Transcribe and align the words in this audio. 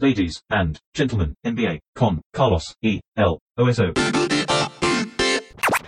ladies 0.00 0.42
and 0.50 0.78
gentlemen, 0.94 1.34
NBA, 1.42 1.80
con 1.94 2.20
Carlos 2.32 2.74
E. 2.82 3.00
L. 3.16 3.38
OSO. 3.56 3.92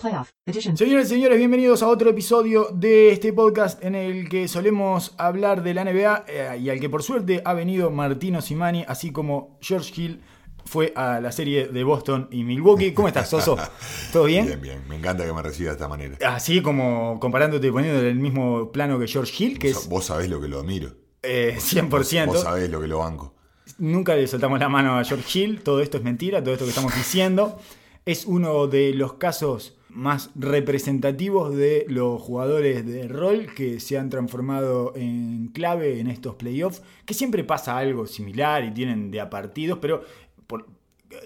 Playoff 0.00 0.30
Edition. 0.46 0.76
Señores 0.76 1.06
y 1.08 1.14
señores, 1.14 1.38
bienvenidos 1.38 1.82
a 1.82 1.88
otro 1.88 2.10
episodio 2.10 2.68
de 2.72 3.10
este 3.10 3.32
podcast 3.32 3.82
en 3.84 3.94
el 3.96 4.28
que 4.28 4.46
solemos 4.48 5.14
hablar 5.18 5.62
de 5.62 5.74
la 5.74 5.84
NBA 5.84 6.24
eh, 6.28 6.58
y 6.62 6.70
al 6.70 6.78
que 6.80 6.88
por 6.88 7.02
suerte 7.02 7.42
ha 7.44 7.52
venido 7.52 7.90
Martino 7.90 8.40
Simani, 8.40 8.84
así 8.86 9.10
como 9.10 9.58
George 9.60 9.92
Hill 10.00 10.22
fue 10.64 10.92
a 10.94 11.20
la 11.20 11.32
serie 11.32 11.66
de 11.68 11.82
Boston 11.84 12.28
y 12.30 12.44
Milwaukee. 12.44 12.92
¿Cómo 12.92 13.08
estás, 13.08 13.28
Soso? 13.28 13.56
¿Todo 14.12 14.24
bien? 14.24 14.46
Bien, 14.46 14.60
bien. 14.60 14.82
Me 14.88 14.96
encanta 14.96 15.26
que 15.26 15.32
me 15.32 15.42
reciba 15.42 15.70
de 15.70 15.74
esta 15.76 15.88
manera. 15.88 16.16
Así 16.34 16.62
como 16.62 17.18
comparándote, 17.20 17.72
poniendo 17.72 18.00
en 18.00 18.06
el 18.06 18.16
mismo 18.20 18.70
plano 18.70 18.98
que 18.98 19.06
George 19.08 19.32
Hill, 19.44 19.58
que 19.58 19.72
Vos- 19.72 19.82
es 19.82 19.88
Vos 19.88 20.04
sabés 20.06 20.28
lo 20.30 20.40
que 20.40 20.46
lo 20.48 20.60
admiro. 20.60 20.94
eh, 21.22 21.52
Vos 21.56 21.64
100%. 21.74 22.36
sabés 22.40 22.70
lo 22.70 22.80
que 22.80 22.86
lo 22.86 22.98
banco. 22.98 23.34
Nunca 23.78 24.16
le 24.16 24.26
soltamos 24.26 24.58
la 24.58 24.68
mano 24.68 24.98
a 24.98 25.04
George 25.04 25.38
Hill, 25.38 25.60
todo 25.62 25.80
esto 25.80 25.98
es 25.98 26.02
mentira, 26.02 26.42
todo 26.42 26.52
esto 26.52 26.64
que 26.64 26.70
estamos 26.70 26.94
diciendo. 26.96 27.58
Es 28.04 28.26
uno 28.26 28.66
de 28.66 28.92
los 28.92 29.14
casos 29.14 29.78
más 29.88 30.30
representativos 30.34 31.54
de 31.54 31.86
los 31.88 32.20
jugadores 32.20 32.84
de 32.86 33.06
rol 33.06 33.48
que 33.54 33.80
se 33.80 33.96
han 33.96 34.10
transformado 34.10 34.92
en 34.96 35.48
clave 35.48 36.00
en 36.00 36.08
estos 36.08 36.34
playoffs, 36.34 36.82
que 37.04 37.14
siempre 37.14 37.44
pasa 37.44 37.78
algo 37.78 38.06
similar 38.06 38.64
y 38.64 38.72
tienen 38.72 39.10
de 39.10 39.20
a 39.20 39.30
partidos, 39.30 39.78
pero 39.80 40.04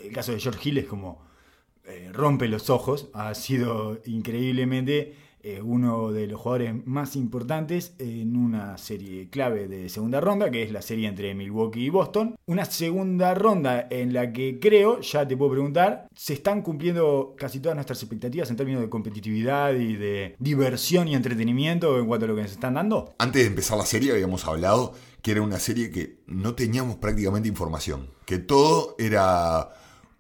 el 0.03 0.13
caso 0.13 0.33
de 0.33 0.41
George 0.41 0.69
Hill 0.69 0.79
es 0.79 0.87
como 0.87 1.23
eh, 1.85 2.11
rompe 2.13 2.49
los 2.49 2.71
ojos, 2.71 3.09
ha 3.13 3.35
sido 3.35 3.99
increíblemente 4.05 5.17
eh, 5.43 5.61
uno 5.63 6.13
de 6.13 6.27
los 6.27 6.41
jugadores 6.41 6.75
más 6.87 7.17
importantes 7.17 7.95
en 7.99 8.37
una 8.37 8.79
serie 8.79 9.29
clave 9.29 9.69
de 9.69 9.89
segunda 9.89 10.21
ronda, 10.21 10.51
que 10.51 10.63
es 10.63 10.73
la 10.73 10.83
serie 10.83 11.09
entre 11.09 11.35
Milwaukee 11.35 11.85
y 11.85 11.91
Boston. 11.91 12.37
Una 12.47 12.65
segunda 12.65 13.35
ronda 13.35 13.87
en 13.91 14.13
la 14.13 14.33
que 14.33 14.59
creo, 14.61 15.01
ya 15.01 15.27
te 15.27 15.37
puedo 15.37 15.53
preguntar, 15.53 16.07
se 16.15 16.35
están 16.35 16.63
cumpliendo 16.63 17.35
casi 17.37 17.61
todas 17.61 17.75
nuestras 17.77 18.03
expectativas 18.03 18.51
en 18.51 18.57
términos 18.57 18.83
de 18.83 18.89
competitividad 18.89 19.75
y 19.75 19.97
de 19.97 20.37
diversión 20.39 21.09
y 21.09 21.15
entretenimiento 21.15 21.99
en 21.99 22.07
cuanto 22.07 22.27
a 22.27 22.29
lo 22.29 22.37
que 22.37 22.43
nos 22.43 22.53
están 22.53 22.75
dando. 22.75 23.15
Antes 23.19 23.43
de 23.43 23.49
empezar 23.49 23.79
la 23.79 23.87
serie 23.87 24.13
habíamos 24.13 24.47
hablado 24.47 24.95
que 25.23 25.31
era 25.31 25.43
una 25.43 25.59
serie 25.59 25.91
que 25.91 26.19
no 26.27 26.55
teníamos 26.55 26.97
prácticamente 26.97 27.49
información. 27.49 28.09
Que 28.27 28.39
todo 28.39 28.97
era 28.99 29.71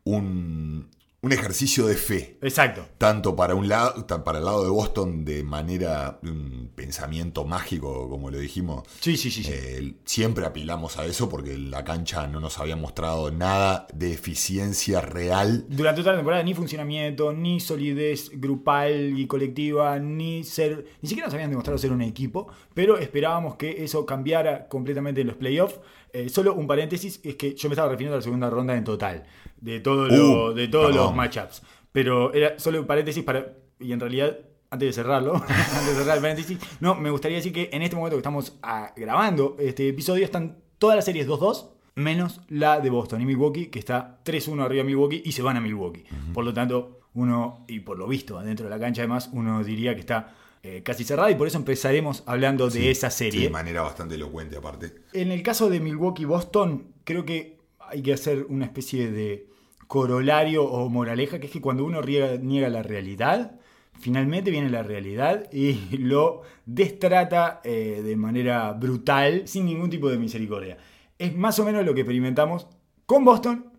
un, 0.04 0.88
un 1.22 1.30
ejercicio 1.30 1.86
de 1.86 1.94
fe. 1.94 2.36
Exacto. 2.42 2.84
Tanto 2.98 3.36
para 3.36 3.54
un 3.54 3.68
lado, 3.68 4.04
para 4.24 4.38
el 4.38 4.44
lado 4.44 4.64
de 4.64 4.70
Boston 4.70 5.24
de 5.24 5.44
manera 5.44 6.18
un 6.24 6.72
pensamiento 6.74 7.44
mágico, 7.44 8.08
como 8.08 8.28
lo 8.28 8.38
dijimos. 8.38 8.82
Sí, 8.98 9.16
sí, 9.16 9.30
sí. 9.30 9.44
sí. 9.44 9.52
Eh, 9.54 9.94
siempre 10.04 10.44
apelamos 10.44 10.98
a 10.98 11.06
eso 11.06 11.28
porque 11.28 11.56
la 11.56 11.84
cancha 11.84 12.26
no 12.26 12.40
nos 12.40 12.58
había 12.58 12.74
mostrado 12.74 13.30
nada 13.30 13.86
de 13.94 14.12
eficiencia 14.12 15.00
real 15.00 15.64
Durante 15.68 16.00
toda 16.00 16.14
la 16.14 16.18
temporada 16.18 16.42
ni 16.42 16.54
funcionamiento, 16.54 17.32
ni 17.32 17.60
solidez 17.60 18.30
grupal 18.34 19.16
y 19.16 19.28
colectiva, 19.28 20.00
ni 20.00 20.42
ser. 20.42 20.86
Ni 21.02 21.08
siquiera 21.08 21.28
nos 21.28 21.34
habían 21.34 21.50
demostrado 21.50 21.78
ser 21.78 21.92
un 21.92 22.02
equipo, 22.02 22.48
pero 22.74 22.98
esperábamos 22.98 23.54
que 23.54 23.84
eso 23.84 24.04
cambiara 24.04 24.66
completamente 24.66 25.20
en 25.20 25.28
los 25.28 25.36
playoffs. 25.36 25.78
Eh, 26.14 26.28
solo 26.28 26.54
un 26.54 26.66
paréntesis, 26.66 27.20
es 27.22 27.36
que 27.36 27.54
yo 27.54 27.68
me 27.70 27.74
estaba 27.74 27.88
refiriendo 27.88 28.16
a 28.16 28.18
la 28.18 28.22
segunda 28.22 28.50
ronda 28.50 28.76
en 28.76 28.84
total, 28.84 29.24
de, 29.62 29.80
todo 29.80 30.06
lo- 30.08 30.50
Uh, 30.50 30.54
de 30.54 30.68
todos 30.68 30.94
los 30.94 31.14
matchups. 31.14 31.62
Pero 31.92 32.32
era 32.34 32.58
solo 32.58 32.80
un 32.80 32.86
paréntesis 32.86 33.24
para. 33.24 33.54
Y 33.80 33.92
en 33.92 34.00
realidad, 34.00 34.38
antes 34.70 34.88
de 34.88 34.92
cerrarlo, 34.92 35.34
antes 35.48 35.86
de 35.86 35.94
cerrar 35.94 36.16
el 36.16 36.22
paréntesis, 36.22 36.58
no, 36.80 36.94
me 36.94 37.10
gustaría 37.10 37.38
decir 37.38 37.52
que 37.52 37.70
en 37.72 37.82
este 37.82 37.96
momento 37.96 38.16
que 38.16 38.20
estamos 38.20 38.58
ah, 38.62 38.92
grabando 38.96 39.56
este 39.58 39.88
episodio 39.88 40.24
están 40.24 40.58
todas 40.78 40.96
las 40.96 41.04
series 41.04 41.26
2-2 41.26 41.70
menos 41.94 42.40
la 42.48 42.80
de 42.80 42.88
Boston 42.90 43.20
y 43.20 43.26
Milwaukee, 43.26 43.66
que 43.66 43.78
está 43.78 44.20
3-1 44.24 44.62
arriba 44.64 44.82
de 44.82 44.84
Milwaukee 44.86 45.22
y 45.24 45.32
se 45.32 45.42
van 45.42 45.56
a 45.56 45.60
Milwaukee. 45.60 46.04
Por 46.32 46.44
lo 46.44 46.54
tanto, 46.54 47.00
uno, 47.14 47.64
y 47.68 47.80
por 47.80 47.98
lo 47.98 48.06
visto 48.08 48.38
adentro 48.38 48.64
de 48.64 48.70
la 48.70 48.78
cancha 48.78 49.02
además, 49.02 49.28
uno 49.34 49.62
diría 49.62 49.94
que 49.94 50.00
está 50.00 50.34
eh, 50.62 50.82
casi 50.82 51.04
cerrada 51.04 51.30
y 51.30 51.34
por 51.34 51.46
eso 51.48 51.58
empezaremos 51.58 52.22
hablando 52.24 52.70
de 52.70 52.90
esa 52.90 53.10
Sí, 53.10 53.24
serie. 53.26 53.42
de 53.42 53.50
manera 53.50 53.82
bastante 53.82 54.14
elocuente 54.14 54.56
aparte. 54.56 54.94
En 55.12 55.30
el 55.32 55.42
caso 55.42 55.68
de 55.68 55.80
Milwaukee-Boston, 55.80 56.86
creo 57.04 57.24
que 57.26 57.58
hay 57.80 58.00
que 58.02 58.12
hacer 58.14 58.46
una 58.48 58.64
especie 58.64 59.10
de 59.10 59.48
corolario 59.92 60.64
o 60.64 60.88
moraleja, 60.88 61.38
que 61.38 61.48
es 61.48 61.52
que 61.52 61.60
cuando 61.60 61.84
uno 61.84 62.00
niega 62.00 62.70
la 62.70 62.82
realidad, 62.82 63.60
finalmente 64.00 64.50
viene 64.50 64.70
la 64.70 64.82
realidad 64.82 65.52
y 65.52 65.74
lo 65.98 66.40
destrata 66.64 67.60
eh, 67.62 68.00
de 68.02 68.16
manera 68.16 68.72
brutal, 68.72 69.46
sin 69.46 69.66
ningún 69.66 69.90
tipo 69.90 70.08
de 70.08 70.16
misericordia. 70.16 70.78
Es 71.18 71.36
más 71.36 71.58
o 71.58 71.66
menos 71.66 71.84
lo 71.84 71.92
que 71.92 72.00
experimentamos 72.00 72.68
con 73.04 73.22
Boston 73.26 73.70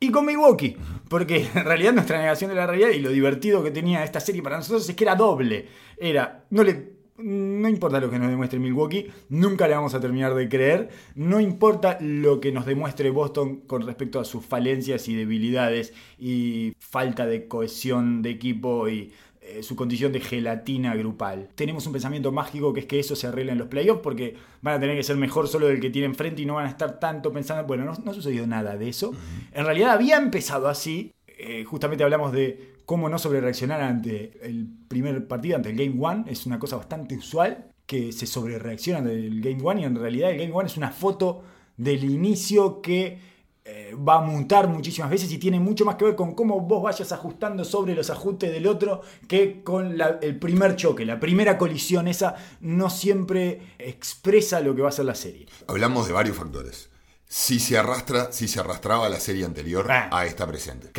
y 0.00 0.10
con 0.10 0.24
Milwaukee. 0.24 0.74
Porque 1.06 1.46
en 1.54 1.66
realidad 1.66 1.92
nuestra 1.92 2.16
negación 2.16 2.48
de 2.48 2.56
la 2.56 2.66
realidad 2.66 2.88
y 2.88 3.00
lo 3.00 3.10
divertido 3.10 3.62
que 3.62 3.70
tenía 3.70 4.04
esta 4.04 4.20
serie 4.20 4.42
para 4.42 4.56
nosotros 4.56 4.88
es 4.88 4.96
que 4.96 5.04
era 5.04 5.16
doble. 5.16 5.68
Era, 5.98 6.46
no 6.48 6.64
le... 6.64 6.96
No 7.18 7.68
importa 7.68 7.98
lo 7.98 8.10
que 8.10 8.18
nos 8.18 8.30
demuestre 8.30 8.60
Milwaukee, 8.60 9.08
nunca 9.28 9.66
le 9.66 9.74
vamos 9.74 9.92
a 9.94 10.00
terminar 10.00 10.34
de 10.34 10.48
creer. 10.48 10.88
No 11.16 11.40
importa 11.40 11.98
lo 12.00 12.40
que 12.40 12.52
nos 12.52 12.64
demuestre 12.64 13.10
Boston 13.10 13.62
con 13.66 13.82
respecto 13.82 14.20
a 14.20 14.24
sus 14.24 14.46
falencias 14.46 15.08
y 15.08 15.16
debilidades 15.16 15.92
y 16.16 16.74
falta 16.78 17.26
de 17.26 17.48
cohesión 17.48 18.22
de 18.22 18.30
equipo 18.30 18.88
y 18.88 19.12
eh, 19.40 19.64
su 19.64 19.74
condición 19.74 20.12
de 20.12 20.20
gelatina 20.20 20.94
grupal. 20.94 21.48
Tenemos 21.56 21.84
un 21.88 21.92
pensamiento 21.92 22.30
mágico 22.30 22.72
que 22.72 22.80
es 22.80 22.86
que 22.86 23.00
eso 23.00 23.16
se 23.16 23.26
arregla 23.26 23.50
en 23.52 23.58
los 23.58 23.66
playoffs 23.66 24.00
porque 24.00 24.36
van 24.62 24.74
a 24.76 24.80
tener 24.80 24.96
que 24.96 25.02
ser 25.02 25.16
mejor 25.16 25.48
solo 25.48 25.66
del 25.66 25.80
que 25.80 25.90
tiene 25.90 26.06
enfrente 26.06 26.42
y 26.42 26.46
no 26.46 26.54
van 26.54 26.66
a 26.66 26.70
estar 26.70 27.00
tanto 27.00 27.32
pensando, 27.32 27.66
bueno, 27.66 27.84
no, 27.84 27.94
no 28.04 28.14
sucedió 28.14 28.46
nada 28.46 28.76
de 28.76 28.90
eso. 28.90 29.12
En 29.52 29.64
realidad 29.64 29.90
había 29.90 30.18
empezado 30.18 30.68
así, 30.68 31.12
eh, 31.26 31.64
justamente 31.64 32.04
hablamos 32.04 32.30
de 32.30 32.77
cómo 32.88 33.10
no 33.10 33.18
sobrereaccionar 33.18 33.82
ante 33.82 34.32
el 34.40 34.66
primer 34.88 35.28
partido, 35.28 35.56
ante 35.56 35.68
el 35.68 35.76
Game 35.76 36.02
One, 36.02 36.24
es 36.26 36.46
una 36.46 36.58
cosa 36.58 36.76
bastante 36.76 37.14
usual 37.18 37.66
que 37.84 38.12
se 38.12 38.26
sobrereacciona 38.26 39.00
ante 39.00 39.12
el 39.12 39.42
Game 39.42 39.62
One 39.62 39.82
y 39.82 39.84
en 39.84 39.94
realidad 39.94 40.30
el 40.30 40.38
Game 40.38 40.54
One 40.54 40.68
es 40.68 40.78
una 40.78 40.90
foto 40.90 41.42
del 41.76 42.02
inicio 42.02 42.80
que 42.80 43.18
eh, 43.62 43.94
va 43.94 44.14
a 44.14 44.20
mutar 44.22 44.68
muchísimas 44.68 45.10
veces 45.10 45.30
y 45.30 45.36
tiene 45.36 45.60
mucho 45.60 45.84
más 45.84 45.96
que 45.96 46.06
ver 46.06 46.16
con 46.16 46.34
cómo 46.34 46.60
vos 46.60 46.82
vayas 46.82 47.12
ajustando 47.12 47.62
sobre 47.62 47.94
los 47.94 48.08
ajustes 48.08 48.50
del 48.50 48.66
otro 48.66 49.02
que 49.28 49.62
con 49.62 50.00
el 50.22 50.38
primer 50.38 50.74
choque, 50.74 51.04
la 51.04 51.20
primera 51.20 51.58
colisión 51.58 52.08
esa 52.08 52.36
no 52.62 52.88
siempre 52.88 53.74
expresa 53.78 54.60
lo 54.60 54.74
que 54.74 54.80
va 54.80 54.88
a 54.88 54.92
ser 54.92 55.04
la 55.04 55.14
serie. 55.14 55.44
Hablamos 55.66 56.06
de 56.06 56.14
varios 56.14 56.38
factores. 56.38 56.87
Si 57.30 57.60
se 57.60 57.76
arrastra, 57.76 58.32
si 58.32 58.48
se 58.48 58.58
arrastraba 58.58 59.08
la 59.10 59.20
serie 59.20 59.44
anterior 59.44 59.86
Ah. 59.90 60.08
a 60.10 60.24
esta 60.24 60.46
presente. 60.46 60.90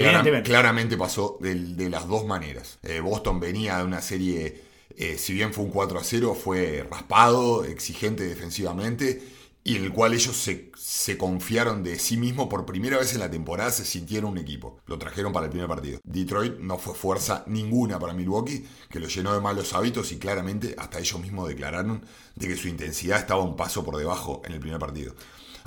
Claramente 0.44 0.96
pasó 0.96 1.38
de, 1.42 1.90
las 1.90 2.08
dos 2.08 2.26
maneras. 2.26 2.78
Eh, 2.84 3.00
Boston 3.00 3.40
venía 3.40 3.80
de 3.80 3.84
una 3.84 4.02
serie, 4.02 4.62
eh, 4.96 5.18
si 5.18 5.34
bien 5.34 5.54
fue 5.54 5.64
un 5.64 5.72
4 5.72 5.98
a 6.00 6.04
0, 6.04 6.36
fue 6.36 6.88
raspado, 6.90 7.66
exigente 7.66 8.24
defensivamente, 8.28 9.24
y 9.64 9.76
en 9.78 9.84
el 9.86 9.92
cual 9.92 10.14
ellos 10.14 10.38
se, 10.38 10.72
se 10.78 11.18
confiaron 11.18 11.84
de 11.84 11.98
sí 11.98 12.16
mismos 12.16 12.48
por 12.48 12.66
primera 12.66 13.00
vez 13.00 13.14
en 13.14 13.20
la 13.20 13.30
temporada, 13.32 13.72
se 13.72 13.84
sintieron 13.84 14.32
un 14.32 14.38
equipo. 14.38 14.80
Lo 14.86 15.00
trajeron 15.00 15.34
para 15.34 15.48
el 15.48 15.52
primer 15.52 15.68
partido. 15.68 16.00
Detroit 16.04 16.60
no 16.60 16.78
fue 16.78 16.94
fuerza 16.94 17.44
ninguna 17.48 17.98
para 18.00 18.14
Milwaukee, 18.14 18.66
que 18.90 19.00
lo 19.00 19.08
llenó 19.08 19.34
de 19.34 19.42
malos 19.42 19.74
hábitos 19.74 20.12
y 20.12 20.18
claramente 20.20 20.76
hasta 20.78 21.00
ellos 21.00 21.20
mismos 21.20 21.48
declararon 21.50 22.06
de 22.36 22.48
que 22.48 22.56
su 22.56 22.68
intensidad 22.68 23.20
estaba 23.20 23.42
un 23.44 23.56
paso 23.58 23.84
por 23.84 23.98
debajo 23.98 24.42
en 24.46 24.54
el 24.54 24.60
primer 24.60 24.80
partido. 24.80 25.14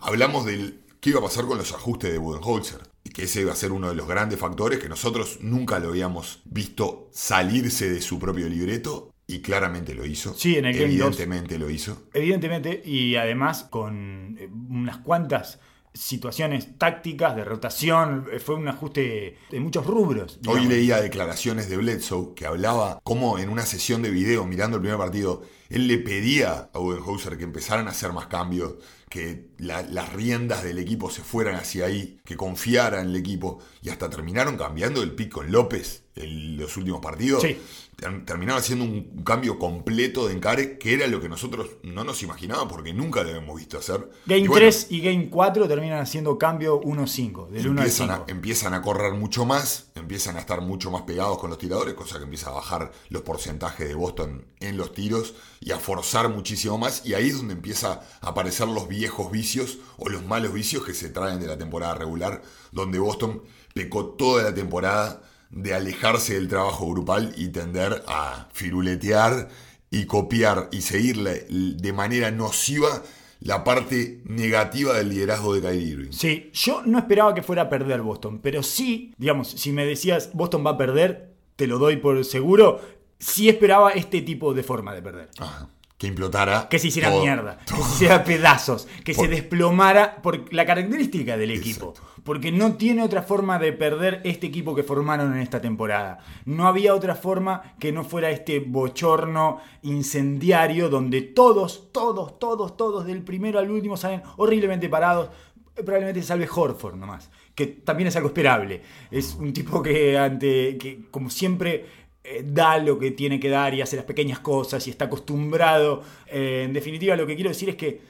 Hablamos 0.02 0.44
del 0.44 0.80
qué 1.00 1.10
iba 1.10 1.20
a 1.20 1.22
pasar 1.22 1.46
con 1.46 1.58
los 1.58 1.72
ajustes 1.72 2.10
de 2.10 2.18
Budenholzer. 2.18 2.80
Y 3.04 3.10
que 3.10 3.24
ese 3.24 3.42
iba 3.42 3.52
a 3.52 3.56
ser 3.56 3.72
uno 3.72 3.88
de 3.88 3.94
los 3.94 4.08
grandes 4.08 4.38
factores 4.38 4.80
que 4.80 4.88
nosotros 4.88 5.38
nunca 5.40 5.78
lo 5.78 5.90
habíamos 5.90 6.40
visto 6.44 7.08
salirse 7.12 7.88
de 7.88 8.00
su 8.00 8.18
propio 8.18 8.48
libreto. 8.48 9.12
Y 9.28 9.40
claramente 9.40 9.94
lo 9.94 10.04
hizo. 10.04 10.34
Sí, 10.34 10.56
en 10.56 10.66
el 10.66 10.76
Evidentemente 10.76 11.56
lo 11.56 11.70
hizo. 11.70 12.08
Evidentemente, 12.12 12.82
y 12.84 13.14
además 13.14 13.62
con 13.64 14.36
eh, 14.38 14.48
unas 14.68 14.98
cuantas 14.98 15.60
situaciones 15.94 16.78
tácticas 16.78 17.36
de 17.36 17.44
rotación, 17.44 18.26
eh, 18.32 18.38
fue 18.40 18.56
un 18.56 18.68
ajuste 18.68 19.38
de 19.50 19.60
muchos 19.60 19.86
rubros. 19.86 20.40
Hoy 20.46 20.66
leía 20.66 21.00
declaraciones 21.00 21.68
de 21.68 21.76
Bledsoe 21.76 22.34
que 22.34 22.46
hablaba 22.46 23.00
cómo 23.04 23.38
en 23.38 23.48
una 23.48 23.66
sesión 23.66 24.02
de 24.02 24.10
video 24.10 24.44
mirando 24.46 24.76
el 24.76 24.82
primer 24.82 24.98
partido, 24.98 25.42
él 25.68 25.86
le 25.86 25.98
pedía 25.98 26.70
a 26.72 26.78
Budenholzer 26.78 27.38
que 27.38 27.44
empezaran 27.44 27.86
a 27.88 27.90
hacer 27.90 28.12
más 28.12 28.26
cambios, 28.26 28.74
que 29.12 29.50
la- 29.58 29.82
las 29.82 30.10
riendas 30.14 30.64
del 30.64 30.78
equipo 30.78 31.10
se 31.10 31.20
fueran 31.22 31.56
hacia 31.56 31.84
ahí, 31.84 32.18
que 32.24 32.34
confiara 32.34 33.02
en 33.02 33.08
el 33.08 33.16
equipo 33.16 33.58
y 33.82 33.90
hasta 33.90 34.08
terminaron 34.08 34.56
cambiando 34.56 35.02
el 35.02 35.12
pick 35.12 35.30
con 35.30 35.52
López 35.52 36.04
en 36.16 36.56
los 36.56 36.78
últimos 36.78 37.02
partidos. 37.02 37.42
Sí. 37.42 37.58
Ter- 38.02 38.24
Terminaron 38.24 38.60
haciendo 38.60 38.84
un 38.84 39.22
cambio 39.22 39.58
completo 39.58 40.26
de 40.26 40.34
encare 40.34 40.76
que 40.78 40.92
era 40.94 41.06
lo 41.06 41.20
que 41.20 41.28
nosotros 41.28 41.70
no 41.84 42.02
nos 42.02 42.22
imaginábamos 42.24 42.72
porque 42.72 42.92
nunca 42.92 43.22
lo 43.22 43.28
habíamos 43.30 43.56
visto 43.56 43.78
hacer. 43.78 44.10
Game 44.26 44.40
Y 44.40 44.48
bueno, 44.48 44.54
3 44.66 44.86
y 44.90 45.00
Game 45.00 45.30
4 45.30 45.68
terminan 45.68 46.00
haciendo 46.00 46.36
cambio 46.36 46.80
1-5, 46.80 47.48
del 47.48 47.68
1 47.68 47.80
al 47.80 47.86
empiezan 47.86 48.08
5. 48.08 48.24
a, 48.26 48.30
empiezan 48.30 48.74
a 48.74 48.82
correr 48.82 49.12
mucho 49.14 49.44
más, 49.44 49.86
empiezan 49.94 50.36
a 50.36 50.40
estar 50.40 50.60
mucho 50.62 50.90
más 50.90 51.02
pegados 51.02 51.38
con 51.38 51.50
los 51.50 51.58
tiradores, 51.58 51.94
cosa 51.94 52.18
que 52.18 52.24
empieza 52.24 52.50
a 52.50 52.54
bajar 52.54 52.90
los 53.08 53.22
porcentajes 53.22 53.86
de 53.88 53.94
Boston 53.94 54.44
en 54.60 54.76
los 54.76 54.92
tiros 54.92 55.34
y 55.60 55.70
a 55.70 55.78
forzar 55.78 56.28
muchísimo 56.28 56.78
más. 56.78 57.06
Y 57.06 57.14
ahí 57.14 57.28
es 57.28 57.36
donde 57.36 57.54
empieza 57.54 58.00
a 58.20 58.28
aparecer 58.28 58.66
los 58.66 58.88
viejos 58.88 59.30
vicios 59.30 59.78
o 59.96 60.08
los 60.08 60.24
malos 60.24 60.52
vicios 60.52 60.84
que 60.84 60.94
se 60.94 61.08
traen 61.10 61.38
de 61.40 61.46
la 61.46 61.56
temporada 61.56 61.94
regular, 61.94 62.42
donde 62.72 62.98
Boston 62.98 63.42
pecó 63.74 64.06
toda 64.06 64.42
la 64.42 64.52
temporada 64.54 65.22
de 65.52 65.74
alejarse 65.74 66.34
del 66.34 66.48
trabajo 66.48 66.90
grupal 66.90 67.32
y 67.36 67.48
tender 67.48 68.02
a 68.08 68.48
firuletear 68.52 69.48
y 69.90 70.06
copiar 70.06 70.68
y 70.72 70.80
seguirle 70.80 71.46
de 71.48 71.92
manera 71.92 72.30
nociva 72.30 73.02
la 73.40 73.64
parte 73.64 74.22
negativa 74.24 74.94
del 74.94 75.10
liderazgo 75.10 75.54
de 75.54 75.60
Kyrie 75.60 75.88
Irving. 75.88 76.12
Sí, 76.12 76.50
yo 76.54 76.82
no 76.86 76.98
esperaba 76.98 77.34
que 77.34 77.42
fuera 77.42 77.62
a 77.62 77.68
perder 77.68 78.00
Boston, 78.00 78.38
pero 78.42 78.62
sí, 78.62 79.12
digamos, 79.18 79.48
si 79.48 79.72
me 79.72 79.84
decías 79.84 80.30
Boston 80.32 80.64
va 80.64 80.70
a 80.70 80.78
perder, 80.78 81.34
te 81.56 81.66
lo 81.66 81.78
doy 81.78 81.96
por 81.96 82.24
seguro, 82.24 82.80
sí 83.18 83.48
esperaba 83.48 83.90
este 83.90 84.22
tipo 84.22 84.54
de 84.54 84.62
forma 84.62 84.94
de 84.94 85.02
perder. 85.02 85.30
Ajá. 85.38 85.68
Que 86.02 86.08
implotara. 86.08 86.68
Que 86.68 86.80
se 86.80 86.88
hiciera 86.88 87.10
todo- 87.10 87.22
mierda, 87.22 87.58
todo. 87.64 87.78
que 87.78 87.84
se 87.84 87.90
hiciera 87.94 88.24
pedazos, 88.24 88.88
que 89.04 89.14
Por- 89.14 89.24
se 89.26 89.30
desplomara 89.30 90.16
por 90.16 90.52
la 90.52 90.66
característica 90.66 91.36
del 91.36 91.52
equipo. 91.52 91.94
Porque 92.24 92.50
no 92.50 92.74
tiene 92.74 93.04
otra 93.04 93.22
forma 93.22 93.58
de 93.60 93.72
perder 93.72 94.20
este 94.24 94.48
equipo 94.48 94.74
que 94.74 94.82
formaron 94.82 95.32
en 95.32 95.40
esta 95.40 95.60
temporada. 95.60 96.18
No 96.44 96.66
había 96.66 96.92
otra 96.94 97.14
forma 97.14 97.74
que 97.78 97.92
no 97.92 98.02
fuera 98.02 98.30
este 98.30 98.58
bochorno 98.58 99.60
incendiario 99.82 100.88
donde 100.88 101.22
todos, 101.22 101.92
todos, 101.92 102.38
todos, 102.40 102.76
todos, 102.76 103.06
del 103.06 103.22
primero 103.22 103.58
al 103.60 103.70
último 103.70 103.96
salen 103.96 104.22
horriblemente 104.38 104.88
parados. 104.88 105.30
Probablemente 105.74 106.20
se 106.20 106.26
salve 106.28 106.48
Horford 106.52 106.96
nomás, 106.96 107.30
que 107.54 107.66
también 107.66 108.08
es 108.08 108.16
algo 108.16 108.28
esperable. 108.28 108.82
Es 109.10 109.34
un 109.38 109.52
tipo 109.52 109.82
que 109.82 110.18
ante 110.18 110.76
que 110.78 111.06
como 111.10 111.30
siempre 111.30 111.86
eh, 112.24 112.44
da 112.46 112.78
lo 112.78 112.98
que 112.98 113.10
tiene 113.10 113.40
que 113.40 113.48
dar 113.48 113.74
y 113.74 113.82
hace 113.82 113.96
las 113.96 114.04
pequeñas 114.04 114.38
cosas 114.38 114.86
y 114.86 114.90
está 114.90 115.06
acostumbrado. 115.06 116.02
Eh, 116.26 116.62
en 116.64 116.72
definitiva, 116.72 117.16
lo 117.16 117.26
que 117.26 117.34
quiero 117.34 117.50
decir 117.50 117.68
es 117.68 117.76
que 117.76 118.00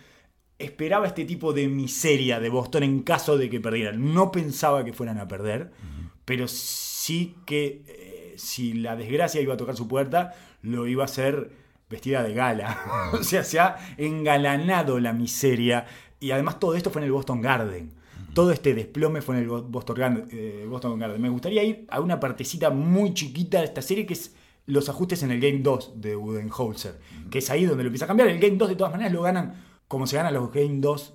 esperaba 0.58 1.06
este 1.06 1.24
tipo 1.24 1.52
de 1.52 1.66
miseria 1.66 2.38
de 2.38 2.50
Boston 2.50 2.82
en 2.82 3.02
caso 3.02 3.38
de 3.38 3.48
que 3.48 3.60
perdieran. 3.60 4.12
No 4.12 4.30
pensaba 4.30 4.84
que 4.84 4.92
fueran 4.92 5.18
a 5.18 5.28
perder, 5.28 5.72
pero 6.24 6.46
sí 6.46 7.36
que 7.46 7.82
eh, 7.86 8.34
si 8.36 8.74
la 8.74 8.96
desgracia 8.96 9.40
iba 9.40 9.54
a 9.54 9.56
tocar 9.56 9.76
su 9.76 9.88
puerta, 9.88 10.34
lo 10.60 10.86
iba 10.86 11.04
a 11.04 11.06
hacer 11.06 11.50
vestida 11.88 12.22
de 12.22 12.34
gala. 12.34 13.10
o 13.14 13.22
sea, 13.22 13.44
se 13.44 13.60
ha 13.60 13.78
engalanado 13.96 15.00
la 15.00 15.14
miseria. 15.14 15.86
Y 16.20 16.32
además 16.32 16.60
todo 16.60 16.74
esto 16.74 16.90
fue 16.90 17.00
en 17.00 17.06
el 17.06 17.12
Boston 17.12 17.40
Garden. 17.40 18.01
Todo 18.34 18.50
este 18.52 18.74
desplome 18.74 19.20
fue 19.20 19.36
en 19.36 19.42
el 19.42 19.48
Bo- 19.48 19.62
Boston 19.62 19.96
Garden, 19.96 20.28
eh, 20.32 20.66
Boston 20.68 20.98
Garden. 20.98 21.20
Me 21.20 21.28
gustaría 21.28 21.62
ir 21.64 21.86
a 21.90 22.00
una 22.00 22.18
partecita 22.18 22.70
muy 22.70 23.12
chiquita 23.14 23.58
de 23.58 23.64
esta 23.66 23.82
serie 23.82 24.06
que 24.06 24.14
es 24.14 24.34
los 24.66 24.88
ajustes 24.88 25.22
en 25.22 25.30
el 25.32 25.40
Game 25.40 25.58
2 25.58 26.00
de 26.00 26.14
Budenholzer. 26.16 26.98
Que 27.30 27.38
es 27.40 27.50
ahí 27.50 27.64
donde 27.66 27.82
lo 27.84 27.88
empieza 27.88 28.06
a 28.06 28.08
cambiar. 28.08 28.28
El 28.28 28.38
Game 28.38 28.56
2 28.56 28.68
de 28.70 28.76
todas 28.76 28.92
maneras 28.92 29.12
lo 29.12 29.22
ganan 29.22 29.54
como 29.88 30.06
se 30.06 30.16
ganan 30.16 30.32
los 30.34 30.50
Game 30.52 30.78
2. 30.80 31.14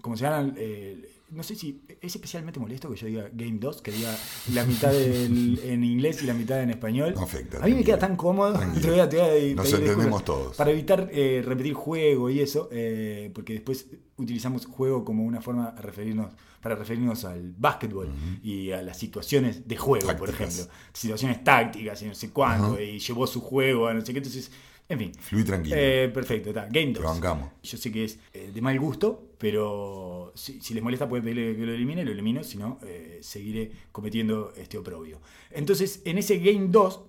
Como 0.00 0.16
se 0.16 0.24
ganan... 0.24 0.54
eh, 0.56 1.10
no 1.30 1.42
sé 1.42 1.54
si 1.56 1.82
es 2.06 2.14
especialmente 2.14 2.60
molesto 2.60 2.90
que 2.90 2.96
yo 2.96 3.06
diga 3.06 3.28
Game 3.32 3.58
2, 3.58 3.82
que 3.82 3.90
diga 3.92 4.16
la 4.52 4.64
mitad 4.64 4.90
del- 4.92 5.58
en 5.64 5.84
inglés 5.84 6.22
y 6.22 6.26
la 6.26 6.34
mitad 6.34 6.62
en 6.62 6.70
español. 6.70 7.12
No 7.14 7.22
afecta, 7.22 7.58
A 7.62 7.66
mí 7.66 7.74
me 7.74 7.84
queda 7.84 7.98
tan 7.98 8.16
cómodo. 8.16 8.58
Te 8.80 8.90
voy 8.90 9.00
a- 9.00 9.08
te 9.08 9.16
voy 9.16 9.52
a 9.52 9.54
Nos 9.54 9.72
entendemos 9.72 10.24
todos. 10.24 10.56
Para 10.56 10.70
evitar 10.70 11.08
eh, 11.12 11.42
repetir 11.44 11.74
juego 11.74 12.30
y 12.30 12.40
eso, 12.40 12.68
eh, 12.72 13.30
porque 13.34 13.54
después 13.54 13.86
utilizamos 14.16 14.66
juego 14.66 15.04
como 15.04 15.24
una 15.24 15.40
forma 15.40 15.68
a 15.68 15.80
referirnos, 15.80 16.30
para 16.60 16.76
referirnos 16.76 17.24
al 17.24 17.52
básquetbol 17.58 18.08
y 18.42 18.70
a 18.70 18.80
las 18.80 18.96
situaciones 18.98 19.66
de 19.68 19.76
juego, 19.76 20.06
por 20.16 20.28
ejemplo. 20.30 20.64
Situaciones 20.92 21.42
tácticas 21.44 22.00
y 22.02 22.06
no 22.06 22.14
sé 22.14 22.30
cuándo, 22.30 22.80
y 22.80 22.98
llevó 22.98 23.26
su 23.26 23.40
juego 23.40 23.86
a 23.88 23.94
no 23.94 24.00
sé 24.04 24.12
qué. 24.12 24.18
Entonces, 24.18 24.50
en 24.88 24.98
fin. 24.98 25.12
Fluí 25.14 25.44
tranquilo. 25.44 25.76
Eh, 25.78 26.10
perfecto, 26.12 26.50
está. 26.50 26.66
Game 26.70 26.92
2. 26.92 26.94
Te 26.94 27.00
bancamos. 27.02 27.50
Yo 27.62 27.78
sé 27.78 27.90
que 27.90 28.04
es 28.04 28.18
eh, 28.32 28.50
de 28.52 28.60
mal 28.60 28.78
gusto, 28.78 29.30
pero 29.38 30.32
si, 30.34 30.60
si 30.60 30.74
les 30.74 30.82
molesta 30.82 31.08
pueden 31.08 31.24
pedirle 31.24 31.56
que 31.56 31.64
lo 31.66 31.72
elimine, 31.72 32.04
lo 32.04 32.12
elimino, 32.12 32.44
si 32.44 32.58
no, 32.58 32.78
eh, 32.86 33.18
seguiré 33.22 33.70
cometiendo 33.92 34.52
este 34.56 34.76
oprobio. 34.78 35.20
Entonces, 35.50 36.02
en 36.04 36.18
ese 36.18 36.38
Game 36.38 36.66
2, 36.68 37.00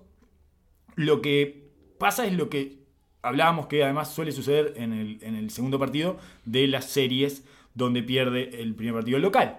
lo 0.96 1.20
que 1.20 1.68
pasa 1.98 2.26
es 2.26 2.32
lo 2.32 2.48
que 2.48 2.78
hablábamos 3.22 3.66
que 3.66 3.82
además 3.84 4.12
suele 4.14 4.32
suceder 4.32 4.74
en 4.76 4.92
el, 4.92 5.18
en 5.22 5.34
el 5.34 5.50
segundo 5.50 5.78
partido 5.78 6.18
de 6.44 6.66
las 6.68 6.86
series 6.86 7.44
donde 7.74 8.02
pierde 8.02 8.62
el 8.62 8.74
primer 8.74 8.94
partido 8.94 9.16
el 9.16 9.22
local, 9.22 9.58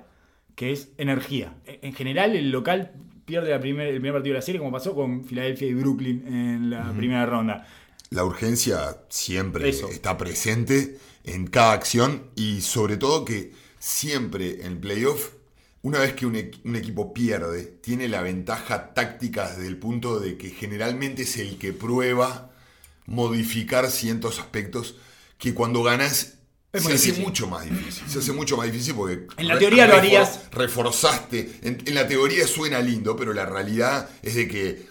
que 0.56 0.72
es 0.72 0.92
energía. 0.98 1.54
En 1.66 1.94
general, 1.94 2.36
el 2.36 2.50
local 2.50 2.94
pierde 3.25 3.50
la 3.52 3.60
primer- 3.60 3.88
el 3.88 3.96
primer 3.96 4.14
partido 4.14 4.34
de 4.34 4.40
la 4.40 4.42
serie, 4.42 4.60
como 4.60 4.72
pasó 4.72 4.96
con 4.96 5.25
Filadelfia 5.25 5.68
y 5.68 5.74
Brooklyn 5.74 6.24
en 6.28 6.69
la 6.72 6.94
primera 6.94 7.25
ronda. 7.25 7.68
La 8.09 8.24
urgencia 8.24 8.98
siempre 9.09 9.69
Eso. 9.69 9.89
está 9.89 10.18
presente 10.18 10.98
en 11.24 11.48
cada 11.48 11.74
acción 11.74 12.24
y 12.36 12.62
sobre 12.62 12.98
todo 12.98 13.25
que 13.25 13.51
siempre 13.80 14.65
en 14.65 14.80
playoff, 14.80 15.31
una 15.81 16.00
vez 16.00 16.13
que 16.13 16.25
un, 16.25 16.36
equ- 16.36 16.59
un 16.63 16.75
equipo 16.75 17.13
pierde, 17.13 17.63
tiene 17.63 18.07
la 18.07 18.21
ventaja 18.21 18.94
táctica 18.94 19.50
desde 19.50 19.68
el 19.68 19.77
punto 19.77 20.19
de 20.19 20.38
que 20.38 20.50
generalmente 20.50 21.24
es 21.24 21.38
el 21.38 21.57
que 21.57 21.74
prueba 21.74 22.51
modificar 23.06 23.89
ciertos 23.92 24.39
aspectos 24.39 24.95
que 25.38 25.54
cuando 25.54 25.83
ganas 25.83 26.33
Es 26.74 26.83
se 26.83 26.94
hace 26.94 27.13
mucho 27.13 27.48
más 27.48 27.65
difícil. 27.65 28.04
Se 28.09 28.19
hace 28.19 28.33
mucho 28.33 28.57
más 28.57 28.68
difícil 28.71 28.95
porque... 28.95 29.27
En 29.38 29.48
la 29.48 29.57
teoría 29.59 29.88
lo 29.88 29.95
harías. 29.95 30.42
Reforzaste. 30.51 31.59
En, 31.62 31.83
en 31.86 31.95
la 31.95 32.07
teoría 32.07 32.48
suena 32.48 32.80
lindo, 32.80 33.15
pero 33.15 33.33
la 33.33 33.45
realidad 33.45 34.09
es 34.24 34.36
de 34.36 34.48
que 34.48 34.86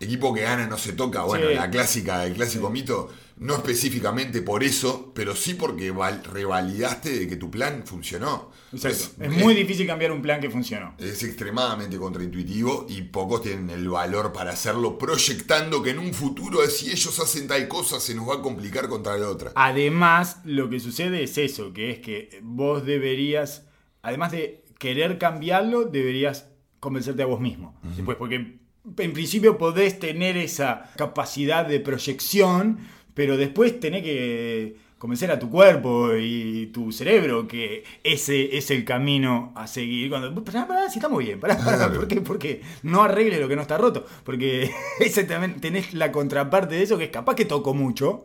equipo 0.00 0.32
que 0.34 0.42
gana 0.42 0.66
no 0.66 0.76
se 0.78 0.92
toca. 0.92 1.22
Bueno, 1.22 1.48
Sí. 1.48 1.54
la 1.54 1.70
clásica, 1.70 2.24
el 2.26 2.34
clásico 2.34 2.68
mito, 2.70 3.08
no 3.38 3.54
específicamente 3.56 4.40
por 4.42 4.62
eso, 4.64 5.12
pero 5.14 5.34
sí 5.36 5.54
porque 5.54 5.90
val- 5.90 6.22
revalidaste 6.24 7.18
de 7.18 7.28
que 7.28 7.36
tu 7.36 7.50
plan 7.50 7.82
funcionó. 7.86 8.50
Es- 8.72 8.84
Es, 8.84 9.18
muy 9.18 9.54
difícil 9.54 9.86
cambiar 9.86 10.12
un 10.12 10.20
plan 10.22 10.40
que 10.40 10.50
funcionó. 10.50 10.94
es 10.98 11.22
extremadamente 11.22 11.96
contraintuitivo 11.98 12.86
y 12.88 13.02
pocos 13.02 13.42
tienen 13.42 13.70
el 13.70 13.88
valor 13.88 14.32
para 14.32 14.52
hacerlo, 14.52 14.98
proyectando 14.98 15.82
que 15.82 15.90
en 15.90 15.98
un 15.98 16.12
futuro, 16.12 16.66
si 16.66 16.90
ellos 16.90 17.18
hacen 17.20 17.46
tal 17.46 17.66
cosa, 17.68 18.00
se 18.00 18.14
nos 18.14 18.28
va 18.28 18.34
a 18.36 18.42
complicar 18.42 18.88
contra 18.88 19.16
la 19.16 19.28
otra. 19.28 19.52
Además, 19.54 20.40
lo 20.44 20.68
que 20.68 20.80
sucede 20.80 21.22
es 21.22 21.38
eso, 21.38 21.72
que 21.72 21.90
es 21.90 21.98
que 22.00 22.40
vos 22.42 22.84
deberías, 22.84 23.64
además 24.02 24.32
de 24.32 24.64
querer 24.78 25.18
cambiarlo, 25.18 25.84
deberías 25.84 26.46
convencerte 26.80 27.22
a 27.22 27.26
vos 27.26 27.40
mismo. 27.40 27.78
Después, 27.96 28.16
porque 28.18 28.58
en 28.98 29.12
principio 29.12 29.58
podés 29.58 29.98
tener 29.98 30.36
esa 30.36 30.90
capacidad 30.96 31.66
de 31.66 31.80
proyección, 31.80 32.78
pero 33.14 33.36
después 33.36 33.80
tenés 33.80 34.02
que 34.02 34.76
convencer 34.98 35.30
a 35.30 35.38
tu 35.38 35.50
cuerpo 35.50 36.14
y 36.16 36.66
tu 36.72 36.90
cerebro 36.90 37.46
que 37.46 37.84
ese 38.02 38.56
es 38.56 38.70
el 38.70 38.84
camino 38.84 39.52
a 39.54 39.66
seguir. 39.66 40.08
Cuando, 40.08 40.42
pará, 40.42 40.66
pará, 40.66 40.88
si 40.88 40.98
estamos 40.98 41.18
bien, 41.18 41.38
pará, 41.38 41.58
pará. 41.58 41.92
¿por 41.92 42.08
qué? 42.08 42.20
Porque 42.22 42.62
no 42.82 43.02
arregle 43.02 43.38
lo 43.38 43.48
que 43.48 43.56
no 43.56 43.62
está 43.62 43.76
roto. 43.76 44.06
Porque 44.24 44.70
también 45.28 45.60
tenés 45.60 45.92
la 45.92 46.12
contraparte 46.12 46.76
de 46.76 46.82
eso, 46.82 46.96
que 46.96 47.04
es 47.04 47.10
capaz 47.10 47.34
que 47.34 47.44
toco 47.44 47.74
mucho, 47.74 48.24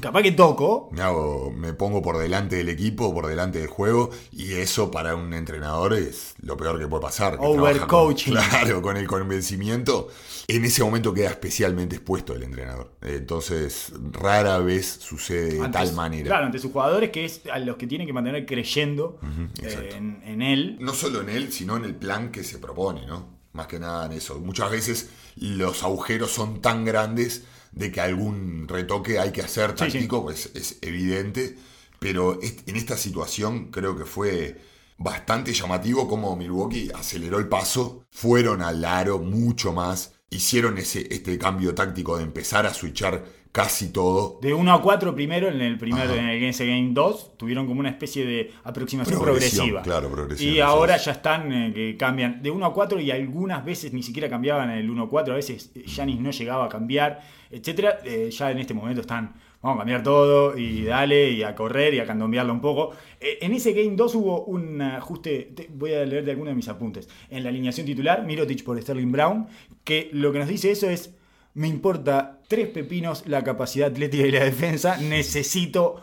capaz 0.00 0.22
que 0.22 0.32
toco, 0.32 0.90
Me, 0.92 1.02
hago, 1.02 1.50
me 1.50 1.72
pongo 1.72 2.02
por 2.02 2.18
delante 2.18 2.56
del 2.56 2.68
equipo, 2.68 3.12
por 3.12 3.26
delante 3.26 3.58
del 3.58 3.68
juego, 3.68 4.10
y 4.30 4.52
eso 4.54 4.90
para 4.90 5.16
un 5.16 5.34
entrenador 5.34 5.94
es 5.94 6.34
lo 6.40 6.56
peor 6.56 6.78
que 6.78 6.86
puede 6.86 7.02
pasar. 7.02 7.36
Overcoaching. 7.40 8.32
Claro, 8.52 8.82
con 8.82 8.96
el 8.96 9.06
convencimiento. 9.06 10.08
En 10.56 10.64
ese 10.64 10.82
momento 10.82 11.14
queda 11.14 11.30
especialmente 11.30 11.96
expuesto 11.96 12.34
el 12.34 12.42
entrenador. 12.42 12.92
Entonces, 13.00 13.92
rara 14.12 14.58
vez 14.58 14.86
sucede 15.00 15.54
de 15.54 15.60
ante 15.64 15.78
tal 15.78 15.88
su- 15.88 15.94
manera. 15.94 16.26
Claro, 16.26 16.46
ante 16.46 16.58
sus 16.58 16.72
jugadores, 16.72 17.10
que 17.10 17.24
es 17.24 17.40
a 17.52 17.58
los 17.58 17.76
que 17.76 17.86
tienen 17.86 18.06
que 18.06 18.12
mantener 18.12 18.44
creyendo 18.46 19.18
eh, 19.62 19.90
en, 19.94 20.22
en 20.24 20.42
él. 20.42 20.76
No 20.80 20.92
solo 20.94 21.20
en 21.22 21.28
él, 21.28 21.52
sino 21.52 21.76
en 21.76 21.84
el 21.84 21.94
plan 21.94 22.30
que 22.30 22.44
se 22.44 22.58
propone, 22.58 23.06
¿no? 23.06 23.40
Más 23.52 23.66
que 23.66 23.78
nada 23.78 24.06
en 24.06 24.12
eso. 24.12 24.38
Muchas 24.40 24.70
veces 24.70 25.10
los 25.36 25.82
agujeros 25.82 26.30
son 26.30 26.60
tan 26.60 26.84
grandes 26.84 27.44
de 27.72 27.90
que 27.90 28.00
algún 28.00 28.66
retoque 28.68 29.18
hay 29.18 29.30
que 29.32 29.42
hacer 29.42 29.70
Sí, 29.70 29.76
táctico, 29.76 30.22
pues 30.22 30.50
es 30.54 30.78
evidente. 30.82 31.56
Pero 31.98 32.38
en 32.42 32.76
esta 32.76 32.96
situación 32.96 33.70
creo 33.70 33.96
que 33.96 34.04
fue 34.04 34.60
bastante 34.98 35.52
llamativo 35.52 36.08
cómo 36.08 36.34
Milwaukee 36.36 36.90
aceleró 36.94 37.38
el 37.38 37.48
paso, 37.48 38.04
fueron 38.10 38.60
al 38.62 38.84
aro 38.84 39.18
mucho 39.18 39.72
más, 39.72 40.11
hicieron 40.32 40.78
ese, 40.78 41.06
este 41.14 41.38
cambio 41.38 41.74
táctico 41.74 42.16
de 42.16 42.24
empezar 42.24 42.66
a 42.66 42.74
switchar 42.74 43.24
casi 43.52 43.92
todo. 43.92 44.38
De 44.40 44.54
1 44.54 44.72
a 44.72 44.80
4 44.80 45.14
primero, 45.14 45.48
en 45.48 45.60
el 45.60 45.78
primer 45.78 46.06
Ajá. 46.06 46.16
en 46.16 46.28
el 46.30 46.42
ese 46.42 46.66
Game 46.66 46.90
2, 46.92 47.36
tuvieron 47.36 47.66
como 47.66 47.80
una 47.80 47.90
especie 47.90 48.24
de 48.24 48.50
aproximación 48.64 49.20
Progresión, 49.20 49.66
progresiva. 49.68 49.82
claro, 49.82 50.10
progresión, 50.10 50.54
Y 50.54 50.60
ahora 50.60 50.96
es. 50.96 51.04
ya 51.04 51.12
están 51.12 51.52
eh, 51.52 51.72
que 51.74 51.96
cambian 51.98 52.42
de 52.42 52.50
1 52.50 52.64
a 52.64 52.72
4 52.72 52.98
y 53.00 53.10
algunas 53.10 53.62
veces 53.62 53.92
ni 53.92 54.02
siquiera 54.02 54.30
cambiaban 54.30 54.70
el 54.70 54.88
1 54.90 55.02
a 55.02 55.08
4, 55.10 55.34
a 55.34 55.36
veces 55.36 55.70
Giannis 55.84 56.18
no 56.20 56.30
llegaba 56.30 56.64
a 56.64 56.68
cambiar, 56.70 57.20
etcétera. 57.50 57.98
Eh, 58.04 58.30
ya 58.30 58.50
en 58.50 58.58
este 58.58 58.72
momento 58.72 59.02
están, 59.02 59.34
vamos 59.62 59.76
a 59.76 59.78
cambiar 59.80 60.02
todo 60.02 60.58
y 60.58 60.84
dale 60.84 61.30
y 61.30 61.42
a 61.44 61.54
correr 61.54 61.94
y 61.94 62.00
a 62.00 62.06
candombearlo 62.06 62.52
un 62.52 62.60
poco. 62.60 62.90
Eh, 63.20 63.38
en 63.42 63.52
ese 63.54 63.72
Game 63.72 63.96
2 63.96 64.14
hubo 64.16 64.44
un 64.44 64.80
ajuste, 64.82 65.52
te- 65.54 65.68
voy 65.72 65.94
a 65.94 66.04
leer 66.04 66.24
de 66.24 66.32
algunos 66.32 66.50
de 66.50 66.56
mis 66.56 66.68
apuntes. 66.68 67.08
En 67.30 67.42
la 67.44 67.48
alineación 67.50 67.86
titular, 67.86 68.24
Mirotic 68.26 68.64
por 68.64 68.80
Sterling 68.82 69.12
Brown, 69.12 69.46
que 69.84 70.10
lo 70.12 70.32
que 70.32 70.38
nos 70.40 70.48
dice 70.48 70.70
eso 70.70 70.90
es 70.90 71.14
me 71.54 71.68
importa 71.68 72.40
tres 72.48 72.68
pepinos 72.68 73.24
la 73.26 73.44
capacidad 73.44 73.88
atlética 73.90 74.26
y 74.26 74.30
la 74.32 74.42
defensa. 74.44 74.96
Necesito 74.98 76.02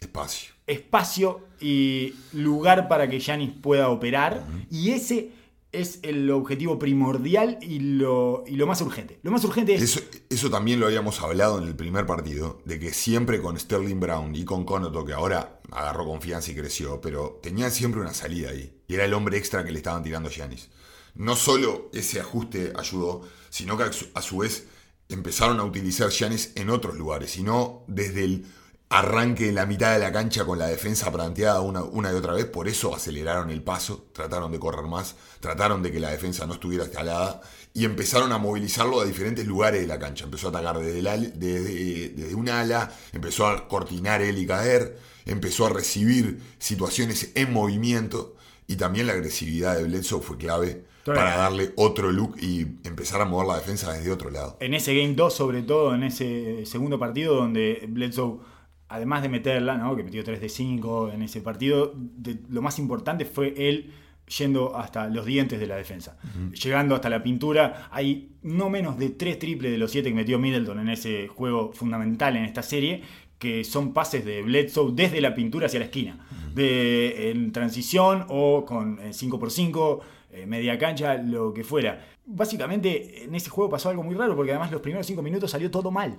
Espacio. 0.00 0.52
espacio 0.66 1.40
y 1.60 2.14
lugar 2.32 2.88
para 2.88 3.08
que 3.08 3.20
Giannis 3.20 3.50
pueda 3.52 3.88
operar. 3.90 4.42
Y 4.70 4.90
ese 4.90 5.30
es 5.72 5.98
el 6.02 6.30
objetivo 6.30 6.78
primordial 6.78 7.58
y 7.62 7.80
lo, 7.80 8.44
y 8.46 8.56
lo 8.56 8.66
más 8.66 8.80
urgente. 8.82 9.18
Lo 9.22 9.30
más 9.30 9.42
urgente 9.44 9.74
es... 9.74 9.82
Eso, 9.82 10.00
eso 10.28 10.50
también 10.50 10.78
lo 10.78 10.86
habíamos 10.86 11.20
hablado 11.20 11.58
en 11.58 11.64
el 11.64 11.74
primer 11.74 12.06
partido, 12.06 12.60
de 12.64 12.78
que 12.78 12.92
siempre 12.92 13.40
con 13.40 13.58
Sterling 13.58 13.98
Brown 13.98 14.34
y 14.36 14.44
con 14.44 14.64
Conoto, 14.64 15.04
que 15.04 15.14
ahora 15.14 15.60
agarró 15.70 16.04
confianza 16.04 16.50
y 16.50 16.54
creció, 16.54 17.00
pero 17.00 17.40
tenían 17.42 17.70
siempre 17.70 18.00
una 18.00 18.12
salida 18.12 18.50
ahí. 18.50 18.78
Y 18.86 18.94
era 18.94 19.06
el 19.06 19.14
hombre 19.14 19.38
extra 19.38 19.64
que 19.64 19.72
le 19.72 19.78
estaban 19.78 20.02
tirando 20.02 20.28
a. 20.28 20.70
No 21.14 21.36
solo 21.36 21.90
ese 21.92 22.20
ajuste 22.20 22.72
ayudó, 22.76 23.22
sino 23.50 23.76
que 23.76 23.84
a 23.84 24.22
su, 24.22 24.38
vez 24.38 24.66
empezaron 25.08 25.60
a 25.60 25.64
utilizar 25.64 26.10
Giannis 26.10 26.52
en 26.54 26.70
otros 26.70 26.96
lugares, 26.96 27.36
y 27.36 27.42
no 27.42 27.84
desde 27.88 28.24
el 28.24 28.46
arranque 28.92 29.48
en 29.48 29.54
la 29.54 29.64
mitad 29.64 29.94
de 29.94 29.98
la 29.98 30.12
cancha 30.12 30.44
con 30.44 30.58
la 30.58 30.66
defensa 30.66 31.10
planteada 31.10 31.60
una, 31.62 31.82
una 31.82 32.12
y 32.12 32.14
otra 32.14 32.34
vez, 32.34 32.44
por 32.44 32.68
eso 32.68 32.94
aceleraron 32.94 33.50
el 33.50 33.62
paso, 33.62 34.06
trataron 34.12 34.52
de 34.52 34.58
correr 34.58 34.84
más, 34.84 35.16
trataron 35.40 35.82
de 35.82 35.90
que 35.90 35.98
la 35.98 36.10
defensa 36.10 36.46
no 36.46 36.52
estuviera 36.52 36.84
escalada 36.84 37.40
y 37.72 37.86
empezaron 37.86 38.32
a 38.32 38.38
movilizarlo 38.38 39.00
a 39.00 39.06
diferentes 39.06 39.46
lugares 39.46 39.80
de 39.80 39.86
la 39.86 39.98
cancha. 39.98 40.24
Empezó 40.24 40.48
a 40.48 40.50
atacar 40.50 40.78
desde, 40.78 41.02
desde, 41.30 42.08
desde 42.10 42.34
un 42.34 42.50
ala, 42.50 42.92
empezó 43.12 43.46
a 43.46 43.66
cortinar 43.66 44.20
él 44.20 44.36
y 44.36 44.46
caer, 44.46 44.98
empezó 45.24 45.66
a 45.66 45.70
recibir 45.70 46.42
situaciones 46.58 47.32
en 47.34 47.50
movimiento 47.50 48.36
y 48.66 48.76
también 48.76 49.06
la 49.06 49.14
agresividad 49.14 49.76
de 49.76 49.84
Bledsoe 49.84 50.20
fue 50.20 50.36
clave 50.36 50.84
para 51.04 51.36
darle 51.36 51.72
otro 51.76 52.12
look 52.12 52.36
y 52.40 52.60
empezar 52.84 53.20
a 53.22 53.24
mover 53.24 53.48
la 53.48 53.56
defensa 53.56 53.92
desde 53.92 54.12
otro 54.12 54.30
lado. 54.30 54.58
En 54.60 54.74
ese 54.74 54.94
Game 54.94 55.14
2, 55.14 55.34
sobre 55.34 55.62
todo, 55.62 55.94
en 55.94 56.04
ese 56.04 56.64
segundo 56.66 56.98
partido 56.98 57.34
donde 57.34 57.86
Bledsoe, 57.88 58.38
además 58.92 59.22
de 59.22 59.28
meterla, 59.28 59.76
¿no? 59.76 59.96
que 59.96 60.02
metió 60.04 60.22
3 60.22 60.40
de 60.40 60.48
5 60.48 61.10
en 61.12 61.22
ese 61.22 61.40
partido, 61.40 61.92
de- 61.96 62.38
lo 62.48 62.62
más 62.62 62.78
importante 62.78 63.24
fue 63.24 63.54
él 63.56 63.90
yendo 64.38 64.76
hasta 64.76 65.08
los 65.08 65.26
dientes 65.26 65.58
de 65.60 65.66
la 65.66 65.76
defensa. 65.76 66.16
Llegando 66.52 66.94
hasta 66.94 67.10
la 67.10 67.22
pintura, 67.22 67.88
hay 67.90 68.30
no 68.42 68.70
menos 68.70 68.98
de 68.98 69.10
3 69.10 69.38
triples 69.38 69.72
de 69.72 69.78
los 69.78 69.90
7 69.90 70.08
que 70.10 70.14
metió 70.14 70.38
Middleton 70.38 70.78
en 70.78 70.88
ese 70.88 71.28
juego 71.28 71.72
fundamental 71.72 72.36
en 72.36 72.44
esta 72.44 72.62
serie, 72.62 73.02
que 73.38 73.64
son 73.64 73.92
pases 73.92 74.24
de 74.24 74.40
Bledsoe 74.42 74.92
desde 74.94 75.20
la 75.20 75.34
pintura 75.34 75.66
hacia 75.66 75.80
la 75.80 75.86
esquina. 75.86 76.18
De, 76.54 77.30
en 77.30 77.50
transición 77.50 78.24
o 78.28 78.64
con 78.64 78.98
eh, 79.00 79.10
5x5, 79.12 80.00
eh, 80.32 80.46
media 80.46 80.78
cancha, 80.78 81.14
lo 81.16 81.52
que 81.52 81.64
fuera. 81.64 82.06
Básicamente 82.24 83.24
en 83.24 83.34
ese 83.34 83.50
juego 83.50 83.68
pasó 83.68 83.88
algo 83.88 84.02
muy 84.02 84.14
raro 84.14 84.36
porque 84.36 84.52
además 84.52 84.70
los 84.70 84.80
primeros 84.80 85.06
5 85.06 85.22
minutos 85.22 85.50
salió 85.50 85.70
todo 85.70 85.90
mal. 85.90 86.18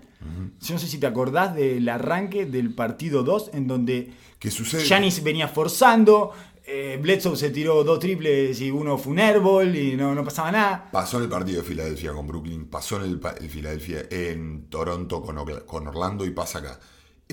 Yo 0.60 0.74
no 0.74 0.80
sé 0.80 0.88
si 0.88 0.98
te 0.98 1.08
acordás 1.08 1.56
del 1.56 1.88
arranque 1.88 2.46
del 2.46 2.74
partido 2.74 3.24
2 3.24 3.52
en 3.54 3.68
donde. 3.68 4.12
Giannis 4.40 5.24
venía 5.24 5.48
forzando, 5.48 6.34
eh, 6.66 6.98
Bledsoe 7.02 7.36
se 7.36 7.50
tiró 7.50 7.84
dos 7.84 8.00
triples 8.00 8.60
y 8.62 8.72
uno 8.72 8.98
fue 8.98 9.14
un 9.14 9.20
airball 9.20 9.76
y 9.76 9.98
no, 9.98 10.16
no 10.16 10.24
pasaba 10.24 10.52
nada. 10.52 10.90
Pasó 10.92 11.18
en 11.18 11.24
el 11.24 11.30
partido 11.30 11.62
de 11.62 11.68
Filadelfia 11.68 12.14
con 12.14 12.26
Brooklyn, 12.26 12.66
pasó 12.66 13.04
en 13.04 13.04
el, 13.04 13.50
Filadelfia 13.50 14.04
en 14.10 14.70
Toronto 14.70 15.22
con, 15.22 15.38
con 15.66 15.88
Orlando 15.88 16.26
y 16.26 16.32
pasa 16.32 16.60
acá. 16.60 16.80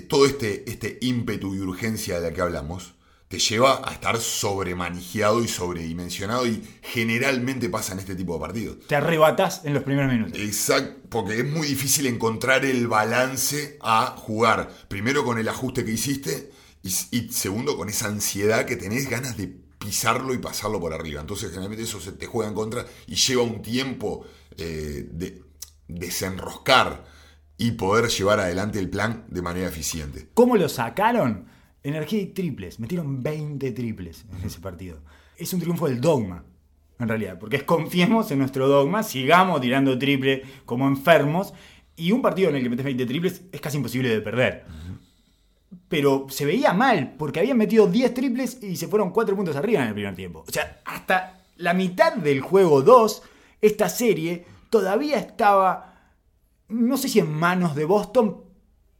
Todo 0.09 0.25
este, 0.25 0.69
este 0.69 0.97
ímpetu 1.01 1.55
y 1.55 1.59
urgencia 1.59 2.19
de 2.19 2.29
la 2.29 2.33
que 2.33 2.41
hablamos 2.41 2.95
te 3.31 3.39
lleva 3.39 3.81
a 3.87 3.93
estar 3.93 4.19
sobremanejeado 4.19 5.41
y 5.41 5.47
sobredimensionado 5.47 6.45
y 6.45 6.61
generalmente 6.81 7.69
pasa 7.69 7.93
en 7.93 7.99
este 7.99 8.13
tipo 8.13 8.33
de 8.33 8.41
partidos. 8.41 8.87
Te 8.87 8.97
arrebatás 8.97 9.61
en 9.63 9.73
los 9.73 9.83
primeros 9.83 10.11
minutos. 10.11 10.37
Exacto, 10.37 10.99
porque 11.07 11.39
es 11.39 11.45
muy 11.45 11.65
difícil 11.65 12.07
encontrar 12.07 12.65
el 12.65 12.89
balance 12.89 13.77
a 13.79 14.07
jugar. 14.17 14.69
Primero 14.89 15.23
con 15.23 15.37
el 15.37 15.47
ajuste 15.47 15.85
que 15.85 15.91
hiciste 15.91 16.51
y, 16.83 16.89
y 17.11 17.29
segundo 17.29 17.77
con 17.77 17.87
esa 17.87 18.07
ansiedad 18.07 18.65
que 18.65 18.75
tenés 18.75 19.09
ganas 19.09 19.37
de 19.37 19.47
pisarlo 19.47 20.33
y 20.33 20.39
pasarlo 20.39 20.81
por 20.81 20.93
arriba. 20.93 21.21
Entonces 21.21 21.51
generalmente 21.51 21.85
eso 21.85 22.01
se 22.01 22.11
te 22.11 22.25
juega 22.25 22.49
en 22.49 22.55
contra 22.55 22.85
y 23.07 23.15
lleva 23.15 23.43
un 23.43 23.61
tiempo 23.61 24.25
eh, 24.57 25.07
de 25.09 25.41
desenroscar 25.87 27.05
y 27.57 27.71
poder 27.71 28.09
llevar 28.09 28.41
adelante 28.41 28.77
el 28.77 28.89
plan 28.89 29.23
de 29.29 29.41
manera 29.41 29.69
eficiente. 29.69 30.27
¿Cómo 30.33 30.57
lo 30.57 30.67
sacaron? 30.67 31.50
Energía 31.83 32.21
y 32.21 32.27
triples. 32.27 32.79
Metieron 32.79 33.23
20 33.23 33.71
triples 33.71 34.25
en 34.37 34.45
ese 34.45 34.59
partido. 34.59 34.99
Es 35.37 35.53
un 35.53 35.59
triunfo 35.59 35.87
del 35.87 35.99
dogma, 35.99 36.43
en 36.99 37.07
realidad. 37.07 37.39
Porque 37.39 37.57
es 37.57 37.63
confiemos 37.63 38.29
en 38.31 38.39
nuestro 38.39 38.67
dogma, 38.67 39.03
sigamos 39.03 39.61
tirando 39.61 39.97
triple 39.97 40.43
como 40.65 40.87
enfermos. 40.87 41.53
Y 41.95 42.11
un 42.11 42.21
partido 42.21 42.49
en 42.49 42.55
el 42.55 42.63
que 42.63 42.69
metes 42.69 42.85
20 42.85 43.05
triples 43.05 43.41
es 43.51 43.61
casi 43.61 43.77
imposible 43.77 44.09
de 44.09 44.21
perder. 44.21 44.65
Pero 45.87 46.27
se 46.29 46.45
veía 46.45 46.73
mal, 46.73 47.15
porque 47.17 47.39
habían 47.39 47.57
metido 47.57 47.87
10 47.87 48.13
triples 48.13 48.61
y 48.63 48.75
se 48.75 48.87
fueron 48.87 49.11
4 49.11 49.35
puntos 49.35 49.55
arriba 49.55 49.81
en 49.81 49.89
el 49.89 49.93
primer 49.93 50.15
tiempo. 50.15 50.43
O 50.47 50.51
sea, 50.51 50.81
hasta 50.85 51.41
la 51.57 51.73
mitad 51.73 52.13
del 52.13 52.41
juego 52.41 52.81
2, 52.81 53.23
esta 53.61 53.89
serie 53.89 54.45
todavía 54.69 55.17
estaba, 55.17 56.13
no 56.69 56.97
sé 56.97 57.09
si 57.09 57.19
en 57.19 57.31
manos 57.31 57.75
de 57.75 57.85
Boston, 57.85 58.41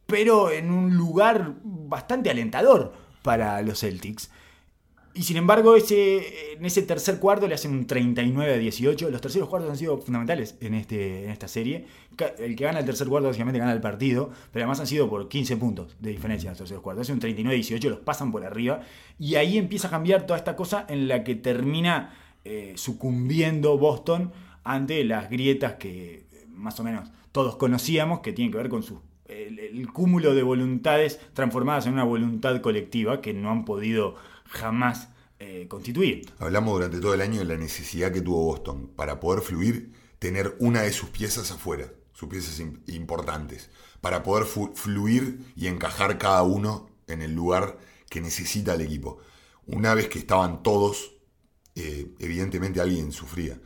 pero 0.06 0.50
en 0.50 0.70
un 0.70 0.96
lugar 0.96 1.54
bastante 1.92 2.30
alentador 2.30 2.92
para 3.22 3.62
los 3.62 3.80
Celtics. 3.80 4.30
Y 5.14 5.24
sin 5.24 5.36
embargo, 5.36 5.76
ese, 5.76 6.54
en 6.54 6.64
ese 6.64 6.82
tercer 6.82 7.18
cuarto 7.18 7.46
le 7.46 7.54
hacen 7.54 7.72
un 7.72 7.86
39 7.86 8.54
a 8.54 8.56
18. 8.56 9.10
Los 9.10 9.20
terceros 9.20 9.48
cuartos 9.48 9.70
han 9.70 9.76
sido 9.76 9.98
fundamentales 9.98 10.56
en, 10.60 10.72
este, 10.72 11.24
en 11.24 11.30
esta 11.30 11.48
serie. 11.48 11.86
El 12.38 12.56
que 12.56 12.64
gana 12.64 12.78
el 12.78 12.86
tercer 12.86 13.08
cuarto 13.08 13.28
básicamente 13.28 13.58
gana 13.58 13.72
el 13.72 13.80
partido, 13.82 14.30
pero 14.50 14.64
además 14.64 14.80
han 14.80 14.86
sido 14.86 15.10
por 15.10 15.28
15 15.28 15.58
puntos 15.58 15.96
de 16.00 16.10
diferencia 16.10 16.48
en 16.48 16.52
los 16.52 16.58
terceros 16.58 16.82
cuartos. 16.82 17.02
Hace 17.02 17.12
un 17.12 17.20
39 17.20 17.54
a 17.54 17.56
18, 17.56 17.90
los 17.90 17.98
pasan 17.98 18.32
por 18.32 18.44
arriba. 18.44 18.80
Y 19.18 19.34
ahí 19.34 19.58
empieza 19.58 19.88
a 19.88 19.90
cambiar 19.90 20.26
toda 20.26 20.38
esta 20.38 20.56
cosa 20.56 20.86
en 20.88 21.08
la 21.08 21.24
que 21.24 21.34
termina 21.34 22.14
eh, 22.44 22.72
sucumbiendo 22.76 23.76
Boston 23.76 24.32
ante 24.64 25.04
las 25.04 25.28
grietas 25.28 25.74
que 25.74 26.26
eh, 26.32 26.46
más 26.48 26.80
o 26.80 26.84
menos 26.84 27.10
todos 27.32 27.56
conocíamos, 27.56 28.20
que 28.20 28.32
tienen 28.32 28.50
que 28.50 28.58
ver 28.58 28.70
con 28.70 28.82
su 28.82 29.02
el, 29.32 29.92
cúmulo 29.92 30.34
de 30.34 30.42
voluntades 30.42 31.18
transformadas 31.34 31.86
en 31.86 31.94
una 31.94 32.04
voluntad 32.04 32.60
colectiva 32.60 33.20
que 33.20 33.32
no 33.34 33.50
han 33.50 33.64
podido 33.64 34.14
jamás 34.46 35.08
eh, 35.38 35.66
constituir. 35.68 36.30
Hablamos 36.38 36.74
durante 36.74 37.00
todo 37.00 37.14
el 37.14 37.20
año 37.20 37.40
de 37.40 37.44
la 37.46 37.56
necesidad 37.56 38.12
que 38.12 38.20
tuvo 38.20 38.44
Boston 38.44 38.90
para 38.94 39.18
poder 39.20 39.42
fluir, 39.42 39.92
tener 40.18 40.54
una 40.60 40.82
de 40.82 40.92
sus 40.92 41.08
piezas 41.10 41.50
afuera, 41.50 41.92
sus 42.12 42.28
piezas 42.28 42.60
im- 42.60 42.80
importantes, 42.86 43.70
para 44.00 44.22
poder 44.22 44.46
fluir 44.46 45.40
y 45.56 45.66
encajar 45.66 46.18
cada 46.18 46.42
uno 46.42 46.88
en 47.08 47.22
el 47.22 47.34
lugar 47.34 47.78
que 48.08 48.20
necesita 48.20 48.74
el 48.74 48.82
equipo. 48.82 49.18
Una 49.66 49.94
vez 49.94 50.08
que 50.08 50.18
estaban 50.18 50.62
todos, 50.62 51.12
eh, 51.74 52.12
evidentemente 52.18 52.80
alguien 52.80 53.12
sufría. 53.12 53.60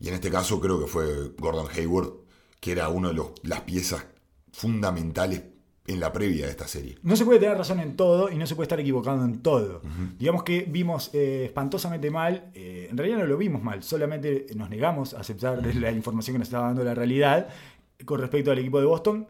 Y 0.00 0.08
en 0.08 0.14
este 0.14 0.30
caso 0.30 0.60
creo 0.60 0.80
que 0.80 0.86
fue 0.86 1.32
Gordon 1.38 1.68
Hayward, 1.76 2.12
que 2.60 2.72
era 2.72 2.88
una 2.88 3.08
de 3.08 3.14
los- 3.14 3.32
las 3.42 3.60
piezas 3.62 4.06
fundamentales 4.52 5.42
en 5.86 6.00
la 6.00 6.12
previa 6.12 6.44
de 6.44 6.50
esta 6.52 6.68
serie. 6.68 6.98
No 7.02 7.16
se 7.16 7.24
puede 7.24 7.40
tener 7.40 7.56
razón 7.56 7.80
en 7.80 7.96
todo 7.96 8.30
y 8.30 8.36
no 8.36 8.46
se 8.46 8.54
puede 8.54 8.64
estar 8.64 8.78
equivocado 8.80 9.24
en 9.24 9.40
todo. 9.42 9.82
Digamos 10.18 10.44
que 10.44 10.64
vimos 10.68 11.10
eh, 11.12 11.44
espantosamente 11.46 12.10
mal, 12.10 12.50
eh, 12.54 12.88
en 12.90 12.96
realidad 12.96 13.18
no 13.18 13.26
lo 13.26 13.36
vimos 13.36 13.62
mal, 13.62 13.82
solamente 13.82 14.46
nos 14.54 14.70
negamos 14.70 15.14
a 15.14 15.20
aceptar 15.20 15.64
la 15.76 15.90
información 15.90 16.34
que 16.34 16.38
nos 16.38 16.48
estaba 16.48 16.66
dando 16.66 16.84
la 16.84 16.94
realidad 16.94 17.48
con 18.04 18.20
respecto 18.20 18.50
al 18.50 18.58
equipo 18.58 18.78
de 18.78 18.86
Boston, 18.86 19.26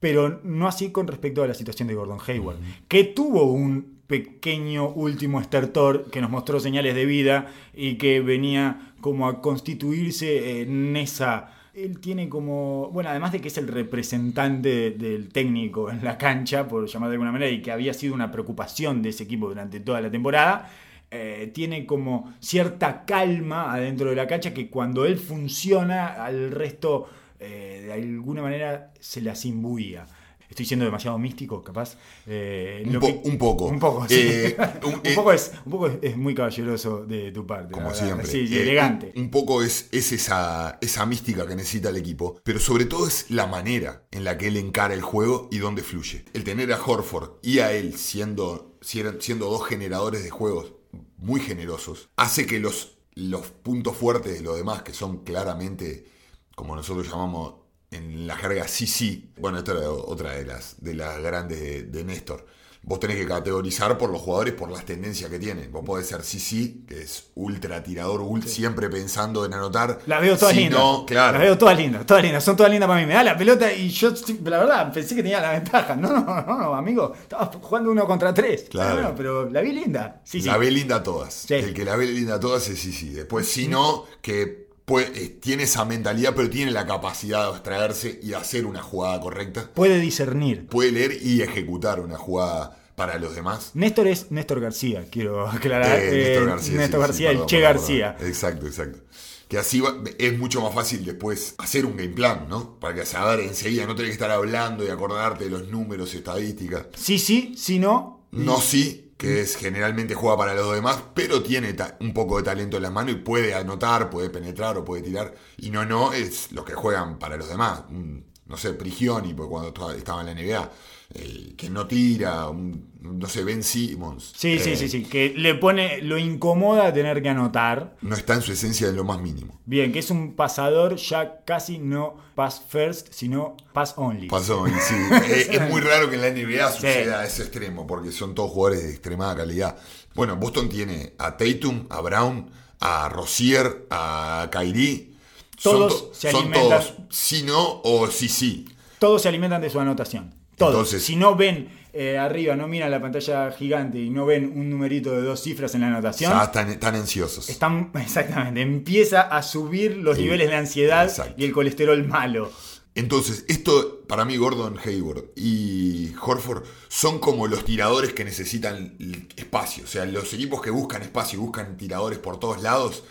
pero 0.00 0.40
no 0.44 0.66
así 0.66 0.90
con 0.92 1.06
respecto 1.06 1.42
a 1.42 1.46
la 1.46 1.54
situación 1.54 1.88
de 1.88 1.94
Gordon 1.94 2.18
Hayward, 2.26 2.58
que 2.88 3.04
tuvo 3.04 3.44
un 3.44 3.98
pequeño 4.06 4.88
último 4.88 5.40
estertor 5.40 6.10
que 6.10 6.20
nos 6.20 6.30
mostró 6.30 6.60
señales 6.60 6.94
de 6.94 7.04
vida 7.04 7.52
y 7.74 7.96
que 7.98 8.20
venía 8.20 8.94
como 9.00 9.28
a 9.28 9.42
constituirse 9.42 10.62
en 10.62 10.96
esa 10.96 11.57
él 11.84 12.00
tiene 12.00 12.28
como, 12.28 12.90
bueno, 12.92 13.10
además 13.10 13.32
de 13.32 13.40
que 13.40 13.48
es 13.48 13.58
el 13.58 13.68
representante 13.68 14.90
del 14.90 15.28
técnico 15.28 15.90
en 15.90 16.04
la 16.04 16.18
cancha, 16.18 16.66
por 16.66 16.86
llamar 16.86 17.10
de 17.10 17.14
alguna 17.14 17.32
manera, 17.32 17.50
y 17.50 17.62
que 17.62 17.70
había 17.70 17.94
sido 17.94 18.14
una 18.14 18.30
preocupación 18.30 19.02
de 19.02 19.10
ese 19.10 19.24
equipo 19.24 19.48
durante 19.48 19.80
toda 19.80 20.00
la 20.00 20.10
temporada, 20.10 20.70
eh, 21.10 21.50
tiene 21.54 21.86
como 21.86 22.34
cierta 22.40 23.04
calma 23.04 23.72
adentro 23.72 24.10
de 24.10 24.16
la 24.16 24.26
cancha 24.26 24.52
que 24.52 24.68
cuando 24.68 25.06
él 25.06 25.16
funciona, 25.16 26.24
al 26.24 26.50
resto 26.50 27.08
eh, 27.40 27.84
de 27.86 27.92
alguna 27.92 28.42
manera 28.42 28.92
se 28.98 29.20
las 29.22 29.44
imbuía. 29.44 30.06
Estoy 30.48 30.64
siendo 30.64 30.84
demasiado 30.86 31.18
místico, 31.18 31.62
capaz. 31.62 31.96
Eh, 32.26 32.82
Un 32.86 32.92
lo 32.94 33.00
po- 33.00 33.06
que- 33.06 33.20
un 33.28 33.38
poco. 33.38 33.66
Un 33.66 33.78
poco, 33.78 34.08
sí. 34.08 34.14
Eh, 34.18 34.56
un- 34.84 34.94
un, 34.94 35.00
eh, 35.04 35.14
poco 35.14 35.32
es, 35.32 35.52
un 35.66 35.70
poco 35.72 35.86
es, 35.88 35.98
es 36.02 36.16
muy 36.16 36.34
caballeroso 36.34 37.04
de 37.04 37.30
tu 37.32 37.46
parte. 37.46 37.72
como 37.72 37.92
siempre. 37.94 38.26
Sí, 38.26 38.46
elegante. 38.56 39.12
Un 39.16 39.30
poco 39.30 39.62
es, 39.62 39.88
es 39.92 40.10
esa, 40.12 40.78
esa 40.80 41.04
mística 41.06 41.46
que 41.46 41.54
necesita 41.54 41.90
el 41.90 41.96
equipo, 41.96 42.40
pero 42.44 42.58
sobre 42.60 42.86
todo 42.86 43.06
es 43.06 43.30
la 43.30 43.46
manera 43.46 44.04
en 44.10 44.24
la 44.24 44.38
que 44.38 44.48
él 44.48 44.56
encara 44.56 44.94
el 44.94 45.02
juego 45.02 45.48
y 45.52 45.58
dónde 45.58 45.82
fluye. 45.82 46.24
El 46.32 46.44
tener 46.44 46.72
a 46.72 46.82
Horford 46.82 47.32
y 47.42 47.58
a 47.58 47.72
él 47.72 47.94
siendo, 47.98 48.76
siendo 48.80 49.20
siendo 49.20 49.50
dos 49.50 49.66
generadores 49.66 50.24
de 50.24 50.30
juegos 50.30 50.72
muy 51.18 51.40
generosos, 51.40 52.08
hace 52.16 52.46
que 52.46 52.58
los, 52.58 52.96
los 53.14 53.48
puntos 53.48 53.96
fuertes 53.96 54.32
de 54.38 54.40
los 54.42 54.56
demás, 54.56 54.82
que 54.82 54.94
son 54.94 55.24
claramente, 55.24 56.06
como 56.54 56.74
nosotros 56.74 57.06
llamamos 57.08 57.54
en 57.90 58.26
la 58.26 58.36
jerga 58.36 58.68
sí 58.68 58.86
sí, 58.86 59.30
bueno, 59.38 59.58
esta 59.58 59.72
era 59.72 59.90
otra 59.90 60.32
de 60.32 60.44
las, 60.44 60.76
de 60.82 60.94
las 60.94 61.20
grandes 61.22 61.60
de, 61.60 61.82
de 61.84 62.04
Néstor, 62.04 62.44
vos 62.82 63.00
tenés 63.00 63.16
que 63.16 63.26
categorizar 63.26 63.98
por 63.98 64.08
los 64.10 64.20
jugadores 64.22 64.54
por 64.54 64.70
las 64.70 64.84
tendencias 64.84 65.28
que 65.30 65.38
tienen. 65.38 65.70
Vos 65.70 65.84
podés 65.84 66.06
ser 66.06 66.22
Sisi, 66.22 66.84
que 66.88 67.02
es 67.02 67.30
ultra 67.34 67.82
tirador, 67.82 68.22
siempre 68.46 68.88
pensando 68.88 69.44
en 69.44 69.52
anotar. 69.52 69.98
Las 70.06 70.22
veo 70.22 70.38
todas 70.38 70.54
Si 70.54 70.60
lindas. 70.60 70.78
no, 70.80 71.04
claro. 71.04 71.32
Las 71.32 71.42
veo 71.42 71.58
todas 71.58 71.76
lindas, 71.76 72.06
todas 72.06 72.22
lindas. 72.22 72.44
Son 72.44 72.56
todas 72.56 72.70
lindas 72.72 72.88
para 72.88 73.00
mí. 73.00 73.06
Me 73.06 73.12
da 73.14 73.24
la 73.24 73.36
pelota 73.36 73.70
y 73.72 73.90
yo, 73.90 74.12
la 74.44 74.58
verdad, 74.58 74.92
pensé 74.92 75.14
que 75.16 75.22
tenía 75.22 75.40
la 75.40 75.52
ventaja. 75.52 75.96
No, 75.96 76.12
no, 76.12 76.24
no, 76.24 76.58
no, 76.58 76.74
amigo. 76.74 77.12
Estaba 77.20 77.50
jugando 77.60 77.90
uno 77.90 78.06
contra 78.06 78.32
tres. 78.32 78.66
Claro. 78.70 79.12
Pero 79.16 79.50
la 79.50 79.60
vi 79.60 79.72
linda. 79.72 80.22
Sí, 80.24 80.40
sí. 80.40 80.46
La 80.46 80.56
ve 80.56 80.70
linda 80.70 80.96
a 80.96 81.02
todas. 81.02 81.34
Sí. 81.34 81.54
El 81.54 81.74
que 81.74 81.84
la 81.84 81.96
ve 81.96 82.06
linda 82.06 82.36
a 82.36 82.40
todas 82.40 82.68
es 82.68 82.78
Sisi. 82.78 83.10
Después, 83.10 83.46
si 83.48 83.68
no, 83.68 84.04
que 84.22 84.67
puede- 84.88 85.12
eh, 85.22 85.28
tiene 85.40 85.62
esa 85.62 85.84
mentalidad, 85.84 86.32
pero 86.34 86.50
tiene 86.50 86.72
la 86.72 86.84
capacidad 86.84 87.42
de 87.44 87.48
abstraerse 87.50 88.18
y 88.20 88.32
hacer 88.32 88.66
una 88.66 88.82
jugada 88.82 89.20
correcta. 89.20 89.70
Puede 89.72 90.00
discernir. 90.00 90.66
Puede 90.66 90.90
leer 90.90 91.18
y 91.22 91.42
ejecutar 91.42 92.00
una 92.00 92.16
jugada 92.16 92.76
para 92.96 93.16
los 93.18 93.36
demás. 93.36 93.70
Néstor 93.74 94.08
es 94.08 94.32
Néstor 94.32 94.58
García, 94.60 95.04
quiero 95.08 95.46
aclarar. 95.48 96.00
Eh, 96.00 96.10
Néstor 96.10 96.42
Eh, 96.42 96.46
García. 96.46 96.76
Néstor 96.78 97.00
sí, 97.00 97.06
sí, 97.06 97.06
García, 97.06 97.28
perdón, 97.28 97.42
el 97.42 97.46
Che 97.48 97.60
García. 97.60 98.12
perdón. 98.16 98.28
Exacto, 98.32 98.66
exacto. 98.66 98.98
Que 99.46 99.56
así 99.56 99.80
va- 99.80 99.96
es 100.18 100.36
mucho 100.38 100.60
más 100.60 100.74
fácil 100.74 101.04
después 101.04 101.54
hacer 101.58 101.86
un 101.86 101.96
game 101.96 102.10
plan, 102.10 102.46
¿no? 102.50 102.78
Para 102.80 102.94
que 102.96 103.06
saber 103.06 103.40
enseguida, 103.40 103.86
no 103.86 103.94
tenés 103.94 104.10
que 104.10 104.14
estar 104.14 104.30
hablando 104.30 104.84
y 104.84 104.88
acordarte 104.90 105.44
de 105.44 105.50
los 105.50 105.68
números, 105.68 106.12
estadísticas. 106.14 106.86
Sí, 106.96 107.18
sí, 107.18 107.54
sí, 107.56 107.78
no. 107.78 108.26
No 108.30 108.60
sí, 108.60 109.07
que 109.18 109.40
es 109.40 109.56
generalmente 109.56 110.14
juega 110.14 110.36
para 110.38 110.54
los 110.54 110.72
demás, 110.72 111.02
pero 111.12 111.42
tiene 111.42 111.74
un 112.00 112.14
poco 112.14 112.38
de 112.38 112.44
talento 112.44 112.76
en 112.76 112.84
las 112.84 112.92
manos 112.92 113.12
y 113.12 113.16
puede 113.16 113.52
anotar, 113.52 114.10
puede 114.10 114.30
penetrar 114.30 114.78
o 114.78 114.84
puede 114.84 115.02
tirar. 115.02 115.34
Y 115.56 115.70
no, 115.70 115.84
no, 115.84 116.12
es 116.12 116.52
los 116.52 116.64
que 116.64 116.74
juegan 116.74 117.18
para 117.18 117.36
los 117.36 117.48
demás. 117.48 117.82
No 117.90 118.56
sé, 118.56 118.74
Prigioni, 118.74 119.34
porque 119.34 119.50
cuando 119.50 119.92
estaba 119.96 120.20
en 120.20 120.26
la 120.26 120.34
NBA, 120.34 120.70
eh, 121.14 121.54
que 121.56 121.70
no 121.70 121.86
tira, 121.86 122.48
un- 122.48 122.88
no 123.00 123.26
sé, 123.28 123.42
Ben 123.44 123.62
Simmons. 123.62 124.32
Sí, 124.36 124.58
sí, 124.58 124.70
eh, 124.72 124.76
sí, 124.76 124.88
sí. 124.88 125.04
Que 125.04 125.32
le 125.36 125.54
pone, 125.54 126.02
lo 126.02 126.18
incomoda 126.18 126.92
tener 126.92 127.22
que 127.22 127.28
anotar. 127.30 127.96
No 128.02 128.14
está 128.14 128.34
en 128.34 128.42
su 128.42 128.52
esencia 128.52 128.88
en 128.88 128.96
lo 128.96 129.04
más 129.04 129.20
mínimo. 129.20 129.58
Bien, 129.64 129.90
que 129.92 130.00
es 130.00 130.10
un 130.10 130.34
pasador 130.34 130.96
ya 130.96 131.42
casi 131.44 131.78
no 131.78 132.16
pass 132.34 132.62
first, 132.68 133.08
sino 133.12 133.56
pass 133.72 133.94
only. 133.96 134.28
Pasó, 134.28 134.66
y 134.68 134.72
sí. 134.72 134.94
Eh, 135.28 135.48
es 135.52 135.70
muy 135.70 135.80
raro 135.80 136.10
que 136.10 136.16
en 136.16 136.22
la 136.22 136.30
NBA 136.30 136.70
suceda 136.72 137.20
a 137.20 137.24
ese 137.26 137.42
extremo, 137.42 137.86
porque 137.86 138.12
son 138.12 138.34
todos 138.34 138.50
jugadores 138.50 138.82
de 138.84 138.90
extremada 138.90 139.34
calidad. 139.36 139.76
Bueno, 140.14 140.36
Boston 140.36 140.68
tiene 140.68 141.14
a 141.18 141.36
Tatum, 141.36 141.86
a 141.90 142.00
Brown, 142.00 142.50
a 142.80 143.08
Rozier, 143.08 143.86
a 143.90 144.48
Kyrie. 144.52 145.14
Todos 145.62 145.92
son, 145.92 146.08
to- 146.08 146.14
se 146.14 146.30
son 146.30 146.44
alimentan- 146.52 146.68
todos 146.68 146.92
sí 147.10 147.42
no 147.44 147.80
o 147.82 148.06
sí 148.08 148.28
sí. 148.28 148.68
Todos 148.98 149.22
se 149.22 149.28
alimentan 149.28 149.60
de 149.62 149.70
su 149.70 149.80
anotación. 149.80 150.34
Todos. 150.58 150.72
Entonces- 150.74 151.04
si 151.04 151.16
no 151.16 151.34
ven 151.36 151.68
eh, 151.94 152.18
arriba, 152.18 152.54
no 152.54 152.68
miran 152.68 152.90
la 152.90 153.00
pantalla 153.00 153.50
gigante 153.50 153.98
y 153.98 154.10
no 154.10 154.26
ven 154.26 154.52
un 154.54 154.68
numerito 154.70 155.10
de 155.12 155.22
dos 155.22 155.42
cifras 155.42 155.74
en 155.74 155.80
la 155.80 155.86
anotación, 155.88 156.30
Ya 156.32 156.44
están, 156.44 156.68
están 156.68 156.94
ansiosos. 156.94 157.48
están, 157.48 157.90
exactamente, 158.00 158.60
empieza 158.60 159.22
a 159.22 159.42
subir 159.42 159.96
los 159.96 160.16
Sí, 160.16 160.22
niveles 160.24 160.48
de 160.50 160.56
ansiedad 160.56 161.04
exacto. 161.06 161.34
y 161.38 161.44
el 161.44 161.52
colesterol 161.52 162.06
malo. 162.06 162.52
Entonces, 162.94 163.44
esto 163.48 164.02
para 164.08 164.24
mí, 164.24 164.36
Gordon 164.36 164.76
Hayward 164.84 165.26
y 165.36 166.12
Horford 166.20 166.64
son 166.88 167.20
como 167.20 167.46
los 167.46 167.64
tiradores 167.64 168.12
que 168.12 168.24
necesitan 168.24 168.96
espacio. 169.36 169.84
O 169.84 169.86
sea, 169.86 170.04
los 170.04 170.32
equipos 170.34 170.60
que 170.60 170.70
buscan 170.70 171.02
espacio 171.02 171.38
y 171.38 171.42
buscan 171.42 171.76
tiradores 171.76 172.18
por 172.18 172.40
todos 172.40 172.60
lados, 172.62 173.04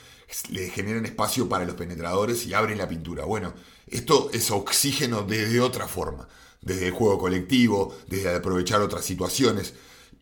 le 0.50 0.70
generan 0.70 1.06
espacio 1.06 1.48
para 1.48 1.64
los 1.64 1.76
penetradores 1.76 2.46
y 2.46 2.54
abren 2.54 2.78
la 2.78 2.88
pintura. 2.90 3.24
Bueno, 3.24 3.54
esto 3.88 4.30
es 4.34 4.52
oxígeno 4.52 5.22
desde 5.24 5.62
otra 5.62 5.88
forma, 5.88 6.28
desde 6.68 6.88
el 6.88 6.94
juego 6.94 7.18
colectivo, 7.18 7.96
desde 8.08 8.36
aprovechar 8.36 8.82
otras 8.82 9.04
situaciones. 9.04 9.74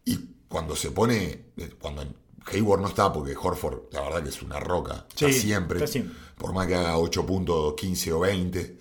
Y 0.05 0.17
cuando 0.47 0.75
se 0.75 0.91
pone, 0.91 1.45
eh, 1.57 1.71
cuando 1.79 2.05
Hayward 2.45 2.81
no 2.81 2.87
está, 2.87 3.11
porque 3.11 3.35
Horford, 3.35 3.91
la 3.91 4.01
verdad 4.01 4.23
que 4.23 4.29
es 4.29 4.41
una 4.41 4.59
roca, 4.59 5.05
está 5.09 5.27
Sí, 5.27 5.33
siempre, 5.33 5.79
está 5.79 5.87
siempre. 5.87 6.15
por 6.37 6.53
más 6.53 6.67
que 6.67 6.75
haga 6.75 6.97
8 6.97 7.25
puntos, 7.25 7.73
15 7.73 8.13
o 8.13 8.19
20. 8.19 8.77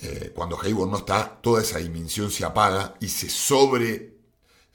Eh, 0.00 0.32
cuando 0.34 0.60
Hayward 0.60 0.90
no 0.90 0.98
está, 0.98 1.40
toda 1.42 1.62
esa 1.62 1.78
dimensión 1.78 2.30
se 2.30 2.44
apaga 2.44 2.94
y 3.00 3.08
se 3.08 3.28
sobre 3.28 4.18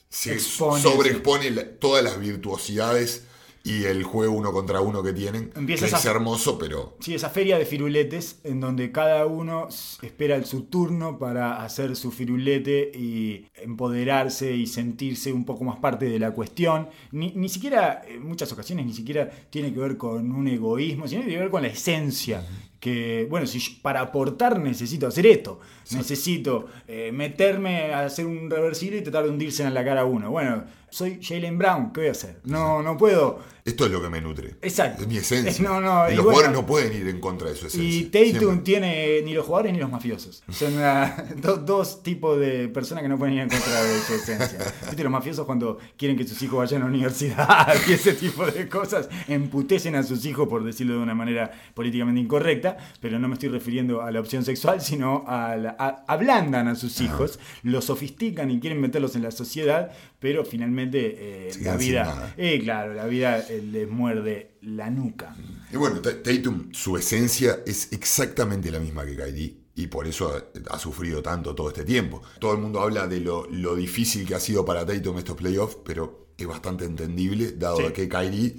se 0.10 0.34
Expone, 0.34 0.82
sobreexpone 0.82 1.52
todas 1.80 2.04
las 2.04 2.19
virtuosidades 2.19 3.24
y 3.65 3.86
el 3.86 4.04
juego 4.04 4.34
uno 4.34 4.52
contra 4.52 4.82
uno 4.82 5.02
que 5.02 5.13
tienen. 5.13 5.52
Empiezas 5.56 5.89
que 5.91 5.95
es 5.95 6.06
a- 6.06 6.12
hermoso, 6.12 6.60
pero 6.60 6.97
Sí, 6.99 7.15
esa 7.15 7.30
feria 7.30 7.58
de 7.58 7.65
firuletes 7.65 8.39
en 8.43 8.60
donde 8.60 8.91
cada 8.91 9.26
uno 9.26 9.69
espera 10.02 10.36
el- 10.36 10.43
su 10.45 10.63
turno 10.63 11.17
para 11.17 11.63
hacer 11.63 11.95
su 11.95 12.12
firulete 12.12 12.91
y 12.93 13.45
empoderarse 13.56 14.52
y 14.54 14.67
sentirse 14.67 15.32
un 15.32 15.45
poco 15.45 15.63
más 15.63 15.78
parte 15.78 16.06
de 16.10 16.19
la 16.19 16.32
cuestión. 16.32 16.89
Ni, 17.12 17.32
ni 17.36 17.47
siquiera, 17.47 18.02
en 18.08 18.28
muchas 18.28 18.52
ocasiones, 18.52 18.86
ni 18.86 18.93
siquiera 18.93 19.30
tiene 19.49 19.73
que 19.73 19.80
ver 19.80 19.95
con 19.97 20.32
un 20.32 20.47
egoísmo, 20.47 21.08
sino 21.08 21.21
tiene 21.21 21.36
que 21.36 21.41
ver 21.41 21.49
con 21.52 21.62
la 21.62 21.69
esencia. 21.69 22.45
Que, 22.82 23.26
bueno, 23.30 23.47
si 23.47 23.60
yo- 23.60 23.71
para 23.82 24.02
aportar 24.02 24.60
necesito 24.60 25.08
hacer 25.08 25.26
esto. 25.26 25.62
Necesito 25.91 26.65
eh, 26.88 27.12
meterme 27.13 27.93
a 27.93 28.06
hacer 28.06 28.26
un 28.26 28.49
reversible 28.49 28.97
y 28.97 29.02
tratar 29.04 29.23
de 29.23 29.30
hundirse 29.30 29.63
en 29.63 29.73
la 29.73 29.86
cara 29.86 30.02
a 30.02 30.06
uno. 30.06 30.32
Bueno, 30.32 30.65
soy 30.89 31.19
Jalen 31.23 31.58
Brown, 31.58 31.93
¿qué 31.93 32.02
voy 32.02 32.08
a 32.10 32.12
hacer? 32.12 32.41
No, 32.43 32.84
no 32.84 32.97
puedo. 32.97 33.39
Esto 33.65 33.86
es 33.86 33.91
lo 33.91 34.02
que 34.02 34.10
me 34.10 34.19
nutre. 34.21 34.56
Exacto. 34.62 35.04
Es 35.04 35.08
mi 35.08 35.17
esencia. 35.17 35.63
No, 35.63 35.80
no, 35.80 36.10
y 36.10 36.13
y 36.13 36.15
los 36.15 36.26
bueno, 36.26 36.38
jugadores 36.39 36.52
no 36.62 36.65
pueden 36.65 36.93
ir 36.93 37.08
en 37.08 37.19
contra 37.19 37.49
de 37.49 37.56
su 37.56 37.67
esencia. 37.67 37.89
Y 37.89 38.34
Tatum 38.34 38.63
tiene 38.63 39.21
ni 39.23 39.34
los 39.34 39.45
jugadores 39.45 39.71
ni 39.73 39.80
los 39.80 39.89
mafiosos. 39.89 40.43
Son 40.52 40.73
ah, 40.80 41.23
do- 41.38 41.58
dos 41.58 42.04
tipos 42.04 42.39
de 42.39 42.67
personas 42.67 43.02
que 43.04 43.10
no 43.10 43.17
pueden 43.17 43.36
ir 43.36 43.41
en 43.41 43.49
contra 43.49 43.82
de 43.84 43.99
su 44.02 44.13
esencia. 44.15 44.60
¿Viste? 44.88 45.04
Los 45.04 45.12
mafiosos 45.12 45.45
cuando 45.45 45.78
quieren 45.97 46.17
que 46.17 46.28
sus 46.28 46.41
hijos 46.41 46.60
vayan 46.60 46.82
a 46.82 46.86
la 46.86 46.89
universidad 46.91 47.73
y 47.88 47.93
ese 47.93 48.13
tipo 48.13 48.45
de 48.45 48.67
cosas, 48.67 49.08
emputecen 49.28 49.95
a 49.95 50.04
sus 50.04 50.26
hijos 50.26 50.47
por 50.47 50.63
decirlo 50.63 50.93
de 50.95 50.99
una 50.99 51.15
manera 51.15 51.52
políticamente 51.73 52.19
incorrecta, 52.19 52.78
pero 52.99 53.19
no 53.19 53.28
me 53.28 53.36
estoy 53.36 53.49
refiriendo 53.49 54.02
a 54.02 54.12
la 54.12 54.19
opción 54.19 54.43
sexual, 54.43 54.82
sino 54.82 55.23
a, 55.28 55.56
la- 55.56 55.76
a- 55.80 56.04
ablandan 56.08 56.67
a 56.67 56.76
sus 56.76 56.99
hijos, 57.02 57.39
los 57.63 57.86
sofistican 57.86 58.52
y 58.52 58.60
quieren 58.60 58.82
meterlos 58.82 59.15
en 59.15 59.23
la 59.23 59.32
sociedad, 59.32 59.91
pero 60.19 60.43
finalmente 60.45 61.15
eh, 61.17 61.52
la 61.62 61.76
vida, 61.78 62.34
eh, 62.38 62.60
claro, 62.63 62.93
la 62.93 63.06
vida 63.06 63.43
les 63.62 63.89
muerde 63.89 64.58
la 64.62 64.89
nuca. 64.89 65.36
Y 65.72 65.78
bueno, 65.78 66.02
Ta- 66.02 66.22
Tatum, 66.22 66.72
su 66.74 66.98
esencia 66.98 67.60
es 67.66 67.92
exactamente 67.92 68.72
la 68.72 68.80
misma 68.80 69.06
que 69.06 69.16
Kyrie. 69.16 69.58
Y 69.76 69.88
por 69.88 70.06
eso 70.08 70.32
ha, 70.36 70.76
ha 70.76 70.80
sufrido 70.80 71.24
tanto 71.24 71.56
todo 71.56 71.70
este 71.70 71.84
tiempo. 71.84 72.22
Todo 72.39 72.54
el 72.54 72.60
mundo 72.60 72.80
habla 72.82 73.08
de 73.08 73.20
lo, 73.20 73.48
lo 73.50 73.76
difícil 73.76 74.28
que 74.28 74.36
ha 74.36 74.39
sido 74.39 74.63
para 74.63 74.86
Tatum 74.86 75.18
estos 75.18 75.36
playoffs, 75.36 75.78
pero 75.84 76.28
es 76.38 76.46
bastante 76.48 76.86
entendible, 76.86 77.54
dado 77.54 77.78
Sí. 77.88 77.94
que 77.94 78.08
Kyrie 78.08 78.56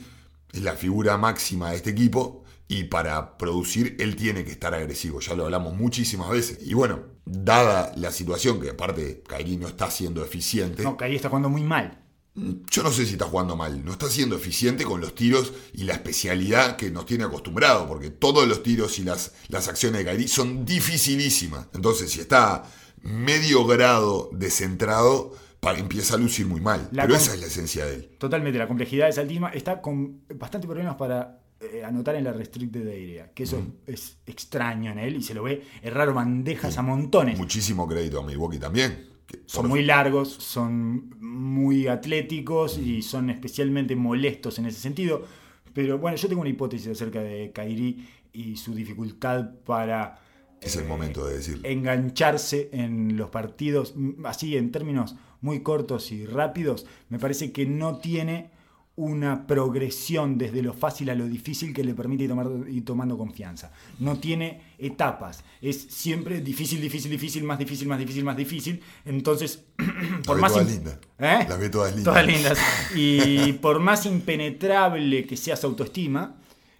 es 0.52 0.62
la 0.62 0.74
figura 0.74 1.16
máxima 1.16 1.70
de 1.70 1.76
este 1.76 1.90
equipo. 1.90 2.42
Y 2.66 2.84
para 2.84 3.36
producir, 3.36 3.94
él 4.00 4.16
tiene 4.16 4.42
que 4.44 4.50
estar 4.50 4.74
agresivo. 4.74 5.20
Ya 5.20 5.34
lo 5.34 5.44
hablamos 5.44 5.74
muchísimas 5.76 6.30
veces. 6.30 6.58
Y 6.66 6.72
bueno, 6.74 7.00
dada 7.26 7.92
la 7.96 8.10
situación, 8.10 8.58
que 8.60 8.70
aparte 8.70 9.22
Kyrie 9.28 9.58
no 9.58 9.68
está 9.68 9.90
siendo 9.90 10.24
eficiente. 10.24 10.82
No, 10.82 10.96
Kyrie 10.96 11.16
está 11.16 11.28
jugando 11.28 11.50
muy 11.50 11.62
mal. 11.62 12.00
Yo 12.36 12.82
no 12.82 12.90
sé 12.90 13.06
si 13.06 13.12
está 13.12 13.26
jugando 13.26 13.54
mal, 13.54 13.84
no 13.84 13.92
está 13.92 14.08
siendo 14.08 14.34
eficiente 14.34 14.82
con 14.84 15.00
los 15.00 15.14
tiros 15.14 15.52
y 15.72 15.84
la 15.84 15.92
especialidad 15.92 16.76
que 16.76 16.90
nos 16.90 17.06
tiene 17.06 17.22
acostumbrado, 17.24 17.86
porque 17.86 18.10
todos 18.10 18.48
los 18.48 18.62
tiros 18.64 18.98
y 18.98 19.04
las, 19.04 19.34
las 19.48 19.68
acciones 19.68 20.04
de 20.04 20.10
Kyrie 20.10 20.26
son 20.26 20.64
dificilísimas. 20.64 21.68
Entonces, 21.74 22.10
si 22.10 22.20
está 22.20 22.64
medio 23.02 23.64
grado 23.66 24.30
descentrado, 24.32 25.32
pa- 25.60 25.78
empieza 25.78 26.14
a 26.14 26.18
lucir 26.18 26.46
muy 26.46 26.60
mal. 26.60 26.88
La 26.90 27.04
Pero 27.04 27.14
esa 27.14 27.34
es 27.34 27.40
la 27.40 27.46
esencia 27.46 27.86
de 27.86 27.94
él. 27.94 28.10
Totalmente, 28.18 28.58
la 28.58 28.66
complejidad 28.66 29.08
es 29.08 29.18
altísima. 29.18 29.50
Está 29.50 29.80
con 29.80 30.22
bastante 30.34 30.66
problemas 30.66 30.96
para 30.96 31.40
eh, 31.60 31.84
anotar 31.84 32.16
en 32.16 32.24
la 32.24 32.32
restricted 32.32 32.82
area, 32.88 33.30
que 33.32 33.44
eso 33.44 33.64
es 33.86 34.16
extraño 34.26 34.90
en 34.90 34.98
él 34.98 35.16
y 35.16 35.22
se 35.22 35.34
lo 35.34 35.44
ve 35.44 35.62
errar 35.82 36.12
bandejas 36.12 36.78
a 36.78 36.82
montones. 36.82 37.38
Muchísimo 37.38 37.86
crédito 37.86 38.18
a 38.20 38.24
Milwaukee 38.26 38.58
también. 38.58 39.13
Son 39.46 39.68
muy 39.68 39.84
largos, 39.84 40.28
son 40.28 41.14
muy 41.20 41.88
atléticos 41.88 42.78
y 42.78 43.02
son 43.02 43.30
especialmente 43.30 43.96
molestos 43.96 44.58
en 44.58 44.66
ese 44.66 44.80
sentido. 44.80 45.24
Pero 45.72 45.98
bueno, 45.98 46.16
yo 46.16 46.28
tengo 46.28 46.40
una 46.40 46.50
hipótesis 46.50 46.88
acerca 46.88 47.20
de 47.20 47.50
Kairi 47.52 48.08
y 48.32 48.56
su 48.56 48.74
dificultad 48.74 49.50
para 49.64 50.20
Es 50.60 50.76
el 50.76 50.86
momento 50.86 51.26
de 51.26 51.36
decirlo. 51.36 51.68
engancharse 51.68 52.70
en 52.72 53.16
los 53.16 53.30
partidos, 53.30 53.94
así 54.24 54.56
en 54.56 54.70
términos 54.70 55.16
muy 55.40 55.62
cortos 55.62 56.10
y 56.12 56.26
rápidos, 56.26 56.86
me 57.08 57.18
parece 57.18 57.52
que 57.52 57.66
no 57.66 57.98
tiene 57.98 58.50
una 58.96 59.46
progresión 59.46 60.38
desde 60.38 60.62
lo 60.62 60.72
fácil 60.72 61.10
a 61.10 61.14
lo 61.16 61.26
difícil 61.26 61.74
que 61.74 61.82
le 61.82 61.94
permite 61.94 62.24
ir, 62.24 62.30
tomar- 62.30 62.68
ir 62.70 62.84
tomando 62.84 63.18
confianza. 63.18 63.72
No 63.98 64.18
tiene 64.18 64.60
etapas, 64.78 65.42
es 65.60 65.80
siempre 65.88 66.40
difícil, 66.40 66.80
difícil, 66.80 67.10
difícil, 67.10 67.42
más 67.42 67.58
difícil, 67.58 67.88
más 67.88 67.98
difícil, 67.98 68.24
más 68.24 68.36
difícil. 68.36 68.80
Entonces, 69.04 69.64
por 70.26 70.38
más... 70.38 70.52
todas 70.52 70.70
lindas. 70.70 70.98
¿Eh? 71.18 71.46
Las 71.48 71.58
ve 71.60 71.70
todas 71.70 71.94
lindas. 71.94 72.14
Todas 72.14 72.26
lindas. 72.26 72.58
Y 72.94 73.54
por 73.54 73.80
más 73.80 74.06
impenetrable 74.06 75.26
que 75.26 75.36
sea 75.36 75.56
su 75.56 75.66
autoestima, 75.66 76.36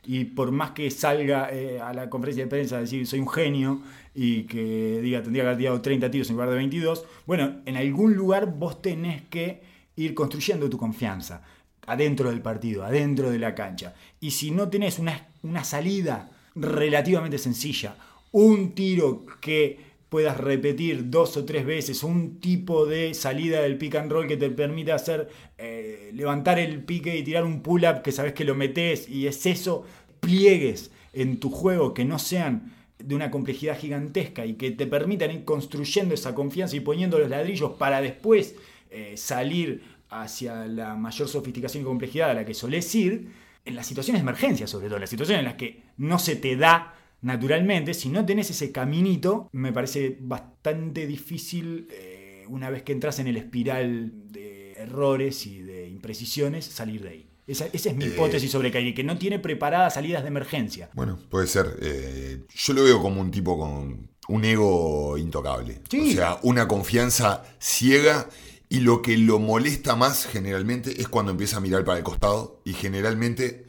y 0.06 0.24
por 0.24 0.52
más 0.52 0.72
que 0.72 0.90
salga 0.90 1.48
eh, 1.50 1.80
a 1.80 1.92
la 1.94 2.10
conferencia 2.10 2.44
de 2.44 2.50
prensa 2.50 2.76
a 2.76 2.80
decir 2.80 3.06
soy 3.06 3.20
un 3.20 3.28
genio 3.28 3.80
y 4.14 4.42
que 4.42 5.00
diga 5.02 5.22
tendría 5.22 5.44
que 5.44 5.46
haber 5.48 5.58
tirado 5.58 5.80
30 5.80 6.10
tiros 6.10 6.28
en 6.28 6.36
lugar 6.36 6.50
de 6.50 6.56
22, 6.56 7.06
bueno, 7.26 7.56
en 7.64 7.76
algún 7.78 8.14
lugar 8.14 8.54
vos 8.54 8.82
tenés 8.82 9.22
que 9.30 9.62
ir 9.96 10.12
construyendo 10.12 10.68
tu 10.68 10.76
confianza 10.76 11.42
adentro 11.86 12.30
del 12.30 12.42
partido, 12.42 12.84
adentro 12.84 13.30
de 13.30 13.38
la 13.38 13.54
cancha. 13.54 13.94
Y 14.20 14.32
si 14.32 14.50
no 14.50 14.68
tenés 14.68 14.98
una, 14.98 15.28
una 15.42 15.64
salida 15.64 16.30
relativamente 16.54 17.38
sencilla, 17.38 17.96
un 18.32 18.74
tiro 18.74 19.26
que 19.40 19.94
puedas 20.08 20.36
repetir 20.36 21.10
dos 21.10 21.36
o 21.36 21.44
tres 21.44 21.66
veces, 21.66 22.04
un 22.04 22.38
tipo 22.38 22.86
de 22.86 23.14
salida 23.14 23.62
del 23.62 23.78
pick 23.78 23.96
and 23.96 24.12
roll 24.12 24.28
que 24.28 24.36
te 24.36 24.48
permite 24.50 24.92
hacer 24.92 25.28
eh, 25.58 26.12
levantar 26.14 26.58
el 26.58 26.84
pique 26.84 27.16
y 27.16 27.24
tirar 27.24 27.44
un 27.44 27.62
pull-up 27.62 28.02
que 28.02 28.12
sabes 28.12 28.32
que 28.32 28.44
lo 28.44 28.54
metes 28.54 29.08
y 29.08 29.26
es 29.26 29.44
eso, 29.46 29.84
pliegues 30.20 30.92
en 31.12 31.40
tu 31.40 31.50
juego 31.50 31.94
que 31.94 32.04
no 32.04 32.20
sean 32.20 32.72
de 32.98 33.14
una 33.14 33.30
complejidad 33.30 33.78
gigantesca 33.78 34.46
y 34.46 34.54
que 34.54 34.70
te 34.70 34.86
permitan 34.86 35.32
ir 35.32 35.44
construyendo 35.44 36.14
esa 36.14 36.34
confianza 36.34 36.76
y 36.76 36.80
poniendo 36.80 37.18
los 37.18 37.28
ladrillos 37.28 37.72
para 37.72 38.00
después 38.00 38.54
eh, 38.90 39.14
salir 39.16 39.82
hacia 40.22 40.66
la 40.66 40.94
mayor 40.94 41.28
sofisticación 41.28 41.82
y 41.82 41.86
complejidad 41.86 42.30
a 42.30 42.34
la 42.34 42.44
que 42.44 42.54
solés 42.54 42.94
ir, 42.94 43.28
en 43.64 43.74
las 43.74 43.86
situaciones 43.86 44.20
de 44.20 44.24
emergencia 44.24 44.66
sobre 44.66 44.86
todo, 44.86 44.96
en 44.96 45.02
las 45.02 45.10
situaciones 45.10 45.40
en 45.40 45.46
las 45.46 45.54
que 45.54 45.82
no 45.96 46.18
se 46.18 46.36
te 46.36 46.56
da 46.56 46.94
naturalmente, 47.22 47.94
si 47.94 48.10
no 48.10 48.26
tenés 48.26 48.50
ese 48.50 48.70
caminito, 48.70 49.48
me 49.52 49.72
parece 49.72 50.18
bastante 50.20 51.06
difícil 51.06 51.88
eh, 51.90 52.44
una 52.48 52.68
vez 52.68 52.82
que 52.82 52.92
entras 52.92 53.18
en 53.18 53.26
el 53.28 53.38
espiral 53.38 54.12
de 54.30 54.74
errores 54.74 55.46
y 55.46 55.62
de 55.62 55.88
imprecisiones, 55.88 56.66
salir 56.66 57.02
de 57.02 57.08
ahí. 57.08 57.30
Esa, 57.46 57.66
es 57.72 57.94
mi 57.94 58.04
eh, 58.04 58.08
hipótesis 58.08 58.50
sobre 58.50 58.70
Kyrie, 58.70 58.94
que 58.94 59.04
no 59.04 59.16
tiene 59.16 59.38
preparadas 59.38 59.94
salidas 59.94 60.22
de 60.22 60.28
emergencia. 60.28 60.90
Bueno, 60.92 61.18
puede 61.30 61.46
ser. 61.46 61.78
Eh, 61.80 62.42
yo 62.54 62.72
lo 62.74 62.84
veo 62.84 63.00
como 63.00 63.22
un 63.22 63.30
tipo 63.30 63.58
con 63.58 64.10
un 64.28 64.44
ego 64.44 65.16
intocable. 65.16 65.80
O 65.92 66.10
sea, 66.12 66.38
una 66.42 66.68
confianza 66.68 67.42
ciega 67.58 68.28
y 68.68 68.80
lo 68.80 69.02
que 69.02 69.16
lo 69.16 69.38
molesta 69.38 69.96
más 69.96 70.26
generalmente 70.26 71.00
es 71.00 71.08
cuando 71.08 71.32
empieza 71.32 71.58
a 71.58 71.60
mirar 71.60 71.84
para 71.84 71.98
el 71.98 72.04
costado 72.04 72.60
y 72.64 72.72
generalmente 72.72 73.66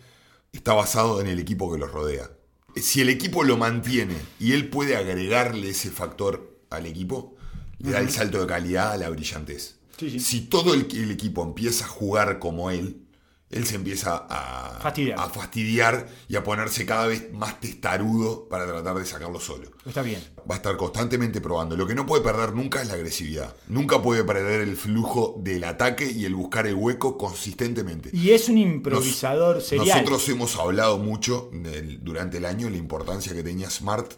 está 0.51 0.73
basado 0.73 1.21
en 1.21 1.27
el 1.27 1.39
equipo 1.39 1.71
que 1.71 1.77
los 1.77 1.91
rodea. 1.91 2.31
Si 2.75 3.01
el 3.01 3.09
equipo 3.09 3.43
lo 3.43 3.57
mantiene 3.57 4.15
y 4.39 4.53
él 4.53 4.69
puede 4.69 4.95
agregarle 4.95 5.69
ese 5.69 5.89
factor 5.91 6.59
al 6.69 6.85
equipo, 6.85 7.35
le 7.79 7.91
da 7.91 7.99
el 7.99 8.09
salto 8.09 8.39
de 8.41 8.47
calidad 8.47 8.91
a 8.91 8.97
la 8.97 9.09
brillantez. 9.09 9.75
Si 9.97 10.41
todo 10.41 10.73
el, 10.73 11.11
equipo 11.11 11.43
empieza 11.43 11.85
a 11.85 11.87
jugar 11.87 12.39
como 12.39 12.69
él, 12.69 13.04
él 13.51 13.65
se 13.65 13.75
empieza 13.75 14.25
a 14.29 14.79
fastidiar. 15.29 16.07
y 16.27 16.35
a 16.35 16.43
ponerse 16.43 16.85
cada 16.85 17.07
vez 17.07 17.31
más 17.31 17.59
testarudo 17.59 18.47
para 18.49 18.65
tratar 18.65 18.95
de 18.95 19.05
sacarlo 19.05 19.39
solo. 19.39 19.69
Está 19.85 20.01
bien. 20.01 20.21
Va 20.49 20.55
a 20.55 20.57
estar 20.57 20.75
constantemente 20.77 21.41
probando. 21.41 21.77
Lo 21.77 21.85
que 21.85 21.95
no 21.95 22.05
puede 22.05 22.23
perder 22.23 22.53
nunca 22.53 22.81
es 22.81 22.87
la 22.87 22.95
agresividad. 22.95 23.55
Nunca 23.67 24.01
puede 24.01 24.23
perder 24.23 24.61
el 24.61 24.75
flujo 24.75 25.35
del 25.39 25.63
ataque 25.63 26.11
y 26.11 26.25
el 26.25 26.33
buscar 26.35 26.65
el 26.65 26.75
hueco 26.75 27.17
consistentemente. 27.17 28.09
Y 28.13 28.31
es 28.31 28.49
un 28.49 28.57
improvisador 28.57 29.61
serial. 29.61 29.87
Nosotros 29.87 30.27
hemos 30.29 30.55
hablado 30.57 30.97
mucho 30.97 31.49
durante 32.01 32.37
el 32.37 32.45
año 32.45 32.65
de 32.65 32.71
la 32.71 32.77
importancia 32.77 33.33
que 33.33 33.43
tenía 33.43 33.69
Smart 33.69 34.11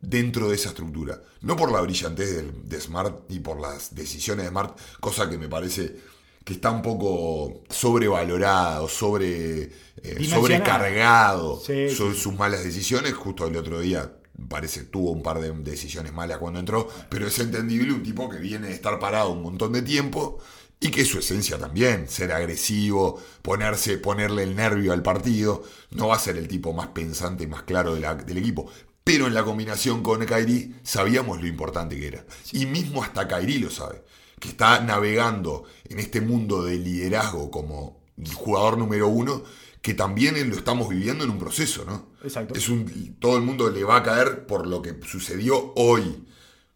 dentro 0.00 0.48
de 0.48 0.56
esa 0.56 0.70
estructura. 0.70 1.22
No 1.40 1.56
por 1.56 1.70
la 1.70 1.80
brillantez 1.80 2.36
de, 2.36 2.42
de 2.64 2.80
Smart 2.80 3.30
y 3.30 3.38
por 3.38 3.60
las 3.60 3.94
decisiones 3.94 4.44
de 4.44 4.50
Smart, 4.50 4.76
cosa 4.98 5.30
que 5.30 5.38
me 5.38 5.48
parece 5.48 5.96
que 6.44 6.54
está 6.54 6.70
un 6.70 6.82
poco 6.82 7.62
sobrevalorado, 7.68 8.88
sobre, 8.88 9.70
eh, 10.02 10.28
sobrecargado 10.28 11.60
sobre 11.60 12.14
sus 12.14 12.34
malas 12.34 12.64
decisiones. 12.64 13.14
Justo 13.14 13.46
el 13.46 13.56
otro 13.56 13.80
día 13.80 14.12
parece 14.48 14.84
tuvo 14.84 15.12
un 15.12 15.22
par 15.22 15.40
de 15.40 15.52
decisiones 15.52 16.12
malas 16.12 16.38
cuando 16.38 16.58
entró, 16.58 16.88
pero 17.08 17.26
es 17.26 17.38
entendible 17.38 17.92
un 17.92 18.02
tipo 18.02 18.28
que 18.28 18.38
viene 18.38 18.68
de 18.68 18.74
estar 18.74 18.98
parado 18.98 19.30
un 19.30 19.42
montón 19.42 19.72
de 19.72 19.82
tiempo 19.82 20.38
y 20.80 20.90
que 20.90 21.02
es 21.02 21.08
su 21.08 21.20
esencia 21.20 21.58
también, 21.58 22.08
ser 22.08 22.32
agresivo, 22.32 23.20
ponerse, 23.42 23.98
ponerle 23.98 24.42
el 24.42 24.56
nervio 24.56 24.92
al 24.92 25.02
partido, 25.02 25.62
no 25.92 26.08
va 26.08 26.16
a 26.16 26.18
ser 26.18 26.36
el 26.36 26.48
tipo 26.48 26.72
más 26.72 26.88
pensante, 26.88 27.46
más 27.46 27.62
claro 27.62 27.94
del 27.94 28.38
equipo. 28.38 28.68
Pero 29.04 29.26
en 29.26 29.34
la 29.34 29.44
combinación 29.44 30.02
con 30.02 30.24
Kairi 30.24 30.76
sabíamos 30.82 31.40
lo 31.40 31.46
importante 31.46 31.98
que 31.98 32.08
era. 32.08 32.24
Y 32.52 32.66
mismo 32.66 33.02
hasta 33.02 33.28
Kairi 33.28 33.58
lo 33.58 33.70
sabe 33.70 34.02
que 34.42 34.48
está 34.48 34.80
navegando 34.80 35.62
en 35.88 36.00
este 36.00 36.20
mundo 36.20 36.64
de 36.64 36.76
liderazgo 36.76 37.48
como 37.48 38.02
jugador 38.34 38.76
número 38.76 39.06
uno, 39.06 39.44
que 39.80 39.94
también 39.94 40.34
lo 40.50 40.56
estamos 40.56 40.88
viviendo 40.88 41.22
en 41.22 41.30
un 41.30 41.38
proceso, 41.38 41.84
¿no? 41.84 42.08
Exacto. 42.24 42.54
Es 42.56 42.68
un, 42.68 43.14
todo 43.20 43.36
el 43.36 43.44
mundo 43.44 43.70
le 43.70 43.84
va 43.84 43.98
a 43.98 44.02
caer 44.02 44.44
por 44.44 44.66
lo 44.66 44.82
que 44.82 44.98
sucedió 45.06 45.72
hoy. 45.76 46.26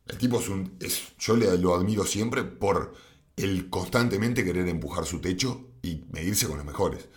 El 0.06 0.16
tipo 0.16 0.38
es 0.38 0.48
un. 0.48 0.76
Es, 0.78 1.08
yo 1.18 1.36
le, 1.36 1.58
lo 1.58 1.74
admiro 1.74 2.06
siempre 2.06 2.44
por 2.44 2.94
el 3.34 3.68
constantemente 3.68 4.44
querer 4.44 4.68
empujar 4.68 5.04
su 5.04 5.20
techo 5.20 5.66
y 5.82 6.04
medirse 6.12 6.46
con 6.46 6.58
los 6.58 6.66
mejores. 6.66 7.08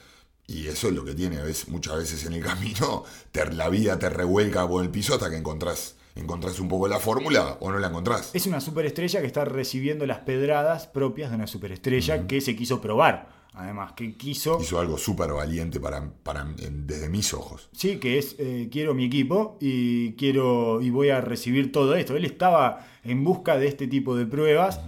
Y 0.47 0.65
eso 0.65 0.87
es 0.87 0.95
lo 0.95 1.05
que 1.05 1.13
tiene 1.13 1.37
muchas 1.67 1.95
veces 1.95 2.25
en 2.25 2.33
el 2.33 2.43
camino. 2.43 3.03
la 3.51 3.69
vida 3.69 3.99
te 3.99 4.09
revuelca 4.09 4.67
por 4.67 4.83
el 4.83 4.89
piso 4.89 5.13
hasta 5.13 5.29
que 5.29 5.37
encontrás 5.37 5.93
encontrás 6.19 6.59
un 6.59 6.67
poco 6.67 6.87
la 6.87 6.99
fórmula 6.99 7.57
o 7.59 7.71
no 7.71 7.79
la 7.79 7.87
encontrás. 7.87 8.31
Es 8.33 8.45
una 8.47 8.61
superestrella 8.61 9.21
que 9.21 9.27
está 9.27 9.45
recibiendo 9.45 10.05
las 10.05 10.19
pedradas 10.19 10.87
propias 10.87 11.29
de 11.29 11.37
una 11.37 11.47
superestrella 11.47 12.27
que 12.27 12.41
se 12.41 12.55
quiso 12.55 12.81
probar. 12.81 13.39
Además, 13.53 13.93
que 13.93 14.15
quiso... 14.15 14.59
Hizo 14.61 14.79
algo 14.79 14.97
súper 14.97 15.33
valiente 15.33 15.79
para, 15.79 16.13
para, 16.23 16.45
desde 16.45 17.09
mis 17.09 17.33
ojos. 17.33 17.69
Sí, 17.73 17.97
que 17.97 18.17
es, 18.17 18.35
eh, 18.37 18.69
quiero 18.71 18.93
mi 18.93 19.05
equipo 19.05 19.57
y 19.59 20.13
quiero 20.13 20.81
y 20.81 20.91
voy 20.91 21.09
a 21.09 21.19
recibir 21.19 21.71
todo 21.71 21.95
esto. 21.95 22.15
Él 22.15 22.25
estaba 22.25 22.85
en 23.03 23.23
busca 23.23 23.57
de 23.57 23.67
este 23.67 23.87
tipo 23.87 24.15
de 24.15 24.27
pruebas. 24.27 24.79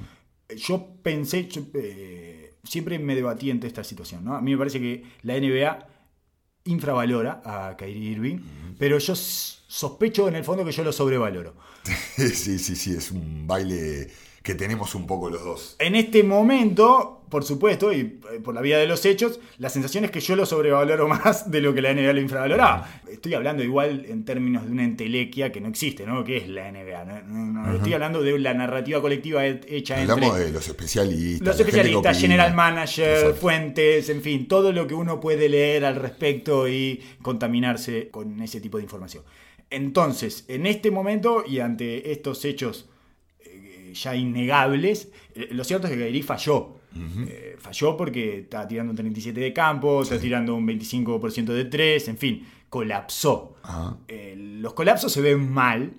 Yo 0.55 0.87
pensé, 1.01 1.49
eh, 1.73 2.53
siempre 2.63 2.99
me 2.99 3.15
debatí 3.15 3.49
entre 3.49 3.67
esta 3.67 3.83
situación. 3.83 4.23
¿no? 4.23 4.35
A 4.35 4.41
mí 4.41 4.51
me 4.51 4.57
parece 4.57 4.79
que 4.79 5.03
la 5.23 5.37
NBA 5.37 5.87
infravalora 6.65 7.41
a 7.43 7.75
Kyrie 7.77 8.11
Irving, 8.11 8.39
pero 8.77 8.97
yo 8.97 9.15
sospecho 9.15 10.27
en 10.27 10.35
el 10.35 10.43
fondo 10.43 10.65
que 10.65 10.71
yo 10.71 10.83
lo 10.83 10.91
sobrevaloro. 10.91 11.55
sí, 12.15 12.59
sí, 12.59 12.75
sí, 12.75 12.93
es 12.93 13.11
un 13.11 13.47
baile 13.47 14.09
que 14.43 14.55
tenemos 14.55 14.95
un 14.95 15.05
poco 15.05 15.29
los 15.29 15.43
dos. 15.43 15.75
En 15.77 15.95
este 15.95 16.23
momento, 16.23 17.21
por 17.29 17.43
supuesto, 17.43 17.93
y 17.93 17.99
eh, 17.99 18.39
por 18.43 18.55
la 18.55 18.61
vía 18.61 18.79
de 18.79 18.87
los 18.87 19.05
hechos, 19.05 19.39
la 19.59 19.69
sensación 19.69 20.03
es 20.03 20.09
que 20.09 20.19
yo 20.19 20.35
lo 20.35 20.47
sobrevaloro 20.47 21.07
más 21.07 21.51
de 21.51 21.61
lo 21.61 21.75
que 21.75 21.81
la 21.81 21.93
NBA 21.93 22.13
lo 22.13 22.21
infravaloraba. 22.21 22.89
Estoy 23.09 23.35
hablando 23.35 23.63
igual 23.63 24.05
en 24.07 24.25
términos 24.25 24.65
de 24.65 24.71
una 24.71 24.83
entelequia 24.83 25.51
que 25.51 25.61
no 25.61 25.69
existe, 25.69 26.07
¿no? 26.07 26.23
¿Qué 26.23 26.37
es 26.37 26.49
la 26.49 26.71
NBA? 26.71 27.75
Estoy 27.75 27.93
hablando 27.93 28.23
de 28.23 28.39
la 28.39 28.53
narrativa 28.53 28.99
colectiva 28.99 29.45
hecha 29.45 30.01
Hablamos 30.01 30.39
de 30.39 30.51
los 30.51 30.67
especialistas. 30.67 31.47
Los 31.47 31.59
especialistas, 31.59 32.19
general 32.19 32.55
manager, 32.55 33.35
fuentes, 33.35 34.09
en 34.09 34.21
fin, 34.21 34.47
todo 34.47 34.71
lo 34.71 34.87
que 34.87 34.95
uno 34.95 35.19
puede 35.19 35.49
leer 35.49 35.85
al 35.85 35.97
respecto 35.97 36.67
y 36.67 36.99
contaminarse 37.21 38.09
con 38.09 38.41
ese 38.41 38.59
tipo 38.59 38.77
de 38.77 38.83
información. 38.83 39.23
Entonces, 39.69 40.45
en 40.47 40.65
este 40.65 40.89
momento 40.89 41.43
y 41.47 41.59
ante 41.59 42.11
estos 42.11 42.43
hechos 42.43 42.89
ya 43.93 44.15
innegables. 44.15 45.09
Eh, 45.35 45.49
lo 45.51 45.63
cierto 45.63 45.87
es 45.87 45.93
que 45.93 45.99
Kairi 45.99 46.21
falló. 46.21 46.81
Eh, 46.93 47.55
falló 47.57 47.95
porque 47.95 48.39
está 48.39 48.67
tirando 48.67 48.91
un 48.91 48.97
37 48.97 49.39
de 49.39 49.53
campo, 49.53 50.01
está 50.01 50.19
tirando 50.19 50.55
un 50.55 50.67
25% 50.67 51.45
de 51.45 51.65
3, 51.65 52.07
en 52.09 52.17
fin, 52.17 52.47
colapsó. 52.69 53.55
Eh, 54.07 54.35
los 54.37 54.73
colapsos 54.73 55.11
se 55.11 55.21
ven 55.21 55.49
mal 55.49 55.93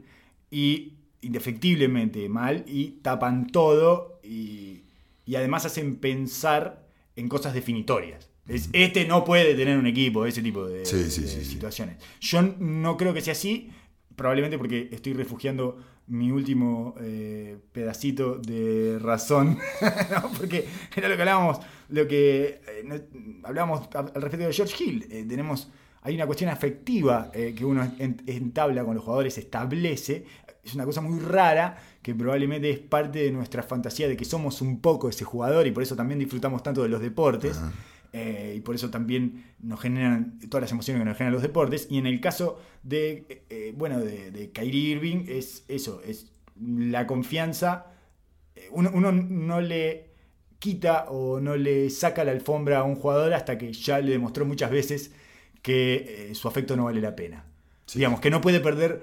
y 0.50 0.94
indefectiblemente 1.22 2.28
mal 2.28 2.64
y 2.66 2.98
tapan 3.02 3.46
todo 3.46 4.20
y, 4.22 4.82
además 5.34 5.64
hacen 5.64 5.96
pensar 5.96 6.86
en 7.16 7.28
cosas 7.28 7.54
definitorias. 7.54 8.28
este 8.46 9.06
no 9.06 9.24
puede 9.24 9.54
tener 9.54 9.78
un 9.78 9.86
equipo, 9.86 10.26
ese 10.26 10.42
tipo 10.42 10.66
de, 10.66 10.84
situaciones. 10.84 11.96
Yo 12.20 12.42
no 12.42 12.98
creo 12.98 13.14
que 13.14 13.22
sea 13.22 13.32
así, 13.32 13.70
probablemente 14.14 14.58
porque 14.58 14.90
estoy 14.92 15.14
refugiando 15.14 15.78
mi 16.08 16.30
último 16.30 16.94
eh, 17.00 17.58
pedacito 17.72 18.36
de 18.36 18.98
razón, 19.00 19.58
porque 20.38 20.66
era 20.94 21.08
lo 21.08 21.16
que 21.16 21.22
hablábamos, 21.22 21.60
lo 21.88 22.06
que 22.06 22.60
eh, 22.66 23.08
hablábamos 23.44 23.88
al 23.94 24.12
respecto 24.14 24.46
de 24.46 24.52
George 24.52 24.84
Hill. 24.84 25.06
Eh, 25.10 25.24
tenemos, 25.28 25.70
hay 26.02 26.14
una 26.16 26.26
cuestión 26.26 26.50
afectiva 26.50 27.30
que 27.32 27.64
uno 27.64 27.94
entabla 27.98 28.84
con 28.84 28.94
los 28.94 29.04
jugadores, 29.04 29.38
establece. 29.38 30.24
Es 30.64 30.74
una 30.74 30.84
cosa 30.84 31.00
muy 31.00 31.18
rara 31.20 31.76
que 32.02 32.14
probablemente 32.14 32.70
es 32.70 32.78
parte 32.78 33.20
de 33.20 33.30
nuestra 33.30 33.62
fantasía 33.62 34.08
de 34.08 34.16
que 34.16 34.24
somos 34.24 34.60
un 34.60 34.80
poco 34.80 35.08
ese 35.08 35.24
jugador 35.24 35.66
y 35.66 35.70
por 35.70 35.82
eso 35.82 35.96
también 35.96 36.18
disfrutamos 36.18 36.62
tanto 36.62 36.82
de 36.82 36.88
los 36.88 37.00
deportes. 37.00 37.60
Eh, 38.12 38.54
y 38.58 38.60
por 38.60 38.74
eso 38.74 38.90
también 38.90 39.54
nos 39.60 39.80
generan 39.80 40.38
todas 40.50 40.62
las 40.62 40.72
emociones 40.72 41.00
que 41.00 41.04
nos 41.08 41.16
generan 41.16 41.32
los 41.32 41.42
deportes. 41.42 41.86
Y 41.90 41.98
en 41.98 42.06
el 42.06 42.20
caso 42.20 42.60
de, 42.82 43.24
eh, 43.28 43.42
eh, 43.48 43.74
bueno, 43.74 44.00
de, 44.00 44.50
Kyrie 44.52 44.90
Irving, 44.90 45.24
es 45.28 45.64
eso, 45.68 46.02
es 46.04 46.30
la 46.60 47.06
confianza. 47.06 47.86
Uno, 48.70 48.90
no 49.12 49.60
le 49.60 50.10
quita 50.58 51.06
o 51.08 51.40
no 51.40 51.56
le 51.56 51.90
saca 51.90 52.22
la 52.22 52.32
alfombra 52.32 52.80
a 52.80 52.84
un 52.84 52.94
jugador 52.94 53.34
hasta 53.34 53.58
que 53.58 53.72
ya 53.72 53.98
le 53.98 54.12
demostró 54.12 54.44
muchas 54.44 54.70
veces 54.70 55.12
que 55.62 56.30
su 56.34 56.48
afecto 56.48 56.76
no 56.76 56.84
vale 56.84 57.00
la 57.00 57.16
pena. 57.16 57.44
Digamos, 57.94 58.20
que 58.20 58.30
no 58.30 58.40
puede 58.40 58.60
perder 58.60 59.02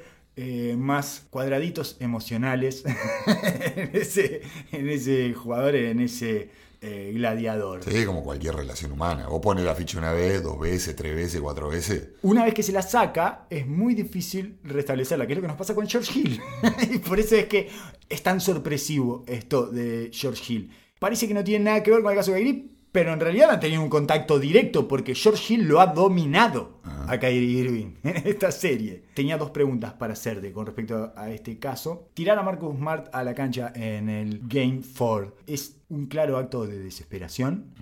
más 0.77 1.27
cuadraditos 1.29 1.97
emocionales 1.99 2.85
en, 3.75 3.89
ese, 3.93 4.41
en 4.71 4.87
ese 4.87 5.33
jugador, 5.33 5.75
en 5.75 5.99
ese 5.99 6.49
eh, 6.81 7.11
gladiador. 7.13 7.83
Sí, 7.83 8.05
como 8.05 8.23
cualquier 8.23 8.55
relación 8.55 8.91
humana. 8.91 9.27
Vos 9.27 9.41
pones 9.41 9.65
la 9.65 9.75
ficha 9.75 9.97
una 9.97 10.13
vez, 10.13 10.41
dos 10.41 10.59
veces, 10.59 10.95
tres 10.95 11.15
veces, 11.15 11.41
cuatro 11.41 11.69
veces. 11.69 12.09
Una 12.21 12.45
vez 12.45 12.53
que 12.53 12.63
se 12.63 12.71
la 12.71 12.81
saca, 12.81 13.47
es 13.49 13.67
muy 13.67 13.95
difícil 13.95 14.59
restablecerla, 14.63 15.27
que 15.27 15.33
es 15.33 15.37
lo 15.37 15.41
que 15.41 15.47
nos 15.49 15.57
pasa 15.57 15.75
con 15.75 15.87
George 15.87 16.17
Hill. 16.17 16.41
y 16.91 16.97
por 16.99 17.19
eso 17.19 17.35
es 17.35 17.45
que 17.45 17.69
es 18.07 18.23
tan 18.23 18.39
sorpresivo 18.39 19.25
esto 19.27 19.67
de 19.67 20.09
George 20.13 20.53
Hill. 20.53 20.71
Parece 20.99 21.27
que 21.27 21.33
no 21.33 21.43
tiene 21.43 21.65
nada 21.65 21.83
que 21.83 21.91
ver 21.91 22.01
con 22.01 22.11
el 22.11 22.17
caso 22.17 22.31
de 22.31 22.39
Kyrie, 22.39 22.65
pero 22.91 23.13
en 23.13 23.19
realidad 23.19 23.52
han 23.52 23.60
tenido 23.60 23.82
un 23.82 23.89
contacto 23.89 24.39
directo 24.39 24.88
porque 24.88 25.13
George 25.13 25.54
Hill 25.54 25.67
lo 25.67 25.80
ha 25.80 25.88
dominado 25.88 26.80
a 26.84 27.19
Kyrie 27.19 27.60
Irving 27.60 27.93
en 28.04 28.28
esta 28.28 28.52
serie. 28.52 29.04
Tenía 29.13 29.38
dos 29.38 29.52
preguntas 29.52 29.93
para 29.93 30.13
hacerte 30.13 30.52
con 30.52 30.65
respecto 30.65 31.13
a 31.15 31.30
este 31.30 31.60
caso. 31.60 32.10
Tirar 32.13 32.39
a 32.39 32.43
Marcus 32.43 32.75
Smart 32.75 33.13
a 33.13 33.23
la 33.23 33.36
cancha 33.36 33.71
en 33.75 34.10
el 34.10 34.41
Game 34.43 34.82
4 34.97 35.36
es 35.45 35.78
un 35.89 36.08
claro 36.08 36.38
acto 36.38 36.65
de 36.65 36.80
desesperación. 36.80 37.73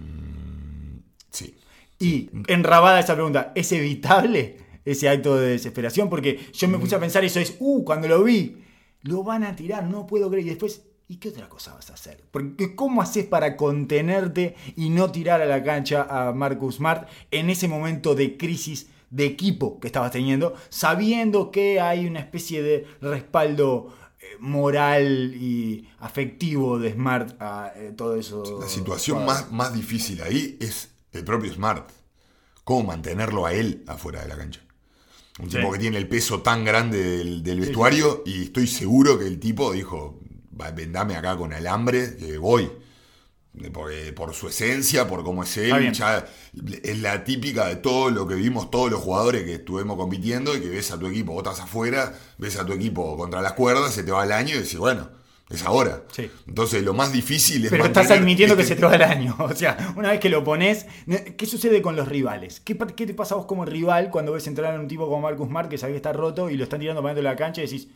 Sí. 1.29 1.55
Y 1.99 2.29
enrabada 2.47 2.99
esa 2.99 3.15
pregunta, 3.15 3.51
¿es 3.55 3.71
evitable 3.71 4.57
ese 4.85 5.09
acto 5.09 5.37
de 5.37 5.49
desesperación? 5.49 6.09
Porque 6.09 6.39
yo 6.53 6.67
me 6.67 6.77
puse 6.77 6.95
a 6.95 6.99
pensar 6.99 7.23
eso 7.23 7.39
es, 7.39 7.55
uh, 7.59 7.83
cuando 7.83 8.07
lo 8.07 8.23
vi, 8.23 8.57
lo 9.01 9.23
van 9.23 9.43
a 9.43 9.55
tirar, 9.55 9.85
no 9.85 10.05
puedo 10.05 10.29
creer. 10.29 10.45
Y 10.45 10.49
después, 10.49 10.83
¿y 11.07 11.17
qué 11.17 11.29
otra 11.29 11.47
cosa 11.49 11.73
vas 11.73 11.89
a 11.89 11.93
hacer? 11.93 12.23
Porque 12.31 12.75
¿cómo 12.75 13.01
haces 13.01 13.25
para 13.25 13.55
contenerte 13.55 14.55
y 14.75 14.89
no 14.89 15.11
tirar 15.11 15.41
a 15.41 15.45
la 15.45 15.63
cancha 15.63 16.05
a 16.09 16.33
Marcus 16.33 16.75
Smart 16.75 17.07
en 17.31 17.49
ese 17.49 17.67
momento 17.67 18.13
de 18.15 18.37
crisis 18.37 18.87
de 19.09 19.25
equipo 19.25 19.79
que 19.79 19.87
estabas 19.87 20.11
teniendo, 20.11 20.53
sabiendo 20.69 21.49
que 21.51 21.79
hay 21.79 22.05
una 22.07 22.19
especie 22.19 22.61
de 22.61 22.85
respaldo 22.99 23.95
eh, 24.19 24.25
moral 24.39 25.33
y 25.35 25.87
afectivo 25.99 26.77
de 26.77 26.91
Smart 26.93 27.41
a 27.41 27.71
eh, 27.75 27.93
todo 27.95 28.15
eso? 28.17 28.59
La 28.59 28.67
situación 28.67 29.25
más, 29.25 29.51
más 29.51 29.73
difícil 29.73 30.21
ahí 30.21 30.57
es 30.59 30.89
el 31.13 31.23
propio 31.23 31.53
Smart. 31.53 31.89
¿Cómo 32.65 32.83
mantenerlo 32.83 33.45
a 33.45 33.53
él 33.53 33.85
afuera 33.87 34.21
de 34.23 34.27
la 34.27 34.35
cancha? 34.35 34.59
Un 35.39 35.49
Sí. 35.49 35.55
tipo 35.57 35.71
que 35.71 35.79
tiene 35.79 35.97
el 35.97 36.07
peso 36.09 36.41
tan 36.41 36.65
grande 36.65 37.01
del, 37.01 37.43
del 37.43 37.61
vestuario 37.61 38.23
y 38.25 38.43
estoy 38.43 38.67
seguro 38.67 39.17
que 39.19 39.25
el 39.27 39.39
tipo 39.39 39.71
dijo, 39.71 40.19
"Va, 40.21 40.26
vendame 40.75 41.15
acá 41.15 41.35
con 41.37 41.53
alambre, 41.53 42.15
que 42.17 42.37
voy. 42.37 42.69
Porque, 43.73 44.13
por 44.13 44.35
su 44.35 44.49
esencia, 44.49 45.07
por 45.07 45.23
cómo 45.23 45.41
es 45.41 45.57
él, 45.57 45.91
ya 45.91 46.27
es 46.83 46.99
la 46.99 47.23
típica 47.23 47.65
de 47.65 47.77
todo 47.77 48.11
lo 48.11 48.27
que 48.27 48.35
vimos 48.35 48.69
todos 48.69 48.91
los 48.91 49.01
jugadores 49.01 49.45
que 49.45 49.55
estuvimos 49.55 49.97
compitiendo 49.97 50.55
y 50.55 50.61
que 50.61 50.69
ves 50.69 50.91
a 50.91 50.99
tu 50.99 51.07
equipo, 51.07 51.33
vos 51.33 51.43
estás 51.43 51.61
afuera, 51.61 52.13
ves 52.37 52.57
a 52.59 52.65
tu 52.65 52.73
equipo 52.73 53.17
contra 53.17 53.41
las 53.41 53.53
cuerdas, 53.53 53.93
se 53.95 54.03
te 54.03 54.11
va 54.11 54.23
el 54.25 54.31
año 54.31 54.53
y 54.53 54.59
decís, 54.59 54.77
bueno, 54.77 55.09
es 55.49 55.63
ahora. 55.65 56.03
Sí. 56.11 56.29
Entonces 56.45 56.83
lo 56.83 56.93
más 56.93 57.11
difícil 57.11 57.65
es 57.65 57.71
Pero 57.71 57.85
estás 57.85 58.11
admitiendo 58.11 58.55
que 58.55 58.61
este- 58.61 58.75
se 58.75 58.79
te 58.79 58.85
va 58.85 58.93
el 58.95 59.01
año. 59.01 59.35
O 59.39 59.55
sea, 59.55 59.75
una 59.95 60.11
vez 60.11 60.19
que 60.19 60.29
lo 60.29 60.43
pones, 60.43 60.85
¿qué 61.35 61.45
sucede 61.47 61.81
con 61.81 61.95
los 61.95 62.07
rivales? 62.07 62.59
¿Qué, 62.59 62.77
qué 62.95 63.07
te 63.07 63.15
pasa 63.15 63.33
a 63.33 63.37
vos 63.37 63.47
como 63.47 63.65
rival 63.65 64.11
cuando 64.11 64.33
ves 64.33 64.45
entrar 64.45 64.75
a 64.75 64.79
un 64.79 64.87
tipo 64.87 65.05
como 65.07 65.21
Marcus 65.21 65.47
Smart 65.47 65.67
que 65.67 65.79
sabe 65.79 65.93
que 65.93 65.97
está 65.97 66.13
roto 66.13 66.51
y 66.51 66.57
lo 66.57 66.63
están 66.65 66.79
tirando 66.79 67.01
para 67.01 67.15
dentro 67.15 67.27
de 67.27 67.33
la 67.33 67.37
cancha 67.37 67.61
y 67.61 67.65
decís, 67.65 67.87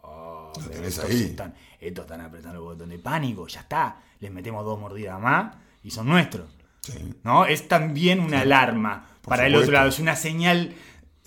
oh, 0.00 0.52
Lo 0.58 0.70
tenés 0.70 0.98
ahí. 1.00 1.22
Están, 1.24 1.54
estos 1.82 2.04
están 2.04 2.20
apretando 2.20 2.58
el 2.58 2.64
botón 2.64 2.88
de 2.90 2.98
pánico, 2.98 3.46
ya 3.48 3.60
está. 3.60 3.96
Les 4.20 4.30
metemos 4.30 4.64
dos 4.64 4.78
mordidas 4.78 5.20
más 5.20 5.54
y 5.82 5.90
son 5.90 6.06
nuestros. 6.08 6.46
Sí. 6.80 7.14
¿no? 7.24 7.44
Es 7.46 7.68
también 7.68 8.20
una 8.20 8.40
alarma 8.40 9.06
Por 9.22 9.30
para 9.30 9.46
el 9.46 9.54
otro 9.54 9.72
lado, 9.72 9.88
es 9.88 9.98
una 9.98 10.16
señal, 10.16 10.74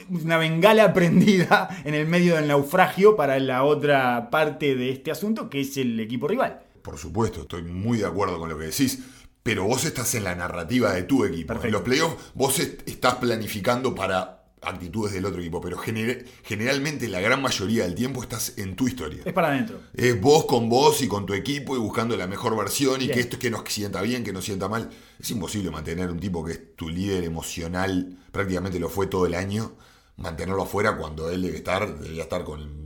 una 0.10 0.38
bengala 0.38 0.94
prendida 0.94 1.70
en 1.86 1.94
el 1.96 2.08
medio 2.08 2.36
del 2.36 2.48
naufragio 2.48 3.16
para 3.16 3.40
la 3.40 3.64
otra 3.64 4.30
parte 4.30 4.76
de 4.76 4.90
este 4.92 5.12
asunto, 5.12 5.50
que 5.50 5.62
es 5.62 5.78
el 5.78 6.00
equipo 6.00 6.28
rival. 6.28 6.62
Por 6.82 6.98
supuesto, 6.98 7.42
estoy 7.42 7.64
muy 7.64 7.98
de 8.00 8.06
acuerdo 8.06 8.38
con 8.40 8.50
lo 8.50 8.58
que 8.58 8.66
decís. 8.66 9.04
Pero 9.44 9.66
vos 9.66 9.86
estás 9.86 10.16
en 10.16 10.24
la 10.24 10.34
narrativa 10.36 10.92
de 10.92 11.04
tu 11.04 11.24
equipo. 11.24 11.50
Perfecto. 11.50 11.68
En 11.68 11.74
los 11.74 11.82
playoffs 11.84 12.32
vos 12.34 12.58
est- 12.60 12.88
estás 12.90 13.16
planificando 13.16 13.94
para 13.94 14.45
actitudes 14.68 15.14
del 15.14 15.26
otro 15.26 15.40
equipo. 15.42 15.62
Pero 15.62 15.78
gener- 15.78 16.26
generalmente 16.44 17.08
la 17.08 17.20
gran 17.22 17.42
mayoría 17.42 17.84
del 17.84 17.96
tiempo 17.96 18.22
estás 18.24 18.58
en 18.58 18.76
tu 18.76 18.88
historia. 18.88 19.22
Es 19.26 19.34
para 19.34 19.50
adentro. 19.50 19.80
Es 19.94 20.20
vos 20.20 20.46
con 20.46 20.70
vos 20.70 21.02
y 21.02 21.08
con 21.08 21.26
tu 21.26 21.34
equipo 21.34 21.76
y 21.76 21.80
buscando 21.80 22.16
la 22.18 22.28
mejor 22.28 22.56
versión 22.58 23.02
y 23.02 23.06
Bien. 23.06 23.14
que 23.16 23.20
esto 23.22 23.40
que 23.40 23.50
nos 23.52 23.62
sienta 23.68 24.02
bien, 24.02 24.24
que 24.24 24.34
nos 24.34 24.46
sienta 24.46 24.68
mal. 24.68 24.90
Es 25.20 25.30
imposible 25.32 25.72
mantener 25.72 26.10
un 26.12 26.20
tipo 26.20 26.44
que 26.44 26.52
es 26.54 26.76
tu 26.76 26.90
líder 26.90 27.24
emocional, 27.24 28.18
prácticamente 28.32 28.80
lo 28.80 28.90
fue 28.90 29.08
todo 29.08 29.26
el 29.26 29.34
año, 29.34 29.76
mantenerlo 30.18 30.64
afuera 30.64 30.98
cuando 30.98 31.30
él 31.30 31.42
debe 31.42 31.58
estar, 31.58 31.98
debería 32.00 32.24
estar 32.24 32.44
con, 32.44 32.85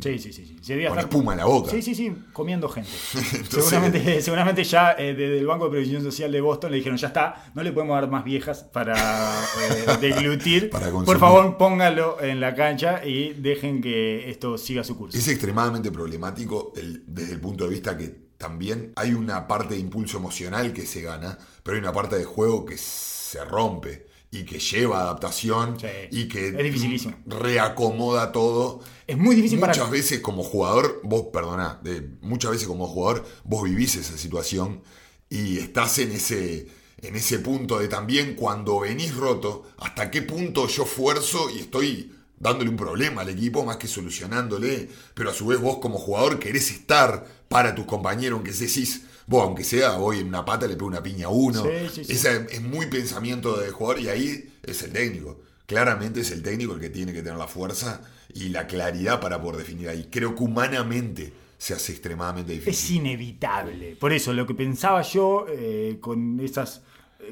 Sí, 0.00 0.18
sí, 0.18 0.32
sí. 0.32 0.56
con 0.62 0.76
estar- 0.78 0.98
espuma 1.00 1.32
en 1.32 1.38
la 1.38 1.44
boca. 1.46 1.70
Sí, 1.70 1.82
sí, 1.82 1.94
sí, 1.94 2.14
comiendo 2.32 2.68
gente. 2.68 2.90
Entonces- 3.14 3.64
seguramente, 3.64 4.22
seguramente 4.22 4.64
ya 4.64 4.92
eh, 4.92 5.14
desde 5.14 5.38
el 5.38 5.46
Banco 5.46 5.64
de 5.64 5.70
Previsión 5.72 6.02
Social 6.02 6.30
de 6.32 6.40
Boston 6.40 6.70
le 6.70 6.76
dijeron, 6.78 6.96
ya 6.96 7.08
está, 7.08 7.50
no 7.54 7.62
le 7.62 7.72
podemos 7.72 7.94
dar 8.00 8.08
más 8.08 8.24
viejas 8.24 8.62
para 8.64 8.94
eh, 8.96 9.96
deglutir. 10.00 10.70
Para. 10.70 10.90
Por 10.90 11.18
favor, 11.18 11.56
póngalo 11.58 12.20
en 12.22 12.40
la 12.40 12.54
cancha 12.54 13.04
y 13.04 13.34
dejen 13.34 13.82
que 13.82 14.30
esto 14.30 14.56
siga 14.58 14.84
su 14.84 14.96
curso. 14.96 15.18
Es 15.18 15.26
extremadamente 15.28 15.90
problemático 15.90 16.72
el- 16.76 17.02
desde 17.06 17.32
el 17.34 17.40
punto 17.40 17.64
de 17.64 17.70
vista 17.70 17.96
que 17.98 18.30
también 18.38 18.92
hay 18.96 19.12
una 19.12 19.46
parte 19.46 19.74
de 19.74 19.80
impulso 19.80 20.16
emocional 20.16 20.72
que 20.72 20.86
se 20.86 21.02
gana, 21.02 21.36
pero 21.62 21.74
hay 21.76 21.82
una 21.82 21.92
parte 21.92 22.16
de 22.16 22.24
juego 22.24 22.64
que 22.64 22.78
se 22.78 23.44
rompe 23.44 24.06
y 24.30 24.44
que 24.44 24.58
lleva 24.60 25.00
adaptación 25.02 25.78
Sí, 25.80 25.86
y 26.10 26.28
que 26.28 26.48
es 26.48 26.56
dificilísimo. 26.58 27.16
reacomoda 27.26 28.32
todo. 28.32 28.80
Es 29.06 29.18
muy 29.18 29.34
difícil 29.34 29.58
muchas 29.58 29.78
para... 29.78 29.90
veces 29.90 30.20
como 30.20 30.42
jugador, 30.44 31.00
vos, 31.04 31.26
perdona, 31.32 31.80
de- 31.82 32.08
muchas 32.22 32.52
veces 32.52 32.68
como 32.68 32.86
jugador, 32.86 33.26
vos 33.44 33.64
vivís 33.64 33.96
esa 33.96 34.16
situación 34.16 34.82
y 35.28 35.58
estás 35.58 35.98
en 35.98 36.12
ese, 36.12 36.68
en 37.02 37.16
ese 37.16 37.38
punto 37.40 37.78
de 37.78 37.88
también 37.88 38.34
cuando 38.34 38.80
venís 38.80 39.14
roto, 39.16 39.64
hasta 39.78 40.10
qué 40.10 40.22
punto 40.22 40.66
yo 40.68 40.84
fuerzo 40.84 41.50
y 41.50 41.60
estoy 41.60 42.12
dándole 42.38 42.70
un 42.70 42.76
problema 42.76 43.20
al 43.22 43.28
equipo 43.28 43.64
más 43.64 43.76
que 43.76 43.86
solucionándole, 43.88 44.88
pero 45.14 45.30
a 45.30 45.34
su 45.34 45.46
vez 45.46 45.60
vos 45.60 45.78
como 45.78 45.98
jugador 45.98 46.38
querés 46.38 46.70
estar 46.70 47.26
para 47.48 47.74
tus 47.74 47.84
compañeros, 47.84 48.36
aunque 48.38 48.52
decís, 48.52 49.02
vos 49.30 49.44
aunque 49.44 49.62
sea, 49.64 49.96
voy 49.96 50.18
en 50.18 50.26
una 50.28 50.44
pata 50.44 50.66
le 50.66 50.74
pego 50.74 50.86
una 50.88 51.02
piña 51.02 51.26
a 51.26 51.30
uno, 51.30 51.62
Sí, 51.62 51.88
sí, 51.94 52.04
sí. 52.04 52.12
Esa 52.12 52.34
es 52.34 52.60
muy 52.62 52.86
pensamiento 52.86 53.56
de 53.56 53.70
jugador 53.70 54.00
y 54.02 54.08
ahí 54.08 54.52
es 54.62 54.82
el 54.82 54.92
técnico. 54.92 55.40
Claramente 55.66 56.20
es 56.20 56.32
el 56.32 56.42
técnico 56.42 56.74
el 56.74 56.80
que 56.80 56.90
tiene 56.90 57.12
que 57.12 57.22
tener 57.22 57.38
la 57.38 57.46
fuerza 57.46 58.02
y 58.34 58.48
la 58.48 58.66
claridad 58.66 59.20
para 59.20 59.40
poder 59.40 59.58
definir 59.58 59.88
ahí. 59.88 60.08
Creo 60.10 60.34
que 60.34 60.42
humanamente 60.42 61.32
se 61.58 61.74
hace 61.74 61.92
extremadamente 61.92 62.52
Es 62.54 62.64
difícil. 62.64 62.96
inevitable. 62.96 63.96
Por 64.00 64.12
eso, 64.12 64.32
lo 64.32 64.46
que 64.48 64.54
pensaba 64.54 65.02
yo 65.02 65.46
eh, 65.48 65.98
con 66.00 66.40
esas 66.40 66.82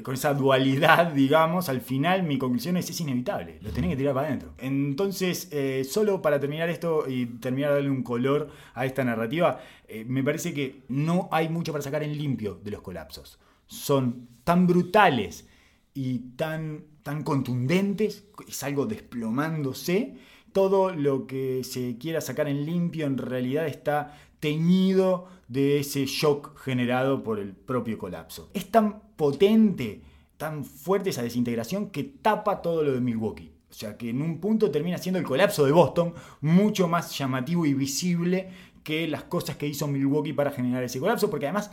con 0.03 0.13
esa 0.13 0.33
dualidad, 0.33 1.11
digamos, 1.13 1.69
al 1.69 1.81
final 1.81 2.23
mi 2.23 2.37
conclusión 2.37 2.77
es 2.77 2.89
es 2.89 2.99
inevitable, 3.01 3.59
lo 3.61 3.71
tenés 3.71 3.91
que 3.91 3.97
tirar 3.97 4.13
para 4.13 4.27
adentro. 4.27 4.53
Entonces, 4.57 5.47
eh, 5.51 5.83
solo 5.83 6.21
para 6.21 6.39
terminar 6.39 6.69
esto 6.69 7.05
y 7.07 7.25
terminar 7.25 7.71
de 7.71 7.75
darle 7.75 7.89
un 7.89 8.03
color 8.03 8.49
a 8.73 8.85
esta 8.85 9.03
narrativa, 9.03 9.59
eh, 9.87 10.05
me 10.05 10.23
parece 10.23 10.53
que 10.53 10.83
no 10.89 11.29
hay 11.31 11.49
mucho 11.49 11.71
para 11.71 11.83
sacar 11.83 12.03
en 12.03 12.17
limpio 12.17 12.59
de 12.63 12.71
los 12.71 12.81
colapsos. 12.81 13.39
Son 13.67 14.27
tan 14.43 14.67
brutales 14.67 15.47
y 15.93 16.19
tan, 16.35 16.85
tan 17.03 17.23
contundentes, 17.23 18.25
es 18.47 18.63
algo 18.63 18.85
desplomándose. 18.85 20.15
Todo 20.51 20.91
lo 20.91 21.27
que 21.27 21.63
se 21.63 21.97
quiera 21.97 22.21
sacar 22.21 22.47
en 22.47 22.65
limpio 22.65 23.05
en 23.05 23.17
realidad 23.17 23.67
está 23.67 24.17
teñido 24.39 25.27
de 25.47 25.79
ese 25.79 26.05
shock 26.05 26.57
generado 26.59 27.23
por 27.23 27.39
el 27.39 27.53
propio 27.53 27.97
colapso. 27.97 28.49
Es 28.53 28.71
tan 28.71 29.08
potente, 29.19 30.01
tan 30.37 30.63
fuerte 30.63 31.09
esa 31.09 31.21
desintegración 31.21 31.89
que 31.89 32.05
tapa 32.05 32.61
todo 32.61 32.83
lo 32.83 32.93
de 32.93 33.01
Milwaukee. 33.01 33.51
O 33.69 33.73
sea 33.73 33.97
que 33.97 34.11
en 34.11 34.21
un 34.21 34.39
punto 34.39 34.71
termina 34.71 34.97
siendo 34.97 35.19
el 35.19 35.25
colapso 35.25 35.65
de 35.65 35.73
Boston 35.73 36.13
mucho 36.39 36.87
más 36.87 37.17
llamativo 37.17 37.65
y 37.65 37.73
visible 37.73 38.49
que 38.81 39.09
las 39.09 39.23
cosas 39.23 39.57
que 39.57 39.67
hizo 39.67 39.87
Milwaukee 39.87 40.31
para 40.31 40.51
generar 40.51 40.81
ese 40.85 41.01
colapso, 41.01 41.29
porque 41.29 41.47
además, 41.47 41.69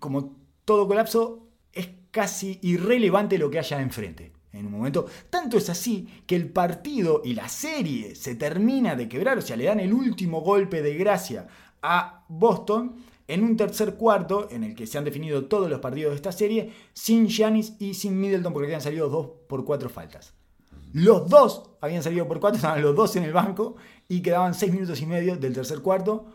como 0.00 0.34
todo 0.64 0.88
colapso, 0.88 1.46
es 1.74 1.90
casi 2.10 2.58
irrelevante 2.62 3.36
lo 3.36 3.50
que 3.50 3.58
haya 3.58 3.82
enfrente. 3.82 4.32
En 4.54 4.64
un 4.64 4.72
momento, 4.72 5.04
tanto 5.28 5.58
es 5.58 5.68
así 5.68 6.08
que 6.26 6.36
el 6.36 6.48
partido 6.48 7.20
y 7.22 7.34
la 7.34 7.50
serie 7.50 8.14
se 8.14 8.34
termina 8.34 8.96
de 8.96 9.10
quebrar, 9.10 9.36
o 9.36 9.42
sea, 9.42 9.58
le 9.58 9.64
dan 9.64 9.78
el 9.78 9.92
último 9.92 10.40
golpe 10.40 10.80
de 10.80 10.94
gracia 10.94 11.46
a 11.82 12.24
Boston 12.28 12.96
en 13.28 13.44
un 13.44 13.56
tercer 13.56 13.94
cuarto 13.94 14.48
en 14.50 14.64
el 14.64 14.74
que 14.74 14.86
se 14.86 14.98
han 14.98 15.04
definido 15.04 15.44
todos 15.44 15.70
los 15.70 15.80
partidos 15.80 16.10
de 16.10 16.16
esta 16.16 16.32
serie 16.32 16.72
sin 16.94 17.28
Giannis 17.28 17.74
y 17.78 17.94
sin 17.94 18.18
Middleton 18.18 18.52
porque 18.52 18.66
habían 18.66 18.80
salido 18.80 19.08
dos 19.08 19.28
por 19.48 19.64
cuatro 19.64 19.88
faltas. 19.88 20.34
Los 20.92 21.28
dos 21.28 21.70
habían 21.80 22.02
salido 22.02 22.26
por 22.26 22.40
cuatro, 22.40 22.56
estaban 22.56 22.82
los 22.82 22.96
dos 22.96 23.14
en 23.16 23.24
el 23.24 23.32
banco 23.32 23.76
y 24.08 24.22
quedaban 24.22 24.54
seis 24.54 24.72
minutos 24.72 25.00
y 25.02 25.06
medio 25.06 25.36
del 25.36 25.52
tercer 25.52 25.80
cuarto. 25.80 26.26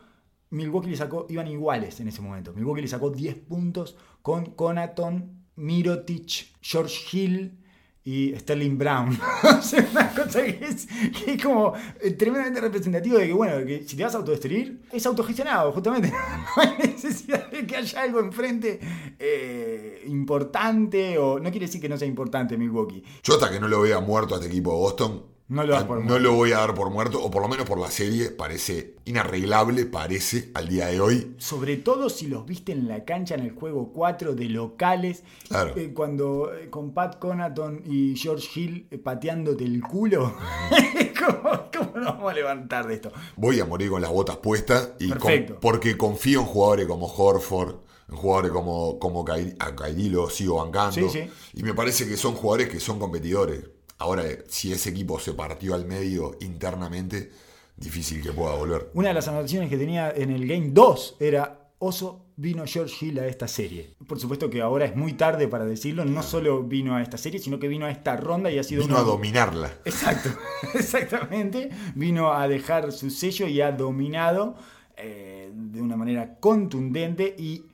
Milwaukee 0.51 0.95
sacó, 0.95 1.25
iban 1.29 1.47
iguales 1.47 1.99
en 1.99 2.07
ese 2.07 2.21
momento. 2.21 2.53
Milwaukee 2.53 2.83
le 2.83 2.87
sacó 2.87 3.09
10 3.09 3.37
puntos 3.37 3.97
con 4.21 4.51
Conaton, 4.51 5.47
Mirotic, 5.55 6.53
George 6.61 6.95
Hill 7.11 7.62
y 8.05 8.33
Sterling 8.37 8.77
Brown. 8.77 9.09
una 9.91 10.13
cosa 10.13 10.43
que 10.43 10.59
es, 10.61 10.87
que 10.87 11.33
es 11.33 11.43
como 11.43 11.73
eh, 12.01 12.11
tremendamente 12.11 12.59
representativo 12.59 13.17
de 13.17 13.27
que, 13.27 13.33
bueno, 13.33 13.65
que 13.65 13.83
si 13.87 13.95
te 13.95 14.03
vas 14.03 14.13
a 14.13 14.17
autodestruir, 14.17 14.81
es 14.91 15.05
autogestionado, 15.05 15.71
justamente. 15.71 16.11
No 16.55 16.61
hay 16.61 16.89
necesidad 16.89 17.49
de 17.49 17.65
que 17.65 17.75
haya 17.75 18.01
algo 18.01 18.19
enfrente 18.19 18.79
eh, 19.17 20.03
importante, 20.07 21.17
o 21.17 21.39
no 21.39 21.49
quiere 21.49 21.65
decir 21.65 21.81
que 21.81 21.89
no 21.89 21.97
sea 21.97 22.07
importante 22.07 22.57
Milwaukee. 22.57 23.03
Yo 23.23 23.33
hasta 23.35 23.49
que 23.49 23.59
no 23.59 23.67
lo 23.67 23.81
vea 23.81 23.99
muerto 23.99 24.35
a 24.35 24.37
este 24.37 24.49
equipo 24.49 24.71
de 24.71 24.77
Boston, 24.77 25.23
No 25.49 25.63
lo 25.65 25.73
das 25.73 25.83
por 25.83 25.97
no 25.99 26.03
muerto. 26.05 26.19
lo 26.19 26.33
voy 26.33 26.51
a 26.53 26.59
dar 26.59 26.73
por 26.73 26.89
muerto, 26.89 27.21
o 27.23 27.29
por 27.29 27.41
lo 27.41 27.47
menos 27.49 27.67
por 27.67 27.77
la 27.77 27.91
serie, 27.91 28.31
parece 28.31 28.95
inarreglable, 29.05 29.85
parece 29.85 30.49
al 30.55 30.67
día 30.69 30.87
de 30.87 31.01
hoy. 31.01 31.35
Sobre 31.37 31.75
todo 31.77 32.09
si 32.09 32.27
los 32.27 32.45
viste 32.45 32.71
en 32.71 32.87
la 32.87 33.03
cancha 33.03 33.35
en 33.35 33.41
el 33.41 33.51
juego 33.51 33.91
4 33.93 34.33
de 34.35 34.45
locales, 34.45 35.23
Claro. 35.49 35.73
eh, 35.75 35.91
cuando 35.93 36.51
eh, 36.53 36.69
con 36.69 36.93
Pat 36.93 37.19
Conaton 37.19 37.81
y 37.85 38.15
George 38.15 38.47
Hill 38.59 38.87
eh, 38.89 38.97
pateándote 38.97 39.65
el 39.65 39.81
culo. 39.81 40.33
¿Cómo, 41.19 41.59
cómo 41.77 41.91
nos 41.99 42.05
vamos 42.15 42.31
a 42.31 42.35
levantar 42.35 42.87
de 42.87 42.95
esto? 42.95 43.11
Voy 43.35 43.59
a 43.59 43.65
morir 43.65 43.89
con 43.89 44.01
las 44.01 44.11
botas 44.11 44.37
puestas 44.37 44.91
y 44.99 45.09
con- 45.11 45.57
porque 45.61 45.97
confío 45.97 46.39
en 46.39 46.45
jugadores 46.45 46.87
como 46.87 47.05
Horford, 47.07 47.75
en 48.09 48.15
jugadores 48.15 48.51
como, 48.51 48.97
como 48.99 49.23
Kai- 49.25 49.55
a 49.59 49.75
Kyrie 49.75 50.09
lo 50.09 50.29
sigo 50.29 50.55
bancando. 50.63 51.09
Sí, 51.09 51.09
sí. 51.09 51.29
Y 51.53 51.63
me 51.63 51.73
parece 51.73 52.07
que 52.07 52.17
son 52.17 52.33
jugadores 52.33 52.69
que 52.69 52.79
son 52.79 52.97
competidores. 52.97 53.59
Ahora, 54.03 54.23
si 54.49 54.73
ese 54.73 54.89
equipo 54.89 55.17
se 55.17 55.31
partió 55.31 55.73
al 55.73 55.85
medio 55.85 56.35
internamente, 56.41 57.31
difícil 57.77 58.21
que 58.21 58.33
pueda 58.33 58.53
volver. 58.53 58.89
Una 58.95 59.07
de 59.07 59.13
las 59.13 59.29
anotaciones 59.29 59.69
que 59.69 59.77
tenía 59.77 60.11
en 60.11 60.29
el 60.29 60.45
Game 60.45 60.71
2 60.71 61.15
era 61.21 61.69
Oso 61.79 62.25
vino 62.35 62.65
George 62.67 62.93
Hill 62.99 63.19
a 63.19 63.27
esta 63.27 63.47
serie. 63.47 63.95
Por 64.05 64.19
supuesto 64.19 64.49
que 64.49 64.61
ahora 64.61 64.83
es 64.83 64.97
muy 64.97 65.13
tarde 65.13 65.47
para 65.47 65.63
decirlo, 65.63 66.03
no 66.03 66.21
solo 66.21 66.63
vino 66.63 66.97
a 66.97 67.01
esta 67.01 67.17
serie, 67.17 67.39
sino 67.39 67.59
que 67.59 67.69
vino 67.69 67.85
a 67.85 67.91
esta 67.91 68.17
ronda 68.17 68.51
y 68.51 68.59
ha 68.59 68.63
sido 68.63 68.81
Vino 68.83 68.97
a 68.97 69.03
dominarla. 69.03 69.71
Exacto, 69.85 70.31
exactamente. 70.73 71.69
Vino 71.95 72.33
a 72.33 72.45
dejar 72.49 72.91
su 72.91 73.09
sello 73.09 73.47
y 73.47 73.61
ha 73.61 73.71
dominado 73.71 74.55
eh, 74.97 75.49
de 75.53 75.81
una 75.81 75.95
manera 75.95 76.41
contundente 76.41 77.33
y 77.39 77.67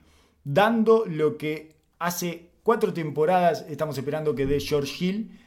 dando 0.44 1.08
lo 1.08 1.38
que 1.38 1.76
hace 1.98 2.52
cuatro 2.62 2.94
temporadas 2.94 3.66
estamos 3.68 3.98
esperando 3.98 4.36
que 4.36 4.46
dé 4.46 4.60
George 4.60 5.04
Hill 5.04 5.40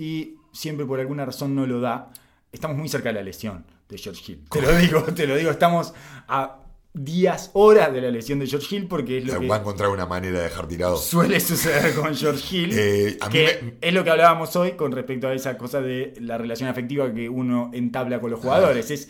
y 0.00 0.36
siempre 0.52 0.86
por 0.86 0.98
alguna 1.00 1.24
razón 1.24 1.54
no 1.54 1.66
lo 1.66 1.80
da. 1.80 2.10
Estamos 2.52 2.76
muy 2.76 2.88
cerca 2.88 3.10
de 3.10 3.14
la 3.16 3.22
lesión 3.22 3.64
de 3.88 3.98
George 3.98 4.32
Hill. 4.32 4.44
Te 4.50 4.62
lo 4.62 4.76
digo, 4.76 5.02
te 5.02 5.26
lo 5.26 5.36
digo, 5.36 5.50
estamos 5.50 5.92
a 6.26 6.56
días, 6.92 7.50
horas 7.54 7.92
de 7.92 8.00
la 8.00 8.10
lesión 8.10 8.40
de 8.40 8.46
George 8.48 8.74
Hill 8.74 8.86
porque 8.88 9.18
es 9.18 9.24
lo 9.24 9.38
que 9.38 9.46
Va 9.46 9.56
a 9.56 9.58
encontrar 9.60 9.90
una 9.90 10.06
manera 10.06 10.38
de 10.38 10.44
dejar 10.44 10.66
tirado. 10.66 10.96
suele 10.96 11.38
suceder 11.38 11.94
con 11.94 12.14
George 12.16 12.56
Hill. 12.56 12.70
Eh, 12.72 13.16
a 13.20 13.26
mí 13.28 13.32
que 13.32 13.58
me- 13.62 13.74
es 13.80 13.94
lo 13.94 14.02
que 14.02 14.10
hablábamos 14.10 14.56
hoy 14.56 14.72
con 14.72 14.90
respecto 14.90 15.28
a 15.28 15.34
esa 15.34 15.56
cosa 15.56 15.80
de 15.80 16.14
la 16.20 16.36
relación 16.38 16.68
afectiva 16.68 17.12
que 17.12 17.28
uno 17.28 17.70
entabla 17.72 18.20
con 18.20 18.30
los 18.32 18.40
jugadores. 18.40 18.90
Es, 18.90 19.08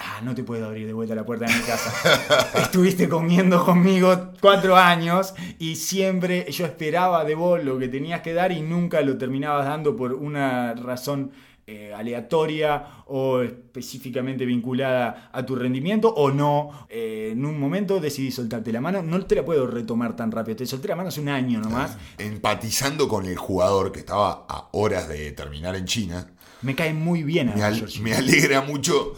ah, 0.00 0.20
no 0.22 0.34
te 0.34 0.42
puedo 0.44 0.66
abrir 0.66 0.86
de 0.86 0.92
vuelta 0.92 1.14
la 1.14 1.24
puerta 1.26 1.46
de 1.46 1.54
mi 1.54 1.60
casa. 1.62 1.92
Estuviste 2.60 3.08
comiendo 3.08 3.64
conmigo 3.64 4.32
cuatro 4.40 4.76
años 4.76 5.34
y 5.58 5.76
siempre 5.76 6.50
yo 6.50 6.64
esperaba 6.66 7.24
de 7.24 7.34
vos 7.34 7.62
lo 7.62 7.78
que 7.78 7.88
tenías 7.88 8.20
que 8.22 8.32
dar 8.34 8.52
y 8.52 8.60
nunca 8.62 9.00
lo 9.00 9.16
terminabas 9.18 9.66
dando 9.66 9.96
por 9.96 10.12
una 10.14 10.74
razón 10.74 11.32
eh, 11.66 11.92
aleatoria 11.94 13.02
o 13.08 13.42
específicamente 13.42 14.46
vinculada 14.46 15.28
a 15.32 15.44
tu 15.44 15.54
rendimiento 15.54 16.08
o 16.14 16.30
no. 16.30 16.86
Eh, 16.88 17.30
en 17.32 17.44
un 17.44 17.60
momento 17.60 18.00
decidí 18.00 18.30
soltarte 18.30 18.72
la 18.72 18.80
mano. 18.80 19.02
No 19.02 19.22
te 19.26 19.34
la 19.34 19.44
puedo 19.44 19.66
retomar 19.66 20.16
tan 20.16 20.32
rápido. 20.32 20.56
Te 20.56 20.66
solté 20.66 20.88
la 20.88 20.96
mano 20.96 21.10
hace 21.10 21.20
un 21.20 21.28
año 21.28 21.60
nomás. 21.60 21.98
Empatizando 22.16 23.06
con 23.06 23.26
el 23.26 23.36
jugador 23.36 23.92
que 23.92 23.98
estaba 24.00 24.46
a 24.48 24.68
horas 24.72 25.08
de 25.08 25.30
terminar 25.32 25.76
en 25.76 25.84
China, 25.84 26.26
Me 26.62 26.74
cae 26.74 26.94
muy 26.94 27.22
bien 27.22 27.52
me, 27.54 27.62
a 27.62 27.66
al- 27.66 27.84
me 28.00 28.14
alegra 28.14 28.62
mucho 28.62 29.12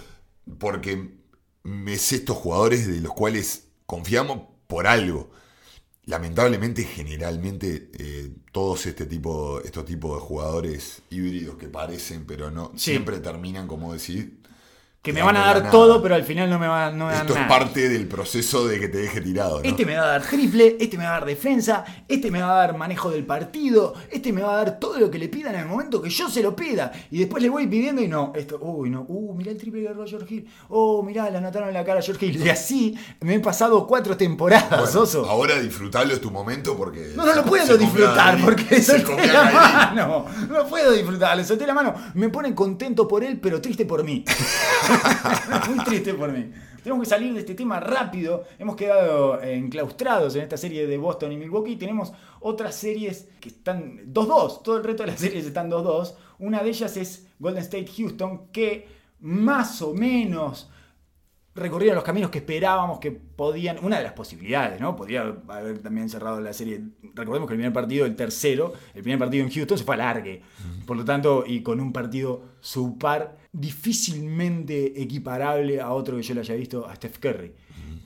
porque 0.58 1.10
me 1.62 1.96
sé 1.98 2.16
estos 2.16 2.36
jugadores 2.36 2.86
de 2.86 3.00
los 3.00 3.12
cuales 3.12 3.68
confiamos 3.86 4.42
por 4.66 4.86
algo. 4.86 5.30
Lamentablemente, 6.06 6.84
generalmente, 6.84 7.90
eh, 7.98 8.30
todos 8.52 8.86
este 8.86 9.06
tipo, 9.06 9.60
estos 9.60 9.84
tipos 9.84 10.14
de 10.20 10.26
jugadores 10.26 11.02
híbridos 11.10 11.56
que 11.56 11.68
parecen, 11.68 12.24
pero 12.26 12.50
no, 12.50 12.72
Sí. 12.74 12.90
siempre 12.92 13.18
terminan, 13.20 13.68
como 13.68 13.92
decir, 13.92 14.39
Que 15.02 15.14
me 15.14 15.22
van 15.22 15.34
a 15.34 15.40
dar 15.40 15.58
nada. 15.60 15.70
todo, 15.70 16.02
pero 16.02 16.14
al 16.14 16.24
final 16.24 16.50
no 16.50 16.58
me, 16.58 16.68
van, 16.68 16.98
no 16.98 17.06
me 17.06 17.12
dan 17.12 17.22
Esto 17.22 17.32
es 17.32 17.38
nada. 17.38 17.48
parte 17.48 17.88
del 17.88 18.06
proceso 18.06 18.68
de 18.68 18.78
que 18.78 18.88
te 18.88 18.98
deje 18.98 19.22
tirado. 19.22 19.60
¿no? 19.62 19.64
Este 19.64 19.86
me 19.86 19.96
va 19.96 20.02
a 20.02 20.06
dar 20.08 20.22
triple, 20.22 20.76
este 20.78 20.98
me 20.98 21.04
va 21.04 21.10
a 21.10 21.12
dar 21.20 21.24
defensa, 21.24 21.86
este 22.06 22.30
me 22.30 22.42
va 22.42 22.52
a 22.52 22.66
dar 22.66 22.76
manejo 22.76 23.10
del 23.10 23.24
partido, 23.24 23.94
este 24.10 24.30
me 24.30 24.42
va 24.42 24.52
a 24.52 24.56
dar 24.58 24.78
todo 24.78 24.98
lo 25.00 25.10
que 25.10 25.18
le 25.18 25.30
pidan 25.30 25.54
en 25.54 25.62
el 25.62 25.66
momento 25.68 26.02
que 26.02 26.10
yo 26.10 26.28
se 26.28 26.42
lo 26.42 26.54
pida. 26.54 26.92
Y 27.10 27.18
después 27.20 27.42
le 27.42 27.48
voy 27.48 27.66
pidiendo 27.66 28.02
y 28.02 28.08
no, 28.08 28.34
esto, 28.36 28.58
uy, 28.60 28.90
no, 28.90 29.06
uh, 29.08 29.34
mirá 29.34 29.52
el 29.52 29.56
triple 29.56 29.80
que 29.80 29.88
agarró 29.88 30.06
George 30.06 30.34
Hill, 30.34 30.46
oh, 30.68 31.02
mirá, 31.02 31.30
le 31.30 31.38
anotaron 31.38 31.68
en 31.68 31.74
la 31.74 31.84
cara 31.84 32.00
a 32.00 32.02
George 32.02 32.26
Hill. 32.26 32.44
Y 32.44 32.50
así 32.50 32.94
me 33.22 33.36
he 33.36 33.40
pasado 33.40 33.86
cuatro 33.86 34.18
temporadas, 34.18 34.68
Bueno, 34.92 35.00
oso. 35.00 35.24
ahora 35.24 35.58
disfrutarlo 35.58 36.12
es 36.12 36.20
tu 36.20 36.30
momento 36.30 36.76
porque. 36.76 37.12
No, 37.16 37.24
no 37.24 37.34
lo 37.36 37.44
puedo 37.46 37.78
disfrutar 37.78 38.38
porque 38.44 38.82
solté 38.82 39.26
la 39.28 39.44
mano. 39.94 40.26
No 40.50 40.66
puedo 40.66 40.92
disfrutar, 40.92 41.38
le 41.38 41.44
solté 41.46 41.66
la 41.66 41.72
mano. 41.72 41.94
Me 42.12 42.28
pone 42.28 42.54
contento 42.54 43.08
por 43.08 43.24
él, 43.24 43.40
pero 43.40 43.62
triste 43.62 43.86
por 43.86 44.04
mí. 44.04 44.26
Muy 45.68 45.84
triste 45.84 46.14
por 46.14 46.32
mí. 46.32 46.50
Tenemos 46.82 47.04
que 47.04 47.10
salir 47.10 47.34
de 47.34 47.40
este 47.40 47.54
tema 47.54 47.78
rápido. 47.78 48.44
Hemos 48.58 48.76
quedado 48.76 49.42
enclaustrados 49.42 50.34
en 50.36 50.42
esta 50.42 50.56
serie 50.56 50.86
de 50.86 50.96
Boston 50.96 51.32
y 51.32 51.36
Milwaukee. 51.36 51.76
Tenemos 51.76 52.12
otras 52.40 52.74
series 52.74 53.28
que 53.38 53.50
están 53.50 54.12
2-2. 54.12 54.62
Todo 54.62 54.78
el 54.78 54.84
resto 54.84 55.02
de 55.02 55.10
las 55.10 55.20
series 55.20 55.44
están 55.44 55.70
2-2. 55.70 56.14
Una 56.38 56.62
de 56.62 56.70
ellas 56.70 56.96
es 56.96 57.26
Golden 57.38 57.62
State 57.62 57.90
Houston, 57.96 58.48
que 58.50 58.88
más 59.20 59.82
o 59.82 59.92
menos 59.92 60.70
recorrieron 61.60 61.94
los 61.94 62.04
caminos 62.04 62.30
que 62.30 62.38
esperábamos 62.38 62.98
que 62.98 63.12
podían. 63.12 63.78
Una 63.84 63.98
de 63.98 64.02
las 64.02 64.12
posibilidades, 64.12 64.80
¿no? 64.80 64.96
Podría 64.96 65.36
haber 65.48 65.78
también 65.78 66.08
cerrado 66.08 66.40
la 66.40 66.52
serie. 66.52 66.80
Recordemos 67.14 67.46
que 67.48 67.54
el 67.54 67.58
primer 67.58 67.72
partido, 67.72 68.06
el 68.06 68.16
tercero, 68.16 68.72
el 68.94 69.02
primer 69.02 69.18
partido 69.18 69.44
en 69.44 69.50
Houston 69.50 69.78
se 69.78 69.84
fue 69.84 69.94
a 69.94 69.98
largue. 69.98 70.42
Por 70.86 70.96
lo 70.96 71.04
tanto, 71.04 71.44
y 71.46 71.62
con 71.62 71.80
un 71.80 71.92
partido 71.92 72.42
subpar 72.60 73.36
difícilmente 73.52 75.00
equiparable 75.00 75.80
a 75.80 75.92
otro 75.92 76.16
que 76.16 76.22
yo 76.22 76.34
le 76.34 76.40
haya 76.40 76.54
visto, 76.54 76.86
a 76.86 76.94
Steph 76.96 77.18
Curry. 77.18 77.52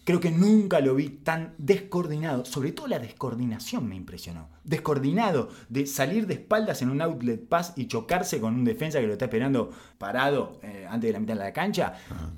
Creo 0.04 0.20
que 0.20 0.30
nunca 0.30 0.80
lo 0.80 0.94
vi 0.94 1.08
tan 1.08 1.54
descoordinado. 1.56 2.44
Sobre 2.44 2.72
todo 2.72 2.86
la 2.88 2.98
descoordinación 2.98 3.88
me 3.88 3.96
impresionó. 3.96 4.48
Descoordinado 4.62 5.48
de 5.70 5.86
salir 5.86 6.26
de 6.26 6.34
espaldas 6.34 6.82
en 6.82 6.90
un 6.90 7.00
outlet 7.00 7.48
pass 7.48 7.72
y 7.76 7.86
chocarse 7.86 8.38
con 8.38 8.54
un 8.54 8.64
defensa 8.64 9.00
que 9.00 9.06
lo 9.06 9.14
está 9.14 9.24
esperando 9.26 9.70
parado 9.96 10.60
eh, 10.62 10.86
antes 10.88 11.08
de 11.08 11.12
la 11.12 11.20
mitad 11.20 11.34
de 11.34 11.40
la 11.40 11.52
cancha. 11.52 11.94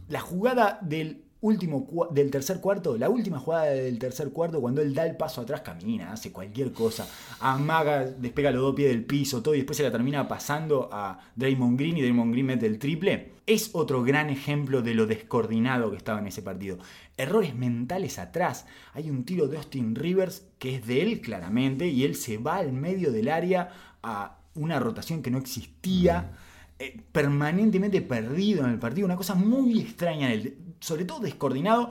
La 0.09 0.21
jugada 0.21 0.79
del 0.81 1.27
último 1.41 2.09
del 2.11 2.31
tercer 2.31 2.61
cuarto, 2.61 2.97
la 2.97 3.09
última 3.09 3.39
jugada 3.39 3.67
del 3.67 3.99
tercer 3.99 4.31
cuarto, 4.31 4.61
cuando 4.61 4.83
él 4.83 4.95
da 4.95 5.07
el 5.07 5.17
paso 5.17 5.43
atrás, 5.43 5.61
camina, 5.61 6.13
hace 6.13 6.33
cualquier 6.33 6.73
cosa, 6.73 7.07
amaga, 7.41 8.05
despega 8.05 8.51
los 8.51 8.63
dos 8.63 8.75
pies 8.75 8.89
del 8.89 9.05
piso, 9.05 9.43
todo, 9.43 9.55
y 9.55 9.59
después 9.59 9.77
se 9.77 9.83
la 9.83 9.93
termina 9.93 10.27
pasando 10.27 10.89
a 10.93 11.19
Draymond 11.37 11.79
Green 11.79 11.99
y 11.99 12.03
Draymond 12.03 12.33
Green 12.33 12.47
mete 12.47 12.67
el 12.67 12.79
triple. 12.79 13.33
Es 13.47 13.71
otro 13.75 14.03
gran 14.03 14.29
ejemplo 14.29 14.83
de 14.83 14.95
lo 14.95 15.07
descoordinado 15.07 15.91
que 15.91 15.97
estaba 15.97 16.19
en 16.19 16.27
ese 16.27 16.43
partido. 16.43 16.79
Errores 17.17 17.55
mentales 17.55 18.19
atrás. 18.19 18.67
Hay 18.93 19.11
un 19.11 19.25
tiro 19.25 19.49
de 19.49 19.57
Austin 19.57 19.95
Rivers 19.95 20.45
que 20.59 20.77
es 20.77 20.87
de 20.87 21.03
él 21.03 21.21
claramente 21.21 21.89
y 21.89 22.05
él 22.05 22.15
se 22.15 22.39
va 22.39 22.57
al 22.57 22.73
medio 22.73 23.13
del 23.13 23.29
área 23.29 23.71
a 24.03 24.39
una 24.55 24.79
rotación 24.79 25.23
que 25.23 25.31
no 25.31 25.39
existía 25.39 26.33
eh, 26.79 27.01
permanentemente 27.13 28.03
perdido 28.03 28.65
en 28.65 28.71
el 28.71 28.79
partido, 28.79 29.07
una 29.07 29.17
cosa 29.17 29.35
muy 29.35 29.81
extraña, 29.81 30.33
en 30.33 30.41
él, 30.41 30.59
sobre 30.81 31.07
todo 31.07 31.21
descoordinado 31.21 31.91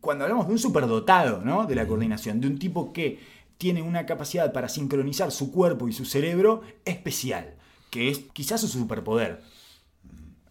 cuando 0.00 0.24
hablamos 0.24 0.46
de 0.46 0.52
un 0.52 0.58
superdotado 0.58 1.42
¿no? 1.42 1.66
de 1.66 1.74
la 1.74 1.86
coordinación, 1.86 2.40
de 2.40 2.46
un 2.46 2.58
tipo 2.58 2.92
que 2.92 3.18
tiene 3.58 3.82
una 3.82 4.04
capacidad 4.04 4.52
para 4.52 4.68
sincronizar 4.68 5.32
su 5.32 5.50
cuerpo 5.50 5.88
y 5.88 5.92
su 5.92 6.04
cerebro 6.04 6.62
especial, 6.84 7.54
que 7.90 8.10
es 8.10 8.18
quizás 8.32 8.60
su 8.60 8.68
superpoder. 8.68 9.42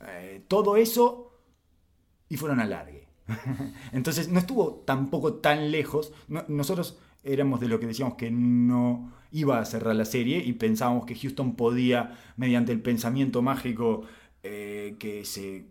Eh, 0.08 0.44
todo 0.48 0.78
eso 0.78 1.32
y 2.28 2.38
fueron 2.38 2.60
al 2.60 2.72
largue. 2.72 3.05
Entonces 3.92 4.30
no 4.30 4.40
estuvo 4.40 4.84
tampoco 4.86 5.36
tan 5.36 5.72
lejos. 5.72 6.14
No- 6.28 6.46
nosotros 6.48 6.98
éramos 7.24 7.60
de 7.60 7.68
lo 7.68 7.80
que 7.80 7.88
decíamos 7.88 8.16
que 8.16 8.32
no 8.32 9.12
iba 9.32 9.60
a 9.60 9.66
cerrar 9.66 9.96
la 9.96 10.06
serie 10.06 10.38
y 10.46 10.54
pensábamos 10.54 11.06
que 11.06 11.16
Houston 11.16 11.56
podía, 11.56 12.18
mediante 12.38 12.72
el 12.72 12.82
pensamiento 12.82 13.42
mágico 13.42 14.04
eh, 14.44 14.96
que 15.00 15.26
se 15.26 15.66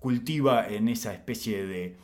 cultiva 0.00 0.68
en 0.68 0.88
esa 0.88 1.12
especie 1.12 1.66
de 1.66 1.96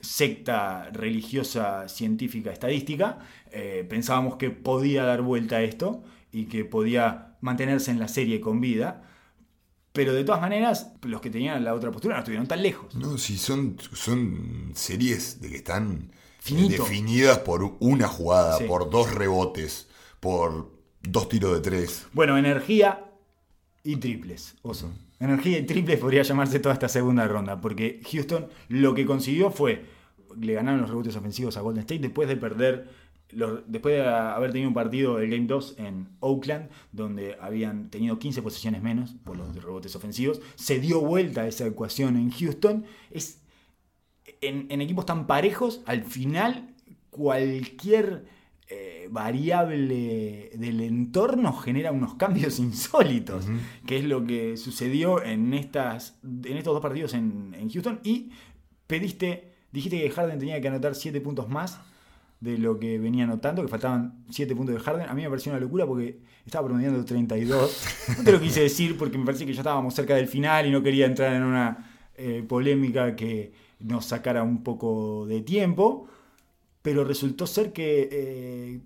secta 0.00 0.90
religiosa, 0.92 1.88
científica, 1.88 2.52
estadística, 2.52 3.18
eh, 3.52 3.86
pensábamos 3.88 4.36
que 4.36 4.50
podía 4.50 5.04
dar 5.04 5.22
vuelta 5.22 5.56
a 5.56 5.62
esto 5.62 6.04
y 6.32 6.46
que 6.46 6.64
podía 6.64 7.36
mantenerse 7.40 7.90
en 7.90 7.98
la 8.00 8.08
serie 8.08 8.40
con 8.40 8.60
vida. 8.60 9.02
Pero 9.94 10.12
de 10.12 10.24
todas 10.24 10.40
maneras, 10.40 10.88
los 11.02 11.20
que 11.20 11.30
tenían 11.30 11.62
la 11.64 11.72
otra 11.72 11.90
postura 11.92 12.16
no 12.16 12.18
estuvieron 12.18 12.48
tan 12.48 12.62
lejos. 12.62 12.92
No, 12.96 13.16
sí, 13.16 13.38
son, 13.38 13.76
son 13.92 14.72
series 14.74 15.40
de 15.40 15.48
que 15.50 15.56
están 15.56 16.10
eh, 16.12 16.16
Finito. 16.40 16.82
definidas 16.82 17.38
por 17.38 17.76
una 17.78 18.08
jugada, 18.08 18.58
Sí. 18.58 18.64
por 18.64 18.90
dos 18.90 19.14
rebotes, 19.14 19.86
por 20.18 20.68
dos 21.00 21.28
tiros 21.28 21.54
de 21.54 21.60
tres. 21.60 22.06
Bueno, 22.12 22.36
energía 22.36 23.04
y 23.84 23.94
triples, 23.96 24.56
oso. 24.62 24.92
Energía 25.20 25.58
y 25.58 25.62
triples 25.64 26.00
podría 26.00 26.22
llamarse 26.24 26.58
toda 26.58 26.72
esta 26.74 26.88
segunda 26.88 27.28
ronda, 27.28 27.60
porque 27.60 28.00
Houston 28.10 28.48
lo 28.68 28.94
que 28.94 29.06
consiguió 29.06 29.52
fue, 29.52 29.84
le 30.36 30.54
ganaron 30.54 30.80
los 30.80 30.90
rebotes 30.90 31.14
ofensivos 31.14 31.56
a 31.56 31.60
Golden 31.60 31.82
State 31.82 32.00
después 32.00 32.26
de 32.26 32.36
perder, 32.36 32.90
los- 33.34 33.60
después 33.66 33.94
de 33.96 34.04
haber 34.06 34.52
tenido 34.52 34.68
un 34.68 34.74
partido, 34.74 35.18
el 35.18 35.30
Game 35.30 35.46
2 35.46 35.76
en 35.78 36.08
Oakland, 36.20 36.70
donde 36.92 37.36
habían 37.40 37.90
tenido 37.90 38.18
15 38.18 38.42
posiciones 38.42 38.82
menos 38.82 39.14
por 39.24 39.36
los 39.36 39.54
rebotes 39.54 39.94
ofensivos, 39.96 40.40
se 40.54 40.78
dio 40.80 41.00
vuelta 41.00 41.46
esa 41.46 41.66
ecuación 41.66 42.16
en 42.16 42.30
Houston. 42.30 42.84
Es, 43.10 43.40
en, 44.40 44.66
en 44.70 44.80
equipos 44.80 45.06
tan 45.06 45.26
parejos, 45.26 45.82
al 45.86 46.04
final 46.04 46.74
cualquier 47.10 48.24
eh, 48.68 49.08
variable 49.10 50.50
del 50.54 50.80
entorno 50.80 51.52
genera 51.52 51.92
unos 51.92 52.14
cambios 52.14 52.58
insólitos, 52.58 53.46
que 53.86 53.98
es 53.98 54.04
lo 54.04 54.24
que 54.24 54.56
sucedió 54.56 55.22
en, 55.22 55.54
estas, 55.54 56.18
en 56.22 56.56
estos 56.56 56.74
dos 56.74 56.82
partidos 56.82 57.14
en, 57.14 57.54
en 57.58 57.70
Houston. 57.70 58.00
Y 58.02 58.30
pediste, 58.86 59.52
dijiste 59.72 60.00
que 60.00 60.10
Harden 60.10 60.38
tenía 60.38 60.60
que 60.60 60.68
anotar 60.68 60.94
7 60.94 61.20
puntos 61.20 61.48
más 61.48 61.80
de 62.40 62.58
lo 62.58 62.78
que 62.78 62.98
venía 62.98 63.24
anotando, 63.24 63.62
que 63.62 63.68
faltaban 63.68 64.24
7 64.30 64.54
puntos 64.54 64.74
de 64.74 64.80
Harden. 64.80 65.08
A 65.08 65.14
mí 65.14 65.22
me 65.22 65.28
pareció 65.28 65.52
una 65.52 65.60
locura 65.60 65.86
porque 65.86 66.20
estaba 66.44 66.66
promediando 66.66 67.04
32. 67.04 67.84
No 68.18 68.24
te 68.24 68.32
lo 68.32 68.40
quise 68.40 68.60
decir 68.60 68.98
porque 68.98 69.16
me 69.16 69.24
parecía 69.24 69.46
que 69.46 69.54
ya 69.54 69.60
estábamos 69.60 69.94
cerca 69.94 70.14
del 70.14 70.28
final 70.28 70.66
y 70.66 70.70
no 70.70 70.82
quería 70.82 71.06
entrar 71.06 71.32
en 71.34 71.42
una 71.42 71.90
eh, 72.16 72.44
polémica 72.46 73.16
que 73.16 73.52
nos 73.80 74.06
sacara 74.06 74.42
un 74.42 74.62
poco 74.62 75.26
de 75.26 75.40
tiempo. 75.40 76.08
Pero 76.82 77.04
resultó 77.04 77.46
ser 77.46 77.72
que 77.72 78.08
eh, 78.12 78.80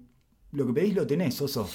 lo 0.53 0.67
que 0.67 0.73
pedís 0.73 0.95
lo 0.95 1.07
tenés, 1.07 1.41
Oso. 1.41 1.69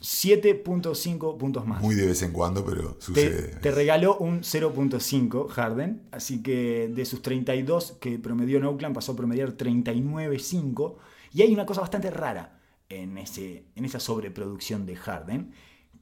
7.5 0.00 1.36
puntos 1.36 1.66
más. 1.66 1.82
Muy 1.82 1.94
de 1.94 2.06
vez 2.06 2.22
en 2.22 2.32
cuando, 2.32 2.64
pero 2.64 2.96
sucede. 2.98 3.58
te 3.60 3.70
regaló 3.70 4.16
un 4.18 4.40
0.5 4.40 5.48
Harden, 5.48 6.02
así 6.12 6.42
que 6.42 6.88
de 6.88 7.04
sus 7.04 7.22
32 7.22 7.96
que 8.00 8.18
promedió 8.18 8.58
en 8.58 8.64
Oakland 8.64 8.94
pasó 8.94 9.12
a 9.12 9.16
promediar 9.16 9.56
39.5. 9.56 10.96
Y 11.32 11.42
hay 11.42 11.52
una 11.52 11.66
cosa 11.66 11.82
bastante 11.82 12.10
rara 12.10 12.60
en, 12.88 13.18
ese, 13.18 13.66
en 13.74 13.84
esa 13.84 14.00
sobreproducción 14.00 14.86
de 14.86 14.96
Harden, 14.96 15.52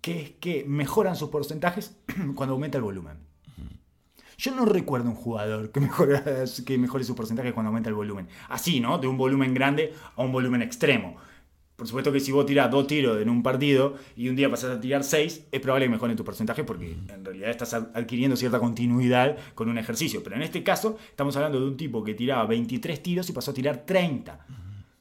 que 0.01 0.23
es 0.23 0.31
que 0.33 0.65
mejoran 0.67 1.17
sus 1.17 1.31
porcentajes 1.31 1.97
cuando 2.35 2.55
aumenta 2.55 2.79
el 2.79 2.85
volumen. 2.85 3.19
Yo 4.37 4.55
no 4.55 4.65
recuerdo 4.65 5.11
un 5.11 5.15
jugador 5.15 5.71
que 5.71 5.81
mejore, 5.81 6.21
que 6.67 6.79
mejore 6.79 7.05
sus 7.05 7.17
porcentajes 7.17 7.53
cuando 7.53 7.69
aumenta 7.69 7.89
el 7.89 7.95
volumen. 7.95 8.29
Así, 8.49 8.81
¿no? 8.81 8.99
De 8.99 9.07
un 9.07 9.17
volumen 9.17 9.55
grande 9.55 9.95
a 10.17 10.23
un 10.23 10.33
volumen 10.33 10.63
extremo. 10.63 11.17
Por 11.77 11.89
supuesto 11.89 12.13
que 12.13 12.21
si 12.21 12.31
vos 12.31 12.47
tirás 12.47 12.71
dos 12.71 12.87
tiros 12.87 13.21
en 13.21 13.29
un 13.29 13.43
partido 13.43 13.95
y 14.17 14.29
un 14.29 14.37
día 14.37 14.49
pasás 14.49 14.77
a 14.77 14.81
tirar 14.81 15.03
seis, 15.03 15.45
es 15.51 15.61
probable 15.61 15.87
que 15.87 15.91
mejoren 15.91 16.17
tu 16.17 16.25
porcentaje 16.25 16.63
porque 16.63 16.93
en 17.09 17.25
realidad 17.25 17.51
estás 17.51 17.75
ad- 17.75 17.89
adquiriendo 17.95 18.37
cierta 18.37 18.61
continuidad 18.61 19.37
con 19.57 19.69
un 19.69 19.77
ejercicio. 19.79 20.23
Pero 20.23 20.37
en 20.37 20.43
este 20.43 20.63
caso 20.63 20.97
estamos 21.11 21.35
hablando 21.37 21.59
de 21.61 21.67
un 21.67 21.77
tipo 21.77 22.05
que 22.05 22.15
tiraba 22.15 22.47
23 22.47 23.03
tiros 23.03 23.29
y 23.29 23.33
pasó 23.33 23.51
a 23.51 23.55
tirar 23.55 23.85
30. 23.85 24.47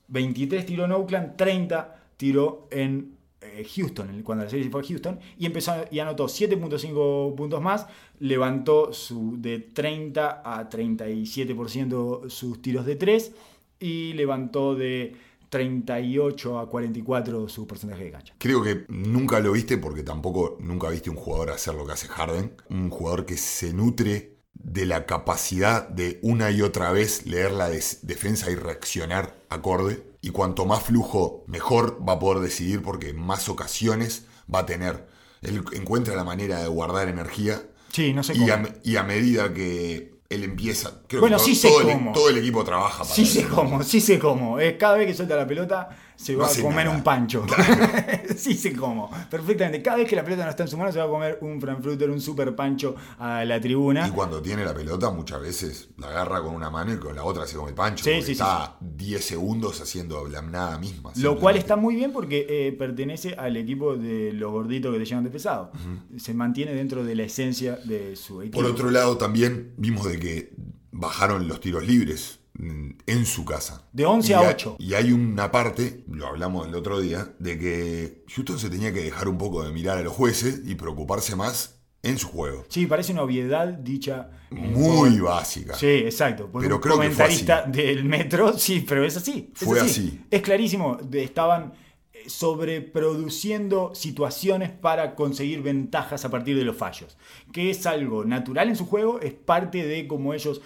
23 0.08 0.66
tiró 0.66 0.86
en 0.86 0.92
Oakland, 0.94 1.36
30 1.36 1.96
tiró 2.18 2.68
en 2.72 3.14
eh, 3.42 3.66
Houston, 3.76 4.22
cuando 4.24 4.44
la 4.46 4.50
serie 4.50 4.66
se 4.66 4.72
fue 4.72 4.82
a 4.82 4.86
Houston, 4.86 5.20
y 5.38 5.46
empezó 5.46 5.74
y 5.92 6.00
anotó 6.00 6.26
7.5 6.26 7.36
puntos 7.36 7.62
más, 7.62 7.86
levantó 8.20 8.94
su, 8.94 9.36
de 9.40 9.60
30 9.60 10.42
a 10.44 10.70
37% 10.70 12.30
sus 12.30 12.62
tiros 12.62 12.86
de 12.86 12.96
3 12.96 13.32
y 13.80 14.14
levantó 14.14 14.76
de 14.76 15.16
38 15.54 16.60
a 16.60 16.70
44 16.70 17.48
su 17.50 17.68
porcentaje 17.68 18.06
de 18.06 18.12
cancha. 18.12 18.34
Creo 18.38 18.62
que 18.64 18.86
nunca 18.90 19.40
lo 19.40 19.52
viste 19.54 19.78
porque 19.78 20.04
tampoco 20.04 20.58
nunca 20.60 20.90
viste 20.90 21.10
un 21.10 21.16
jugador 21.16 21.52
hacer 21.52 21.76
lo 21.76 21.86
que 21.86 21.94
hace 21.94 22.08
Harden. 22.08 22.56
Un 22.70 22.90
jugador 22.90 23.26
que 23.26 23.38
se 23.38 23.74
nutre 23.74 24.38
de 24.54 24.86
la 24.86 25.06
capacidad 25.06 25.88
de 25.88 26.20
una 26.24 26.52
y 26.52 26.62
otra 26.62 26.92
vez 26.92 27.26
leer 27.26 27.52
la 27.52 27.70
defensa 27.70 28.50
y 28.52 28.56
reaccionar 28.56 29.36
acorde. 29.50 30.04
Y 30.22 30.30
cuanto 30.30 30.66
más 30.66 30.84
flujo, 30.84 31.44
mejor 31.48 32.00
va 32.08 32.14
a 32.14 32.20
poder 32.20 32.42
decidir 32.42 32.82
porque 32.82 33.10
en 33.10 33.20
más 33.20 33.50
ocasiones 33.50 34.26
va 34.54 34.60
a 34.60 34.66
tener. 34.66 35.08
Él 35.42 35.64
encuentra 35.74 36.16
la 36.16 36.24
manera 36.24 36.62
de 36.62 36.68
guardar 36.68 37.10
energía 37.10 37.62
Sí, 37.92 38.14
no 38.14 38.24
sé 38.24 38.34
y 38.34 38.40
cómo. 38.40 38.54
a, 38.54 38.58
me- 38.58 38.74
y 38.84 38.96
a 38.96 39.04
medida 39.04 39.54
que 39.54 40.13
él 40.36 40.44
empieza, 40.44 41.02
creo 41.08 41.22
Bueno, 41.22 41.38
que 41.38 41.44
sí 41.44 41.62
todo, 41.62 41.62
sé 41.62 41.68
todo 41.70 41.82
el, 41.90 41.98
cómo. 41.98 42.12
todo 42.14 42.30
el 42.30 42.38
equipo 42.38 42.64
trabaja 42.64 43.04
para 43.04 43.14
Sí 43.16 43.26
sé 43.26 43.46
cómo, 43.48 43.84
sí 43.84 44.02
sé 44.02 44.20
cómo. 44.20 44.58
Cada 44.80 44.96
vez 44.96 45.08
que 45.08 45.14
suelta 45.14 45.36
la 45.36 45.48
pelota 45.48 45.90
se 46.24 46.34
No 46.34 46.40
va 46.40 46.48
a 46.48 46.56
comer 46.62 46.86
nada. 46.86 46.98
un 46.98 47.04
pancho. 47.04 47.46
sí 48.38 48.56
sé 48.56 48.74
cómo. 48.74 49.10
Perfectamente. 49.30 49.82
Cada 49.82 49.98
vez 49.98 50.08
que 50.08 50.16
la 50.16 50.24
pelota 50.24 50.46
no 50.46 50.50
está 50.50 50.64
en 50.64 50.70
su 50.70 50.78
mano 50.78 50.92
se 50.92 51.00
va 51.00 51.06
a 51.06 51.10
comer 51.10 51.38
un 51.42 51.60
frankfurter, 51.60 52.10
un 52.10 52.22
super 52.22 52.56
pancho 52.56 52.96
a 53.20 53.44
la 53.44 53.60
tribuna. 53.60 54.08
Y 54.08 54.12
cuando 54.12 54.42
tiene 54.42 54.64
la 54.64 54.74
pelota, 54.74 55.10
muchas 55.10 55.42
veces 55.42 55.90
la 55.98 56.08
agarra 56.08 56.42
con 56.42 56.56
una 56.56 56.70
mano 56.70 56.94
y 56.94 56.98
con 56.98 57.16
la 57.16 57.24
otra 57.24 57.46
se 57.46 57.58
come 57.58 57.70
el 57.70 57.76
pancho. 57.76 58.04
Sí, 58.06 58.22
sí, 58.22 58.32
está 58.34 58.78
10 58.80 59.24
segundos 59.24 59.82
haciendo 59.82 60.28
la 60.28 60.42
nada 60.42 60.78
misma. 60.80 61.12
Lo 61.18 61.38
cual 61.38 61.58
está 61.58 61.76
muy 61.76 61.96
bien 61.96 62.14
porque 62.14 62.46
eh, 62.50 62.72
pertenece 62.72 63.34
al 63.36 63.58
equipo 63.58 63.96
de 63.98 64.32
los 64.34 64.52
gorditos 64.52 64.94
que 64.94 65.00
te 65.00 65.06
llevan 65.06 65.24
de 65.26 65.30
pesado. 65.30 65.72
Se 66.18 66.34
mantiene 66.34 66.74
dentro 66.74 67.04
de 67.04 67.16
la 67.16 67.24
esencia 67.24 67.76
de 67.84 68.16
su 68.16 68.42
equipo. 68.42 68.60
Por 68.60 68.66
otro 68.70 68.90
lado, 68.90 69.18
también 69.18 69.74
vimos 69.78 70.06
de 70.08 70.20
que 70.20 70.54
bajaron 70.92 71.48
los 71.48 71.60
tiros 71.60 71.86
libres 71.86 72.40
en 72.60 73.26
su 73.26 73.46
casa. 73.46 73.88
De 73.94 74.06
11 74.06 74.32
Y 74.32 74.34
a 74.34 74.40
hay- 74.40 74.48
8. 74.48 74.76
Y 74.80 74.94
hay 74.94 75.12
una 75.12 75.52
parte, 75.52 76.04
lo 76.08 76.28
hablamos 76.28 76.68
el 76.68 76.76
otro 76.76 77.00
día, 77.00 77.34
de 77.40 77.58
que 77.58 78.24
Houston 78.36 78.60
se 78.60 78.70
tenía 78.70 78.94
que 78.94 79.02
dejar 79.04 79.28
un 79.28 79.38
poco 79.38 79.64
de 79.64 79.72
mirar 79.72 79.98
a 79.98 80.02
los 80.02 80.14
jueces 80.14 80.62
y 80.66 80.76
preocuparse 80.76 81.36
más 81.36 81.80
en 82.04 82.18
su 82.18 82.28
juego. 82.28 82.66
Sí, 82.68 82.86
parece 82.86 83.14
una 83.14 83.24
obviedad 83.24 83.68
dicha. 83.70 84.30
Muy 84.52 85.18
por- 85.18 85.22
básica. 85.30 85.74
Sí, 85.74 85.88
exacto. 85.88 86.48
Por 86.52 86.62
Pero 86.62 86.76
un 86.76 86.82
creo 86.82 87.00
que 87.00 87.10
fue 87.10 87.14
comentarista 87.16 87.64
del 87.64 88.04
metro, 88.06 88.54
sí, 88.58 88.86
pero 88.88 89.04
es 89.06 89.18
así. 89.18 89.52
es 89.56 89.66
Fue 89.66 89.80
así. 89.80 90.22
Es 90.30 90.42
clarísimo. 90.42 90.98
Estaban 91.12 91.74
eh, 92.14 92.26
sobreproduciendo 92.28 93.96
situaciones 93.96 94.70
para 94.70 95.16
conseguir 95.16 95.62
ventajas 95.62 96.26
a 96.26 96.30
partir 96.30 96.58
de 96.58 96.66
los 96.66 96.76
fallos. 96.78 97.18
Que 97.52 97.70
es 97.70 97.86
algo 97.86 98.26
natural 98.26 98.70
en 98.70 98.76
su 98.76 98.86
juego, 98.86 99.20
es 99.22 99.34
parte 99.34 99.86
de 99.86 100.08
cómo 100.08 100.34
ellos 100.34 100.62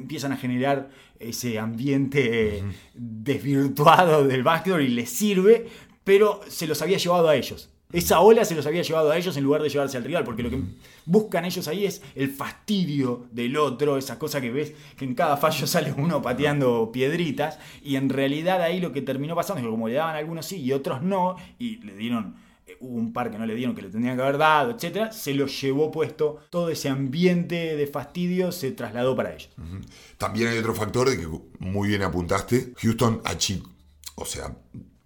empiezan 0.00 0.32
a 0.32 0.36
generar 0.36 0.90
ese 1.18 1.58
ambiente 1.58 2.62
desvirtuado 2.94 4.26
del 4.26 4.42
básquetbol 4.42 4.82
y 4.82 4.88
les 4.88 5.10
sirve, 5.10 5.68
pero 6.04 6.40
se 6.48 6.66
los 6.66 6.82
había 6.82 6.98
llevado 6.98 7.28
a 7.28 7.36
ellos. 7.36 7.70
Esa 7.92 8.20
ola 8.20 8.44
se 8.44 8.54
los 8.54 8.66
había 8.66 8.82
llevado 8.82 9.10
a 9.10 9.16
ellos 9.16 9.36
en 9.36 9.42
lugar 9.42 9.62
de 9.62 9.68
llevarse 9.68 9.96
al 9.96 10.04
rival, 10.04 10.22
porque 10.22 10.44
lo 10.44 10.50
que 10.50 10.62
buscan 11.06 11.44
ellos 11.44 11.66
ahí 11.66 11.86
es 11.86 12.02
el 12.14 12.30
fastidio 12.30 13.26
del 13.32 13.56
otro, 13.56 13.96
esa 13.96 14.16
cosa 14.16 14.40
que 14.40 14.52
ves 14.52 14.74
que 14.96 15.04
en 15.04 15.16
cada 15.16 15.36
fallo 15.36 15.66
sale 15.66 15.92
uno 15.92 16.22
pateando 16.22 16.90
piedritas, 16.92 17.58
y 17.82 17.96
en 17.96 18.08
realidad 18.08 18.62
ahí 18.62 18.80
lo 18.80 18.92
que 18.92 19.02
terminó 19.02 19.34
pasando 19.34 19.60
es 19.60 19.64
que 19.64 19.70
como 19.70 19.88
le 19.88 19.94
daban 19.94 20.14
algunos 20.14 20.46
sí 20.46 20.62
y 20.62 20.72
otros 20.72 21.02
no, 21.02 21.34
y 21.58 21.78
le 21.78 21.96
dieron, 21.96 22.36
hubo 22.80 22.96
un 22.96 23.12
par 23.12 23.30
que 23.30 23.38
no 23.38 23.46
le 23.46 23.54
dieron 23.54 23.74
que 23.74 23.82
le 23.82 23.90
tendrían 23.90 24.16
que 24.16 24.22
haber 24.22 24.38
dado, 24.38 24.70
etcétera, 24.72 25.12
se 25.12 25.34
los 25.34 25.60
llevó 25.60 25.90
puesto, 25.90 26.40
todo 26.50 26.70
ese 26.70 26.88
ambiente 26.88 27.76
de 27.76 27.86
fastidio 27.86 28.52
se 28.52 28.72
trasladó 28.72 29.16
para 29.16 29.34
ellos. 29.34 29.50
También 30.18 30.48
hay 30.48 30.58
otro 30.58 30.74
factor 30.74 31.10
de 31.10 31.18
que 31.18 31.28
muy 31.58 31.88
bien 31.88 32.02
apuntaste. 32.02 32.72
Houston 32.78 33.20
achicó. 33.24 33.70
O 34.16 34.24
sea, 34.24 34.56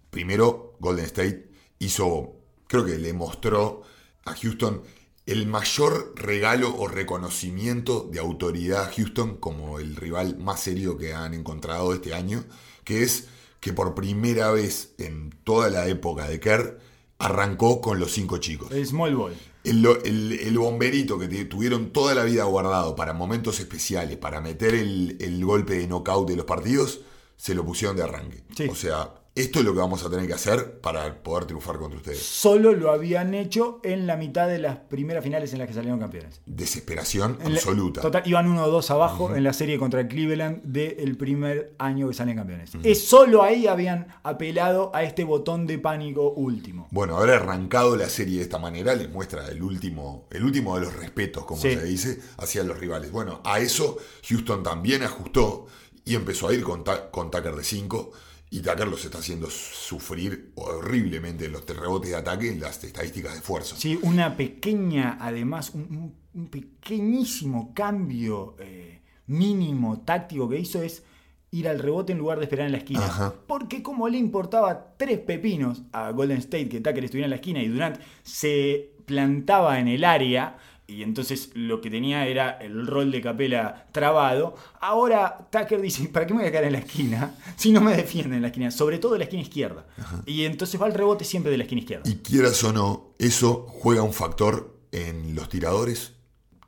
primero 0.09 0.75
Golden 0.79 1.05
State 1.05 1.49
hizo, 1.79 2.35
creo 2.67 2.85
que 2.85 2.97
le 2.97 3.13
mostró 3.13 3.83
a 4.25 4.33
Houston 4.35 4.81
el 5.25 5.47
mayor 5.47 6.13
regalo 6.15 6.75
o 6.77 6.87
reconocimiento 6.87 8.07
de 8.11 8.19
autoridad 8.19 8.83
a 8.83 8.91
Houston 8.91 9.37
como 9.37 9.79
el 9.79 9.95
rival 9.95 10.37
más 10.37 10.61
serio 10.61 10.97
que 10.97 11.13
han 11.13 11.33
encontrado 11.33 11.93
este 11.93 12.13
año, 12.13 12.43
que 12.83 13.01
es 13.03 13.27
que 13.59 13.73
por 13.73 13.95
primera 13.95 14.51
vez 14.51 14.93
en 14.99 15.31
toda 15.43 15.69
la 15.69 15.87
época 15.87 16.27
de 16.27 16.39
Kerr 16.39 16.79
arrancó 17.19 17.81
con 17.81 17.99
los 17.99 18.11
cinco 18.11 18.37
chicos. 18.37 18.71
El 18.71 18.85
small 18.85 19.15
ball. 19.15 19.33
El, 19.63 19.85
el- 20.03 20.31
el 20.33 20.57
bomberito 20.57 21.17
que 21.17 21.27
tuvieron 21.45 21.91
toda 21.91 22.13
la 22.13 22.23
vida 22.23 22.43
guardado 22.43 22.95
para 22.95 23.13
momentos 23.13 23.59
especiales, 23.59 24.17
para 24.17 24.41
meter 24.41 24.75
el, 24.75 25.17
el 25.19 25.43
golpe 25.43 25.75
de 25.77 25.87
knockout 25.87 26.27
de 26.29 26.35
los 26.35 26.45
partidos, 26.45 27.01
se 27.37 27.55
lo 27.55 27.65
pusieron 27.65 27.97
de 27.97 28.03
arranque. 28.03 28.43
Sí. 28.55 28.67
O 28.69 28.75
sea, 28.75 29.13
esto 29.35 29.59
es 29.59 29.65
lo 29.65 29.73
que 29.73 29.79
vamos 29.79 30.03
a 30.05 30.09
tener 30.09 30.25
que 30.27 30.33
hacer 30.33 30.79
para 30.79 31.21
poder 31.21 31.43
triunfar 31.45 31.77
contra 31.77 31.97
ustedes. 31.97 32.19
Solo 32.23 32.71
lo 32.73 32.89
habían 32.91 33.33
hecho 33.33 33.81
en 33.83 34.07
la 34.07 34.15
mitad 34.15 34.47
de 34.47 34.59
las 34.59 34.77
primeras 34.77 35.23
finales 35.25 35.51
en 35.51 35.59
las 35.59 35.67
que 35.67 35.73
salieron 35.73 35.99
campeones. 35.99 36.39
Desesperación 36.45 37.37
En 37.41 37.49
la- 37.53 37.59
absoluta. 37.59 37.99
Total, 38.01 38.23
iban 38.25 38.47
1 38.47 38.63
o 38.63 38.69
2 38.69 38.91
abajo 38.91 39.35
en 39.35 39.43
la 39.43 39.53
serie 39.53 39.77
contra 39.77 40.07
Cleveland 40.07 40.63
del 40.63 41.17
primer 41.17 41.75
año 41.79 42.07
que 42.07 42.13
salen 42.13 42.37
campeones. 42.37 42.71
Es 42.83 43.05
solo 43.07 43.43
ahí 43.43 43.67
habían 43.67 44.07
apelado 44.23 44.91
a 44.95 45.03
este 45.03 45.23
botón 45.23 45.67
de 45.67 45.79
pánico 45.79 46.31
último. 46.31 46.87
Bueno, 46.91 47.17
haber 47.17 47.31
arrancado 47.31 47.95
la 47.97 48.07
serie 48.09 48.37
de 48.37 48.43
esta 48.43 48.57
manera 48.57 48.95
les 48.95 49.09
muestra 49.11 49.47
el 49.49 49.61
último, 49.61 50.27
el 50.31 50.43
último 50.45 50.75
de 50.75 50.81
los 50.85 50.95
respetos, 50.95 51.45
como 51.45 51.61
Sí. 51.61 51.73
se 51.73 51.83
dice, 51.83 52.19
hacia 52.37 52.63
los 52.63 52.79
rivales. 52.79 53.11
Bueno, 53.11 53.41
a 53.43 53.59
eso 53.59 53.97
Houston 54.29 54.63
también 54.63 55.03
ajustó 55.03 55.67
y 56.05 56.15
empezó 56.15 56.47
a 56.47 56.53
ir 56.53 56.61
con, 56.63 56.83
Ta- 56.83 57.11
con 57.11 57.29
Tucker 57.31 57.55
de 57.55 57.63
5 57.63 58.11
Y 58.49 58.61
Tucker 58.61 58.87
los 58.87 59.03
está 59.03 59.17
haciendo 59.17 59.49
sufrir 59.49 60.51
horriblemente 60.55 61.45
en 61.45 61.53
los 61.53 61.65
rebotes 61.65 62.11
de 62.11 62.15
ataque 62.15 62.49
en 62.49 62.59
las 62.59 62.83
estadísticas 62.83 63.33
de 63.33 63.39
esfuerzo. 63.39 63.75
Sí, 63.75 63.99
una 64.01 64.37
pequeña, 64.37 65.17
además, 65.19 65.71
un, 65.73 66.15
pequeñísimo 66.49 67.73
cambio 67.73 68.55
eh, 68.59 69.01
mínimo 69.27 70.01
táctico 70.01 70.47
que 70.49 70.59
hizo 70.59 70.83
es 70.83 71.03
ir 71.51 71.69
al 71.69 71.79
rebote 71.79 72.11
en 72.11 72.19
lugar 72.19 72.37
de 72.37 72.45
esperar 72.45 72.65
en 72.65 72.73
la 72.73 72.79
esquina. 72.79 73.05
Ajá. 73.05 73.33
Porque 73.47 73.81
como 73.81 74.09
le 74.09 74.17
importaba 74.17 74.95
tres 74.97 75.19
pepinos 75.19 75.83
a 75.91 76.11
Golden 76.11 76.37
State 76.37 76.69
que 76.69 76.81
Tucker 76.81 77.03
estuviera 77.03 77.25
en 77.25 77.31
la 77.31 77.37
esquina 77.37 77.61
y 77.61 77.67
Durant 77.67 77.97
se 78.23 78.91
plantaba 79.05 79.79
en 79.79 79.87
el 79.87 80.03
área 80.03 80.57
y 80.87 81.01
entonces 81.01 81.49
lo 81.55 81.81
que 81.81 81.89
tenía 81.89 82.27
era 82.27 82.51
el 82.51 82.85
rol 82.85 83.11
de 83.11 83.21
capela 83.21 83.87
trabado, 83.91 84.55
ahora 84.79 85.47
Tucker 85.51 85.81
dice, 85.81 86.07
¿para 86.09 86.27
qué 86.27 86.33
me 86.33 86.41
voy 86.41 86.49
a 86.49 86.51
quedar 86.51 86.65
en 86.65 86.73
la 86.73 86.79
esquina 86.79 87.35
si 87.55 87.71
no 87.71 87.81
me 87.81 87.95
defienden 87.95 88.35
en 88.35 88.41
la 88.43 88.47
esquina? 88.49 88.71
Sobre 88.71 88.99
todo 88.99 89.15
en 89.15 89.19
la 89.19 89.25
esquina 89.25 89.41
izquierda. 89.41 89.85
Y 90.25 90.45
entonces 90.45 90.79
va 90.79 90.85
al 90.85 90.93
rebote 90.93 91.25
siempre 91.25 91.51
de 91.51 91.57
la 91.57 91.63
esquina 91.63 91.81
izquierda. 91.81 92.09
Y 92.09 92.17
quieras 92.17 92.63
o 92.63 92.71
no, 92.71 93.15
eso 93.17 93.65
juega 93.67 94.03
un 94.03 94.13
factor 94.13 94.79
en 94.91 95.33
los 95.33 95.49
tiradores. 95.49 96.13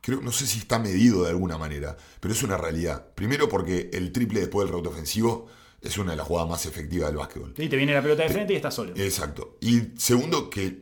Creo, 0.00 0.20
no 0.20 0.32
sé 0.32 0.46
si 0.46 0.58
está 0.58 0.78
medido 0.78 1.24
de 1.24 1.30
alguna 1.30 1.58
manera, 1.58 1.96
pero 2.20 2.34
es 2.34 2.42
una 2.42 2.56
realidad. 2.56 3.06
Primero 3.14 3.48
porque 3.48 3.90
el 3.92 4.10
triple 4.10 4.40
después 4.40 4.64
del 4.64 4.72
rebote 4.72 4.88
ofensivo 4.88 5.46
es 5.80 5.96
una 5.96 6.12
de 6.12 6.16
las 6.16 6.26
jugadas 6.26 6.48
más 6.48 6.66
efectivas 6.66 7.08
del 7.10 7.18
básquetbol. 7.18 7.54
Sí, 7.56 7.68
te 7.68 7.76
viene 7.76 7.94
la 7.94 8.02
pelota 8.02 8.24
de 8.24 8.30
frente 8.30 8.52
y 8.52 8.56
estás 8.56 8.74
solo. 8.74 8.94
Exacto. 8.96 9.58
Y 9.60 9.92
segundo, 9.96 10.50
que 10.50 10.80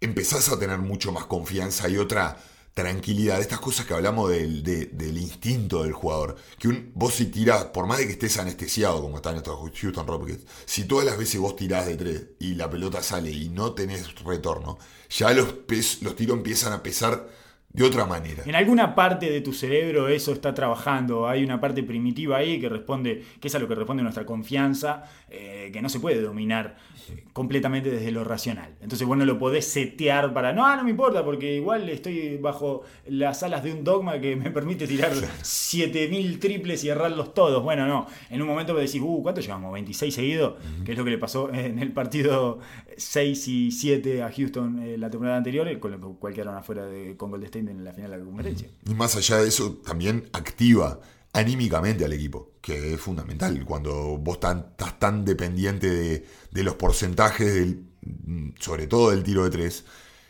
empezás 0.00 0.50
a 0.50 0.58
tener 0.58 0.78
mucho 0.78 1.10
más 1.10 1.24
confianza 1.26 1.88
y 1.88 1.96
otra 1.96 2.36
tranquilidad. 2.76 3.40
Estas 3.40 3.58
cosas 3.58 3.86
que 3.86 3.94
hablamos 3.94 4.28
del, 4.30 4.62
de- 4.62 4.86
del 4.86 5.16
instinto 5.16 5.82
del 5.82 5.92
jugador. 5.94 6.36
Que 6.58 6.68
un, 6.68 6.92
vos 6.94 7.14
si 7.14 7.24
tirás, 7.26 7.64
por 7.66 7.86
más 7.86 7.98
de 7.98 8.06
que 8.06 8.12
estés 8.12 8.38
anestesiado, 8.38 9.00
como 9.00 9.16
están 9.16 9.36
estos 9.36 9.58
Houston 9.80 10.06
Rockets, 10.06 10.44
si 10.66 10.84
todas 10.84 11.06
las 11.06 11.16
veces 11.18 11.40
vos 11.40 11.56
tirás 11.56 11.86
de 11.86 11.96
tres 11.96 12.22
y 12.38 12.54
la 12.54 12.68
pelota 12.70 13.02
sale 13.02 13.30
y 13.30 13.48
no 13.48 13.72
tenés 13.72 14.14
retorno, 14.22 14.78
ya 15.08 15.32
los, 15.32 15.52
pes- 15.54 16.02
los 16.02 16.14
tiros 16.16 16.36
empiezan 16.36 16.72
a 16.74 16.82
pesar 16.82 17.28
de 17.76 17.84
otra 17.84 18.06
manera. 18.06 18.42
En 18.46 18.54
alguna 18.54 18.94
parte 18.94 19.30
de 19.30 19.42
tu 19.42 19.52
cerebro 19.52 20.08
eso 20.08 20.32
está 20.32 20.54
trabajando. 20.54 21.28
Hay 21.28 21.44
una 21.44 21.60
parte 21.60 21.82
primitiva 21.82 22.38
ahí 22.38 22.58
que 22.58 22.70
responde, 22.70 23.22
que 23.38 23.48
es 23.48 23.54
a 23.54 23.58
lo 23.58 23.68
que 23.68 23.74
responde 23.74 24.02
nuestra 24.02 24.24
confianza, 24.24 25.04
eh, 25.28 25.68
que 25.70 25.82
no 25.82 25.90
se 25.90 26.00
puede 26.00 26.22
dominar 26.22 26.76
eh, 27.10 27.24
completamente 27.34 27.90
desde 27.90 28.10
lo 28.12 28.24
racional. 28.24 28.76
Entonces 28.80 29.06
vos 29.06 29.18
no 29.18 29.26
lo 29.26 29.38
podés 29.38 29.66
setear 29.66 30.32
para, 30.32 30.54
no, 30.54 30.74
no 30.74 30.84
me 30.84 30.90
importa, 30.90 31.22
porque 31.22 31.56
igual 31.56 31.86
estoy 31.90 32.38
bajo 32.38 32.84
las 33.08 33.42
alas 33.42 33.62
de 33.62 33.74
un 33.74 33.84
dogma 33.84 34.18
que 34.20 34.36
me 34.36 34.50
permite 34.50 34.86
tirar 34.86 35.12
7000 35.42 36.40
triples 36.40 36.82
y 36.82 36.88
errarlos 36.88 37.34
todos. 37.34 37.62
Bueno, 37.62 37.86
no. 37.86 38.06
En 38.30 38.40
un 38.40 38.48
momento 38.48 38.72
vos 38.72 38.80
decís, 38.80 39.02
uh, 39.04 39.22
¿cuánto 39.22 39.42
llevamos? 39.42 39.78
¿26 39.78 40.10
seguidos? 40.10 40.54
Que 40.82 40.92
es 40.92 40.98
lo 40.98 41.04
que 41.04 41.10
le 41.10 41.18
pasó 41.18 41.52
en 41.52 41.78
el 41.78 41.92
partido 41.92 42.58
6 42.96 43.48
y 43.48 43.70
7 43.72 44.22
a 44.22 44.30
Houston 44.32 44.78
eh, 44.82 44.96
la 44.98 45.10
temporada 45.10 45.36
anterior, 45.38 45.78
con 45.78 45.90
lo 45.92 46.14
cual 46.14 46.34
quedaron 46.34 46.56
afuera 46.56 46.86
de, 46.86 47.16
con 47.16 47.30
Golden 47.30 47.46
State 47.46 47.70
en 47.70 47.84
la 47.84 47.92
final 47.92 48.10
de 48.12 48.18
la 48.18 48.24
conferencia. 48.24 48.68
Y 48.86 48.94
más 48.94 49.16
allá 49.16 49.38
de 49.38 49.48
eso, 49.48 49.74
también 49.84 50.28
activa 50.32 51.00
anímicamente 51.32 52.04
al 52.04 52.12
equipo, 52.14 52.52
que 52.62 52.94
es 52.94 53.00
fundamental. 53.00 53.64
Cuando 53.64 54.16
vos 54.18 54.40
tan- 54.40 54.66
estás 54.70 54.98
tan 54.98 55.24
dependiente 55.24 55.90
de, 55.90 56.26
de 56.50 56.62
los 56.64 56.74
porcentajes, 56.76 57.52
del, 57.54 57.82
mm, 58.02 58.50
sobre 58.58 58.86
todo 58.86 59.10
del 59.10 59.22
tiro 59.22 59.44
de 59.44 59.50
tres, 59.50 59.84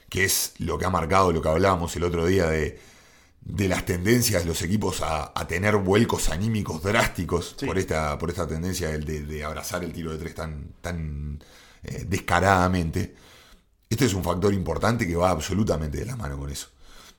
que 0.09 0.25
es 0.25 0.55
lo 0.59 0.79
que 0.79 0.85
ha 0.85 0.91
marcado 0.91 1.33
lo 1.33 1.41
que 1.43 1.49
hablábamos 1.49 1.95
el 1.97 2.03
otro 2.05 2.27
día 2.27 2.47
de, 2.49 2.79
de 3.43 3.69
las 3.69 3.85
tendencias 3.87 4.43
de 4.43 4.49
los 4.49 4.62
equipos 4.62 5.01
a, 5.03 5.33
a 5.35 5.47
tener 5.47 5.77
vuelcos 5.77 6.29
anímicos 6.31 6.83
drásticos 6.83 7.55
Sí. 7.59 7.67
por, 7.67 7.79
esta, 7.79 8.19
por 8.19 8.31
esta 8.31 8.47
tendencia 8.49 8.89
de, 8.99 9.23
de 9.25 9.45
abrazar 9.45 9.85
el 9.85 9.93
tiro 9.93 10.11
de 10.12 10.19
tres 10.19 10.35
tan, 10.35 10.73
tan 10.81 11.39
eh, 11.87 12.05
descaradamente. 12.09 13.14
Este 13.89 14.07
es 14.07 14.14
un 14.14 14.24
factor 14.24 14.53
importante 14.53 15.07
que 15.07 15.14
va 15.14 15.30
absolutamente 15.30 15.99
de 15.99 16.07
la 16.07 16.16
mano 16.16 16.39
con 16.39 16.51
eso. 16.51 16.68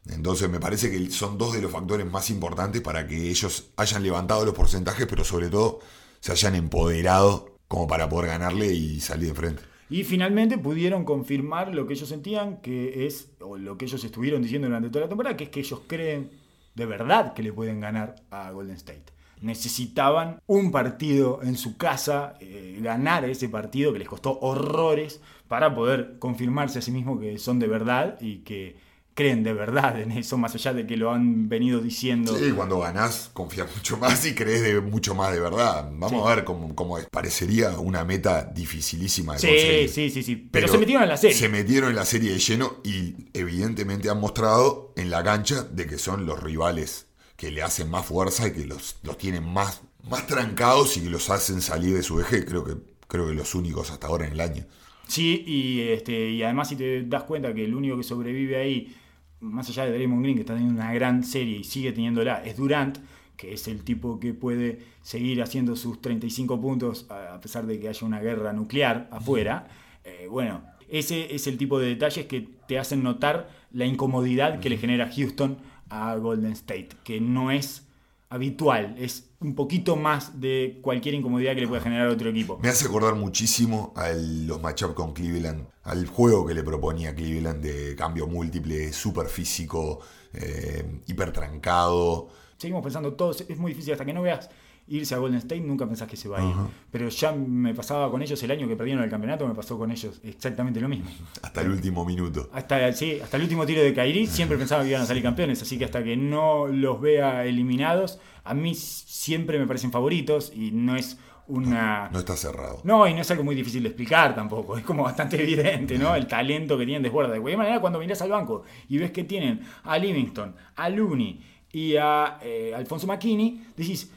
Entonces 0.09 0.49
me 0.49 0.59
parece 0.59 0.91
que 0.91 1.09
son 1.09 1.37
dos 1.37 1.53
de 1.53 1.61
los 1.61 1.71
factores 1.71 2.05
más 2.05 2.29
importantes 2.29 2.81
para 2.81 3.07
que 3.07 3.29
ellos 3.29 3.71
hayan 3.77 4.03
levantado 4.03 4.45
los 4.45 4.53
porcentajes, 4.53 5.05
pero 5.07 5.23
sobre 5.23 5.49
todo 5.49 5.79
se 6.19 6.31
hayan 6.31 6.55
empoderado 6.55 7.57
como 7.67 7.87
para 7.87 8.07
poder 8.09 8.31
ganarle 8.31 8.67
y 8.73 8.99
salir 8.99 9.29
de 9.29 9.35
frente. 9.35 9.63
Y 9.89 10.03
finalmente 10.03 10.57
pudieron 10.57 11.05
confirmar 11.05 11.73
lo 11.73 11.87
que 11.87 11.93
ellos 11.93 12.09
sentían 12.09 12.57
que 12.57 13.05
es, 13.05 13.29
o 13.39 13.57
lo 13.57 13.77
que 13.77 13.85
ellos 13.85 14.03
estuvieron 14.03 14.41
diciendo 14.41 14.67
durante 14.67 14.89
toda 14.89 15.05
la 15.05 15.09
temporada, 15.09 15.37
que 15.37 15.45
es 15.45 15.49
que 15.49 15.61
ellos 15.61 15.81
creen 15.87 16.31
de 16.75 16.85
verdad 16.85 17.33
que 17.33 17.43
le 17.43 17.53
pueden 17.53 17.79
ganar 17.79 18.15
a 18.29 18.51
Golden 18.51 18.75
State. 18.75 19.16
Necesitaban 19.41 20.41
un 20.47 20.71
partido 20.71 21.39
en 21.43 21.57
su 21.57 21.77
casa, 21.77 22.35
eh, 22.39 22.79
ganar 22.81 23.25
ese 23.25 23.49
partido 23.49 23.93
que 23.93 23.99
les 23.99 24.07
costó 24.07 24.39
horrores 24.39 25.21
para 25.47 25.73
poder 25.73 26.17
confirmarse 26.19 26.79
a 26.79 26.81
sí 26.81 26.91
mismos 26.91 27.19
que 27.19 27.37
son 27.37 27.59
de 27.59 27.67
verdad 27.67 28.17
y 28.21 28.39
que 28.39 28.75
creen 29.13 29.41
de 29.43 29.51
verdad 29.51 29.99
en 29.99 30.11
eso, 30.11 30.37
más 30.37 30.53
allá 30.53 30.73
de 30.73 30.85
que 30.85 30.95
lo 30.95 31.11
han 31.11 31.49
venido 31.49 31.79
diciendo. 31.79 32.37
Sí, 32.37 32.51
cuando 32.51 32.77
ganás 32.79 33.31
confías 33.33 33.67
mucho 33.75 33.97
más 33.97 34.23
y 34.27 34.35
crees 34.35 34.61
de 34.61 34.79
mucho 34.79 35.15
más 35.15 35.33
de 35.33 35.39
verdad. 35.39 35.89
Vamos 35.91 36.11
Sí. 36.11 36.17
a 36.31 36.35
ver 36.35 36.43
cómo, 36.43 36.75
cómo 36.75 36.99
es. 36.99 37.07
Parecería 37.09 37.71
una 37.79 38.03
meta 38.05 38.43
dificilísima 38.43 39.33
de 39.33 39.39
Sí, 39.39 39.47
conseguir. 39.47 39.89
sí, 39.89 40.09
sí, 40.11 40.21
sí. 40.23 40.35
Pero, 40.51 40.67
se 40.67 40.77
metieron 40.77 41.01
en 41.01 41.09
la 41.09 41.17
serie. 41.17 41.35
Se 41.35 41.49
metieron 41.49 41.89
en 41.89 41.95
la 41.95 42.05
serie 42.05 42.31
de 42.31 42.37
lleno 42.37 42.75
y 42.83 43.15
evidentemente 43.33 44.07
han 44.07 44.19
mostrado 44.19 44.93
en 44.95 45.09
la 45.09 45.23
cancha 45.23 45.63
de 45.63 45.87
que 45.87 45.97
son 45.97 46.27
los 46.27 46.39
rivales 46.43 47.06
que 47.37 47.51
le 47.51 47.61
hacen 47.61 47.89
más 47.89 48.05
fuerza 48.05 48.47
y 48.47 48.51
que 48.51 48.65
los, 48.65 48.97
los 49.03 49.17
tienen 49.17 49.47
más, 49.47 49.81
más 50.09 50.27
trancados 50.27 50.97
y 50.97 51.01
que 51.01 51.09
los 51.09 51.29
hacen 51.29 51.61
salir 51.61 51.95
de 51.95 52.03
su 52.03 52.19
eje. 52.19 52.43
Creo 52.43 52.65
que, 52.65 52.73
creo 53.07 53.27
que 53.27 53.33
los 53.33 53.55
únicos 53.55 53.91
hasta 53.91 54.07
ahora 54.07 54.25
en 54.25 54.33
el 54.33 54.41
año. 54.41 54.65
Sí, 55.07 55.43
y, 55.47 55.81
este, 55.81 56.31
y 56.31 56.43
además 56.43 56.67
si 56.67 56.75
te 56.75 57.03
das 57.03 57.23
cuenta 57.23 57.53
que 57.53 57.63
el 57.63 57.73
único 57.73 57.95
que 57.95 58.03
sobrevive 58.03 58.57
ahí, 58.57 58.95
más 59.39 59.69
allá 59.69 59.85
de 59.85 59.91
Draymond 59.93 60.23
Green, 60.23 60.35
que 60.35 60.41
está 60.41 60.55
teniendo 60.55 60.81
una 60.81 60.93
gran 60.93 61.23
serie 61.23 61.59
y 61.59 61.63
sigue 61.63 61.93
teniéndola, 61.93 62.43
es 62.43 62.57
Durant, 62.57 62.97
que 63.37 63.53
es 63.53 63.67
el 63.67 63.83
tipo 63.83 64.19
que 64.19 64.33
puede 64.33 64.79
seguir 65.03 65.41
haciendo 65.43 65.75
sus 65.75 66.01
35 66.01 66.59
puntos 66.59 67.05
a 67.09 67.39
pesar 67.39 67.67
de 67.67 67.79
que 67.79 67.87
haya 67.87 68.05
una 68.05 68.19
guerra 68.19 68.51
nuclear 68.51 69.07
afuera. 69.11 69.67
Eh, 70.03 70.27
bueno, 70.27 70.63
ese 70.89 71.33
es 71.35 71.45
el 71.45 71.57
tipo 71.57 71.79
de 71.79 71.89
detalles 71.89 72.25
que 72.25 72.47
te 72.67 72.79
hacen 72.79 73.03
notar 73.03 73.49
la 73.71 73.85
incomodidad 73.85 74.59
que 74.59 74.69
le 74.69 74.77
genera 74.77 75.11
Houston 75.15 75.57
a 75.89 76.15
Golden 76.15 76.51
State, 76.53 76.89
que 77.03 77.19
no 77.19 77.51
es 77.51 77.87
habitual, 78.29 78.95
es 78.97 79.29
un 79.39 79.55
poquito 79.55 79.95
más 79.95 80.39
de 80.39 80.79
cualquier 80.81 81.15
incomodidad 81.15 81.53
que 81.55 81.61
le 81.61 81.67
pueda 81.67 81.81
generar 81.81 82.07
a 82.07 82.11
otro 82.11 82.29
equipo. 82.29 82.59
Me 82.61 82.69
hace 82.69 82.85
acordar 82.85 83.15
muchísimo 83.15 83.93
a 83.95 84.09
los 84.09 84.61
matchups 84.61 84.93
con 84.93 85.13
Cleveland, 85.13 85.65
al 85.83 86.07
juego 86.07 86.45
que 86.45 86.53
le 86.53 86.63
proponía 86.63 87.15
Cleveland 87.15 87.63
de 87.63 87.95
cambio 87.95 88.27
múltiple, 88.27 88.91
súper 88.91 89.27
físico, 89.27 89.99
eh, 90.33 91.01
hiper 91.07 91.31
trancado. 91.31 92.29
seguimos 92.57 92.83
pensando 92.83 93.13
todos, 93.13 93.41
es 93.47 93.57
muy 93.57 93.71
difícil 93.71 93.93
hasta 93.93 94.05
que 94.05 94.13
no 94.13 94.21
veas 94.21 94.49
irse 94.87 95.15
a 95.15 95.17
Golden 95.17 95.39
State, 95.39 95.61
nunca 95.61 95.85
pensás 95.85 96.07
que 96.07 96.15
se 96.15 96.29
va 96.29 96.39
a 96.39 96.45
ir. 96.45 96.55
Pero 96.91 97.09
ya 97.09 97.31
me 97.31 97.73
pasaba 97.73 98.09
con 98.09 98.21
ellos 98.21 98.41
el 98.43 98.51
año 98.51 98.67
que 98.67 98.75
perdieron 98.75 99.03
el 99.03 99.09
campeonato, 99.09 99.47
me 99.47 99.53
pasó 99.53 99.77
con 99.77 99.91
ellos 99.91 100.19
exactamente 100.23 100.79
lo 100.79 100.87
mismo. 100.87 101.09
Hasta 101.41 101.61
el 101.61 101.71
último 101.71 102.05
minuto. 102.05 102.49
Hasta, 102.53 102.91
sí, 102.93 103.19
hasta 103.21 103.37
el 103.37 103.43
último 103.43 103.65
tiro 103.65 103.81
de 103.81 103.93
Kairi 103.93 104.27
siempre 104.27 104.57
pensaba 104.57 104.83
que 104.83 104.89
iban 104.89 105.01
a 105.01 105.05
salir 105.05 105.23
campeones, 105.23 105.61
así 105.61 105.77
que 105.77 105.85
hasta 105.85 106.03
que 106.03 106.15
no 106.15 106.67
los 106.67 107.01
vea 107.01 107.45
eliminados, 107.45 108.19
a 108.43 108.53
mí 108.53 108.75
siempre 108.75 109.59
me 109.59 109.67
parecen 109.67 109.91
favoritos 109.91 110.51
y 110.55 110.71
no 110.71 110.95
es 110.95 111.17
una... 111.47 112.09
No 112.11 112.19
está 112.19 112.35
cerrado. 112.35 112.81
No, 112.83 113.07
y 113.07 113.13
no 113.13 113.21
es 113.21 113.31
algo 113.31 113.43
muy 113.43 113.55
difícil 113.55 113.83
de 113.83 113.89
explicar 113.89 114.35
tampoco, 114.35 114.77
es 114.77 114.83
como 114.83 115.03
bastante 115.03 115.41
evidente, 115.41 115.97
¿no? 115.97 116.15
El 116.15 116.27
talento 116.27 116.77
que 116.77 116.85
tienen 116.85 117.03
desborda. 117.03 117.33
De 117.33 117.39
cualquier 117.39 117.57
manera, 117.57 117.81
cuando 117.81 117.99
mirás 117.99 118.21
al 118.21 118.29
banco 118.29 118.63
y 118.87 118.97
ves 118.97 119.11
que 119.11 119.23
tienen 119.23 119.61
a 119.83 119.97
Livingston, 119.97 120.55
a 120.75 120.89
Looney 120.89 121.41
y 121.71 121.95
a 121.95 122.39
eh, 122.41 122.73
Alfonso 122.75 123.07
McKinney, 123.07 123.67
decís, 123.75 124.11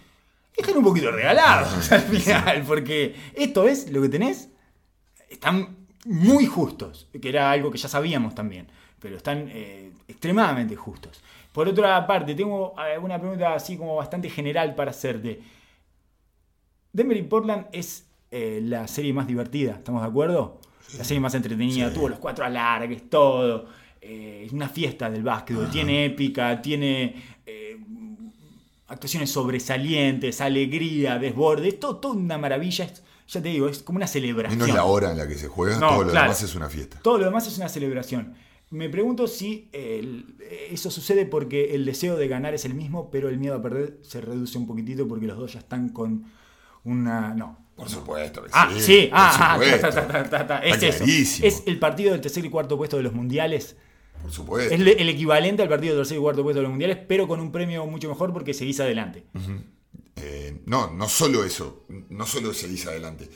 están 0.56 0.76
un 0.76 0.84
poquito 0.84 1.10
regalados 1.10 1.90
al 1.92 2.02
final, 2.02 2.62
porque 2.66 3.14
esto 3.34 3.66
es 3.66 3.90
lo 3.90 4.02
que 4.02 4.08
tenés, 4.08 4.48
están 5.28 5.76
muy 6.06 6.46
justos, 6.46 7.08
que 7.20 7.28
era 7.28 7.50
algo 7.50 7.70
que 7.70 7.78
ya 7.78 7.88
sabíamos 7.88 8.34
también, 8.34 8.68
pero 8.98 9.16
están 9.16 9.48
eh, 9.50 9.90
extremadamente 10.08 10.76
justos. 10.76 11.22
Por 11.52 11.68
otra 11.68 12.06
parte, 12.06 12.34
tengo 12.34 12.74
eh, 12.78 12.98
una 12.98 13.18
pregunta 13.18 13.54
así 13.54 13.76
como 13.76 13.96
bastante 13.96 14.30
general 14.30 14.74
para 14.74 14.90
hacerte. 14.92 15.40
Denver 16.92 17.16
y 17.16 17.22
Portland 17.22 17.66
es 17.72 18.06
eh, 18.30 18.60
la 18.62 18.86
serie 18.88 19.12
más 19.12 19.26
divertida, 19.26 19.72
¿estamos 19.72 20.02
de 20.02 20.08
acuerdo? 20.08 20.60
La 20.98 21.04
serie 21.04 21.20
más 21.20 21.34
entretenida, 21.34 21.88
Sí. 21.88 21.94
tuvo 21.94 22.08
los 22.08 22.18
cuatro 22.18 22.44
alargues, 22.44 23.08
todo. 23.08 23.68
Eh, 24.00 24.44
es 24.46 24.52
una 24.52 24.68
fiesta 24.68 25.10
del 25.10 25.22
básquetbol, 25.22 25.70
tiene 25.70 26.06
épica, 26.06 26.60
tiene 26.62 27.14
actuaciones 28.90 29.30
sobresalientes, 29.30 30.40
alegría, 30.40 31.18
desborde, 31.18 31.68
es 31.68 31.80
todo, 31.80 31.96
toda 31.96 32.14
una 32.14 32.36
maravilla, 32.38 32.84
es- 32.84 33.02
ya 33.28 33.40
te 33.40 33.48
digo, 33.48 33.68
es 33.68 33.82
como 33.82 33.96
una 33.98 34.06
celebración. 34.08 34.58
Menos 34.60 34.74
la 34.74 34.84
hora 34.84 35.12
en 35.12 35.18
la 35.18 35.26
que 35.28 35.36
se 35.36 35.46
juega, 35.48 35.78
No, 35.78 35.88
todo 35.90 36.02
lo 36.04 36.10
claro. 36.10 36.26
demás 36.26 36.42
es 36.42 36.54
una 36.54 36.68
fiesta. 36.68 36.98
Todo 37.02 37.18
lo 37.18 37.24
demás 37.26 37.46
es 37.46 37.56
una 37.58 37.68
celebración. 37.68 38.34
Me 38.70 38.88
pregunto 38.88 39.26
si 39.26 39.68
eso 39.72 40.90
sucede 40.90 41.26
porque 41.26 41.74
el 41.74 41.84
deseo 41.84 42.16
de 42.16 42.28
ganar 42.28 42.54
es 42.54 42.64
el 42.64 42.74
mismo, 42.74 43.10
pero 43.10 43.28
el 43.28 43.38
miedo 43.38 43.54
a 43.56 43.62
perder 43.62 43.98
se 44.02 44.20
reduce 44.20 44.58
un 44.58 44.66
poquitito 44.66 45.06
porque 45.08 45.26
los 45.26 45.38
dos 45.38 45.52
ya 45.54 45.58
están 45.60 45.88
con, 45.90 46.24
una. 46.84 47.34
No. 47.34 47.58
Por 47.76 47.88
supuesto 47.88 48.42
que 48.42 48.50
Ah, 48.52 48.70
sí. 48.74 48.80
sí, 48.80 49.06
por 49.10 49.18
ah, 49.18 49.30
ah, 49.38 49.54
supuesto. 49.54 49.88
ta, 49.88 50.06
ta, 50.06 50.08
ta, 50.08 50.30
ta, 50.30 50.46
ta, 50.46 50.58
es 50.58 50.74
Está 50.74 50.86
eso. 50.88 50.98
clarísimo. 50.98 51.48
Es 51.48 51.62
el 51.66 51.78
partido 51.78 52.12
del 52.12 52.20
tercer 52.20 52.44
y 52.44 52.50
cuarto 52.50 52.76
puesto 52.76 52.96
de 52.96 53.02
los 53.02 53.12
mundiales. 53.14 53.76
Por 54.22 54.32
supuesto. 54.32 54.74
Es 54.74 54.80
el 54.80 55.08
equivalente 55.08 55.62
al 55.62 55.68
partido 55.68 55.94
del 55.94 56.02
tercer 56.02 56.18
y 56.18 56.20
cuarto 56.20 56.42
puesto 56.42 56.58
de 56.58 56.62
los 56.62 56.70
mundiales, 56.70 56.98
pero 57.08 57.26
con 57.28 57.40
un 57.40 57.50
premio 57.52 57.86
mucho 57.86 58.08
mejor 58.08 58.32
porque 58.32 58.54
seguís 58.54 58.78
adelante. 58.80 59.24
Eh, 60.16 60.60
no, 60.66 60.90
no 60.90 61.08
solo 61.08 61.44
eso, 61.44 61.84
no 62.10 62.26
solo 62.26 62.52
seguís 62.52 62.86
adelante. 62.86 63.28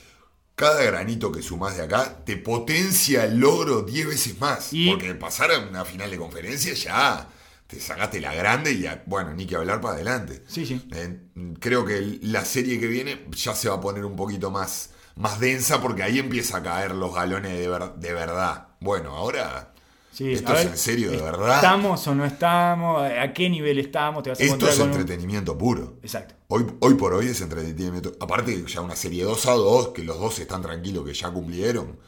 Cada 0.55 0.83
granito 0.85 1.33
que 1.33 1.43
sumás 1.43 1.77
de 1.77 1.83
acá 1.85 2.23
te 2.25 2.37
potencia 2.37 3.25
el 3.25 3.39
logro 3.39 3.83
10 3.83 4.07
veces 4.07 4.41
más. 4.41 4.73
Y- 4.73 4.91
Porque 4.91 5.15
pasar 5.15 5.51
a 5.51 5.59
una 5.59 5.85
final 5.85 6.11
de 6.11 6.17
conferencia 6.19 6.75
ya 6.75 7.29
te 7.67 7.81
sacaste 7.81 8.21
la 8.21 8.35
grande 8.35 8.73
y 8.73 8.81
ya, 8.83 9.03
bueno, 9.07 9.33
ni 9.35 9.47
que 9.47 9.57
hablar 9.57 9.81
para 9.81 9.95
adelante. 9.95 10.43
Sí, 10.47 10.65
sí. 10.67 10.81
Eh, 10.95 11.19
creo 11.59 11.85
que 11.85 12.19
la 12.23 12.45
serie 12.45 12.79
que 12.79 12.87
viene 12.87 13.25
ya 13.33 13.55
se 13.55 13.69
va 13.69 13.77
a 13.77 13.81
poner 13.81 14.05
un 14.05 14.15
poquito 14.15 14.51
más, 14.53 14.91
más 15.17 15.41
densa 15.41 15.81
porque 15.81 16.03
ahí 16.05 16.19
empieza 16.21 16.59
a 16.59 16.63
caer 16.63 16.93
los 16.95 17.13
galones 17.15 17.59
de, 17.59 17.69
ver- 17.69 17.95
de 17.97 18.13
verdad. 18.13 18.69
Bueno, 18.81 19.17
ahora 19.17 19.74
Sí, 20.15 20.33
esto 20.33 20.53
es 20.55 20.59
ver, 20.61 20.67
en 20.69 20.79
serio, 20.79 21.11
de 21.11 21.17
verdad. 21.21 21.57
¿Estamos 21.57 22.07
o 22.07 22.15
no 22.15 22.25
estamos? 22.25 23.03
¿A 23.03 23.33
qué 23.33 23.51
nivel 23.51 23.79
estamos? 23.81 24.23
Te 24.23 24.31
vas 24.31 24.41
a 24.41 24.45
Esto 24.45 24.69
es 24.69 24.79
con 24.79 24.89
un- 24.91 24.93
entretenimiento 24.95 25.59
puro. 25.59 25.99
Exacto. 26.03 26.35
Hoy, 26.49 26.65
hoy 26.81 26.95
por 26.95 27.13
hoy 27.15 27.27
es 27.27 27.41
entretenimiento. 27.41 28.13
Aparte 28.21 28.55
que 28.65 28.71
ya 28.71 28.81
una 28.81 28.95
serie 28.95 29.25
2 29.25 29.47
a 29.47 29.53
2, 29.53 29.89
que 29.89 30.05
los 30.05 30.19
dos 30.21 30.39
están 30.39 30.63
tranquilos, 30.63 31.05
que 31.05 31.15
ya 31.15 31.31
cumplieron. 31.33 31.99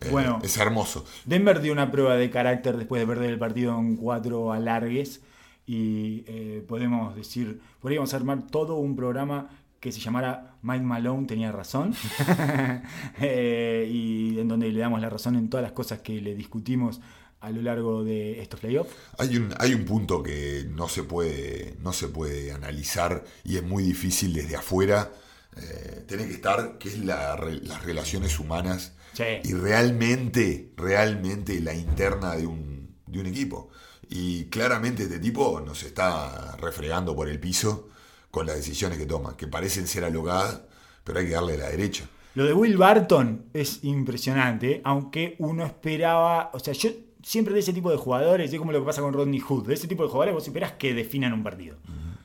eh, 0.00 0.08
Bueno. 0.10 0.40
es 0.42 0.56
hermoso. 0.56 1.04
Denver 1.24 1.60
dio 1.60 1.72
una 1.72 1.90
prueba 1.92 2.16
de 2.16 2.30
carácter 2.30 2.76
después 2.78 3.00
de 3.00 3.06
perder 3.06 3.30
el 3.30 3.38
partido 3.38 3.78
en 3.78 3.96
cuatro 3.96 4.50
alargues 4.52 5.20
y 5.64 6.24
eh, 6.26 6.64
podemos 6.66 7.14
decir, 7.14 7.60
podríamos 7.80 8.12
armar 8.14 8.42
todo 8.48 8.74
un 8.76 8.96
programa 8.96 9.50
que 9.78 9.92
se 9.92 10.00
llamara 10.00 10.56
Mike 10.62 10.84
Malone 10.84 11.26
tenía 11.26 11.50
razón 11.52 11.92
Eh, 13.20 13.88
y 13.92 14.38
en 14.38 14.48
donde 14.48 14.70
le 14.70 14.80
damos 14.80 15.00
la 15.00 15.10
razón 15.10 15.36
en 15.36 15.48
todas 15.48 15.62
las 15.62 15.72
cosas 15.72 16.00
que 16.00 16.20
le 16.20 16.34
discutimos 16.34 17.00
a 17.42 17.50
lo 17.50 17.60
largo 17.60 18.04
de 18.04 18.40
estos 18.40 18.60
playoffs. 18.60 18.90
Hay 19.18 19.36
un, 19.36 19.52
hay 19.58 19.74
un 19.74 19.84
punto 19.84 20.22
que 20.22 20.64
no 20.70 20.88
se 20.88 21.02
puede, 21.02 21.76
no 21.80 21.92
se 21.92 22.08
puede 22.08 22.52
analizar 22.52 23.24
y 23.44 23.56
es 23.56 23.62
muy 23.62 23.82
difícil 23.82 24.32
desde 24.32 24.56
afuera. 24.56 25.10
Eh, 25.56 26.04
tiene 26.08 26.26
que 26.26 26.32
estar, 26.32 26.78
que 26.78 26.88
es 26.88 26.98
la 26.98 27.36
las 27.36 27.84
relaciones 27.84 28.38
humanas 28.38 28.92
Sí. 29.12 29.24
y 29.44 29.52
realmente, 29.52 30.70
realmente 30.76 31.60
la 31.60 31.74
interna 31.74 32.34
de 32.36 32.46
un, 32.46 32.94
de 33.06 33.20
un 33.20 33.26
equipo. 33.26 33.68
Y 34.08 34.44
claramente 34.46 35.02
este 35.02 35.18
tipo 35.18 35.60
nos 35.60 35.82
está 35.82 36.56
refregando 36.56 37.14
por 37.14 37.28
el 37.28 37.38
piso 37.38 37.88
con 38.30 38.46
las 38.46 38.56
decisiones 38.56 38.96
que 38.98 39.04
toma, 39.06 39.36
que 39.36 39.46
parecen 39.48 39.86
ser 39.86 40.04
alocadas, 40.04 40.62
pero 41.04 41.18
hay 41.18 41.26
que 41.26 41.32
darle 41.32 41.58
la 41.58 41.68
derecha. 41.68 42.04
Lo 42.34 42.46
de 42.46 42.54
Will 42.54 42.78
Barton 42.78 43.46
es 43.52 43.84
impresionante, 43.84 44.80
aunque 44.84 45.36
uno 45.38 45.66
esperaba, 45.66 46.50
o 46.54 46.58
sea, 46.58 46.72
yo 46.72 46.90
siempre 47.22 47.54
de 47.54 47.60
ese 47.60 47.72
tipo 47.72 47.90
de 47.90 47.96
jugadores, 47.96 48.52
es 48.52 48.58
como 48.58 48.72
lo 48.72 48.80
que 48.80 48.86
pasa 48.86 49.00
con 49.00 49.12
Rodney 49.12 49.40
Hood, 49.40 49.66
de 49.66 49.74
ese 49.74 49.88
tipo 49.88 50.02
de 50.02 50.08
jugadores 50.08 50.34
vos 50.34 50.46
esperás 50.46 50.72
que 50.72 50.94
definan 50.94 51.32
un 51.32 51.42
partido. 51.42 51.76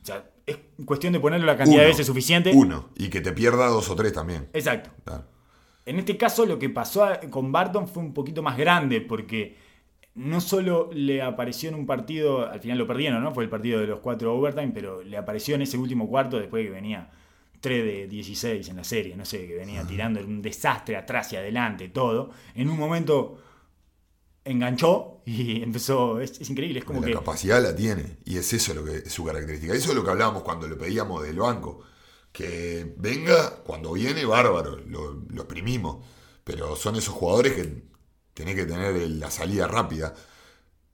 O 0.02 0.06
sea, 0.06 0.30
es 0.46 0.58
cuestión 0.86 1.14
de 1.14 1.20
ponerlo 1.20 1.46
la 1.46 1.58
cantidad 1.58 1.82
de 1.82 1.88
veces 1.88 2.08
suficiente. 2.08 2.52
Uno, 2.54 2.90
y 2.96 3.10
que 3.10 3.22
te 3.22 3.32
pierda 3.34 3.68
dos 3.68 3.90
o 3.90 3.96
tres 3.96 4.14
también. 4.14 4.48
Exacto. 4.54 4.90
Claro. 5.04 5.26
En 5.86 6.00
este 6.00 6.18
caso 6.18 6.46
lo 6.46 6.60
que 6.60 6.70
pasó 6.70 7.08
con 7.30 7.52
Barton 7.52 7.88
fue 7.88 8.04
un 8.04 8.14
poquito 8.14 8.44
más 8.44 8.58
grande 8.58 9.00
porque 9.00 9.56
no 10.16 10.42
solo 10.42 10.90
le 10.92 11.22
apareció 11.22 11.70
en 11.70 11.76
un 11.76 11.86
partido, 11.86 12.50
al 12.50 12.60
final 12.60 12.78
lo 12.78 12.88
perdieron, 12.88 13.24
¿no? 13.24 13.34
Fue 13.34 13.44
el 13.44 13.50
partido 13.50 13.80
de 13.80 13.88
los 13.88 14.00
cuatro 14.00 14.36
overtime, 14.36 14.72
pero 14.74 15.04
le 15.04 15.16
apareció 15.16 15.56
en 15.56 15.62
ese 15.62 15.78
último 15.78 16.10
cuarto 16.10 16.40
después 16.40 16.64
de 16.64 16.70
que 16.70 16.76
venía 16.76 17.12
3 17.62 17.84
de 17.86 18.08
16 18.08 18.68
en 18.68 18.76
la 18.76 18.84
serie, 18.84 19.16
no 19.16 19.26
sé, 19.26 19.48
que 19.48 19.56
venía 19.56 19.86
tirando 19.86 20.20
un 20.20 20.42
desastre 20.42 20.96
atrás 20.96 21.32
y 21.34 21.36
adelante, 21.36 21.90
todo. 21.90 22.32
En 22.56 22.70
un 22.70 22.78
momento 22.78 23.38
enganchó 24.48 25.22
y 25.26 25.62
empezó, 25.64 26.20
es, 26.20 26.40
es 26.40 26.50
increíble, 26.50 26.80
es 26.80 26.86
como 26.86 27.02
la 27.02 27.08
que... 27.08 27.14
capacidad 27.14 27.62
la 27.62 27.76
tiene 27.76 28.18
y 28.26 28.38
es 28.38 28.52
eso 28.54 28.74
lo 28.74 28.84
que 28.84 28.98
es 28.98 29.12
su 29.12 29.24
característica. 29.26 29.74
Eso 29.74 29.90
es 29.90 29.96
lo 29.96 30.04
que 30.04 30.12
hablábamos 30.12 30.44
cuando 30.44 30.68
lo 30.68 30.78
pedíamos 30.78 31.24
del 31.24 31.38
banco. 31.38 31.82
Que 32.32 32.94
venga, 32.98 33.64
cuando 33.64 33.94
viene, 33.94 34.26
bárbaro, 34.26 34.78
lo, 34.78 35.14
lo 35.30 35.42
exprimimos. 35.42 36.06
Pero 36.44 36.76
son 36.76 36.96
esos 36.96 37.14
jugadores 37.14 37.54
que 37.54 37.84
tenés 38.34 38.56
que 38.56 38.66
tener 38.66 38.96
la 39.10 39.32
salida 39.32 39.68
rápida 39.68 40.14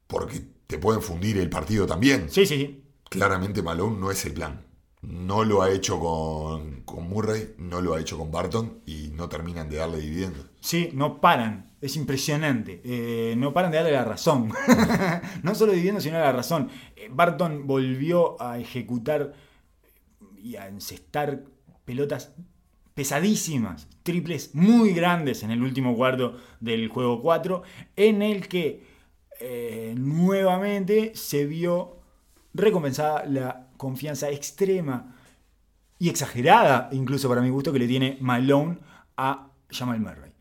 porque 0.07 0.41
te 0.67 0.77
pueden 0.77 1.01
fundir 1.01 1.37
el 1.37 1.49
partido 1.49 1.85
también. 1.85 2.29
Sí, 2.29 2.45
sí, 2.45 2.57
sí. 2.57 2.83
Claramente 3.09 3.61
Malone 3.61 3.97
no 3.99 4.11
es 4.11 4.25
el 4.25 4.33
plan. 4.33 4.65
No 5.03 5.43
lo 5.43 5.61
ha 5.61 5.69
hecho 5.69 5.99
con, 5.99 6.81
con 6.81 7.09
Murray, 7.09 7.55
no 7.57 7.81
lo 7.81 7.93
ha 7.93 7.99
hecho 7.99 8.17
con 8.17 8.31
Barton 8.31 8.79
y 8.85 9.11
no 9.13 9.29
terminan 9.29 9.69
de 9.69 9.77
darle 9.77 9.99
dividendos. 9.99 10.45
Sí, 10.61 10.89
no 10.93 11.19
paran. 11.19 11.71
Es 11.81 11.97
impresionante. 11.97 12.81
Eh, 12.85 13.35
no 13.37 13.53
paran 13.53 13.71
de 13.71 13.77
darle 13.77 13.91
la 13.91 14.05
razón. 14.05 14.51
no 15.43 15.55
solo 15.55 15.73
dividiendo, 15.73 15.99
sino 15.99 16.17
la 16.19 16.31
razón. 16.31 16.69
Eh, 16.95 17.09
Barton 17.11 17.67
volvió 17.67 18.41
a 18.41 18.57
ejecutar 18.57 19.33
y 20.41 20.55
a 20.55 20.67
encestar 20.67 21.43
pelotas 21.85 22.33
pesadísimas, 22.93 23.87
triples 24.03 24.53
muy 24.53 24.93
grandes 24.93 25.43
en 25.43 25.51
el 25.51 25.61
último 25.63 25.95
cuarto 25.95 26.37
del 26.59 26.87
juego 26.89 27.21
4, 27.21 27.63
en 27.95 28.21
el 28.21 28.47
que 28.47 28.83
eh, 29.39 29.95
nuevamente 29.97 31.11
se 31.15 31.45
vio 31.45 31.97
recompensada 32.53 33.25
la 33.25 33.62
confianza 33.83 34.29
extrema 34.29 35.13
y 35.99 36.09
exagerada, 36.09 36.89
incluso 36.91 37.29
para 37.29 37.41
mi 37.41 37.49
gusto, 37.49 37.71
que 37.71 37.79
le 37.79 37.87
tiene 37.87 38.17
Malone 38.21 38.77
a 39.17 39.49
Jamal 39.69 39.99
Murray. 39.99 40.31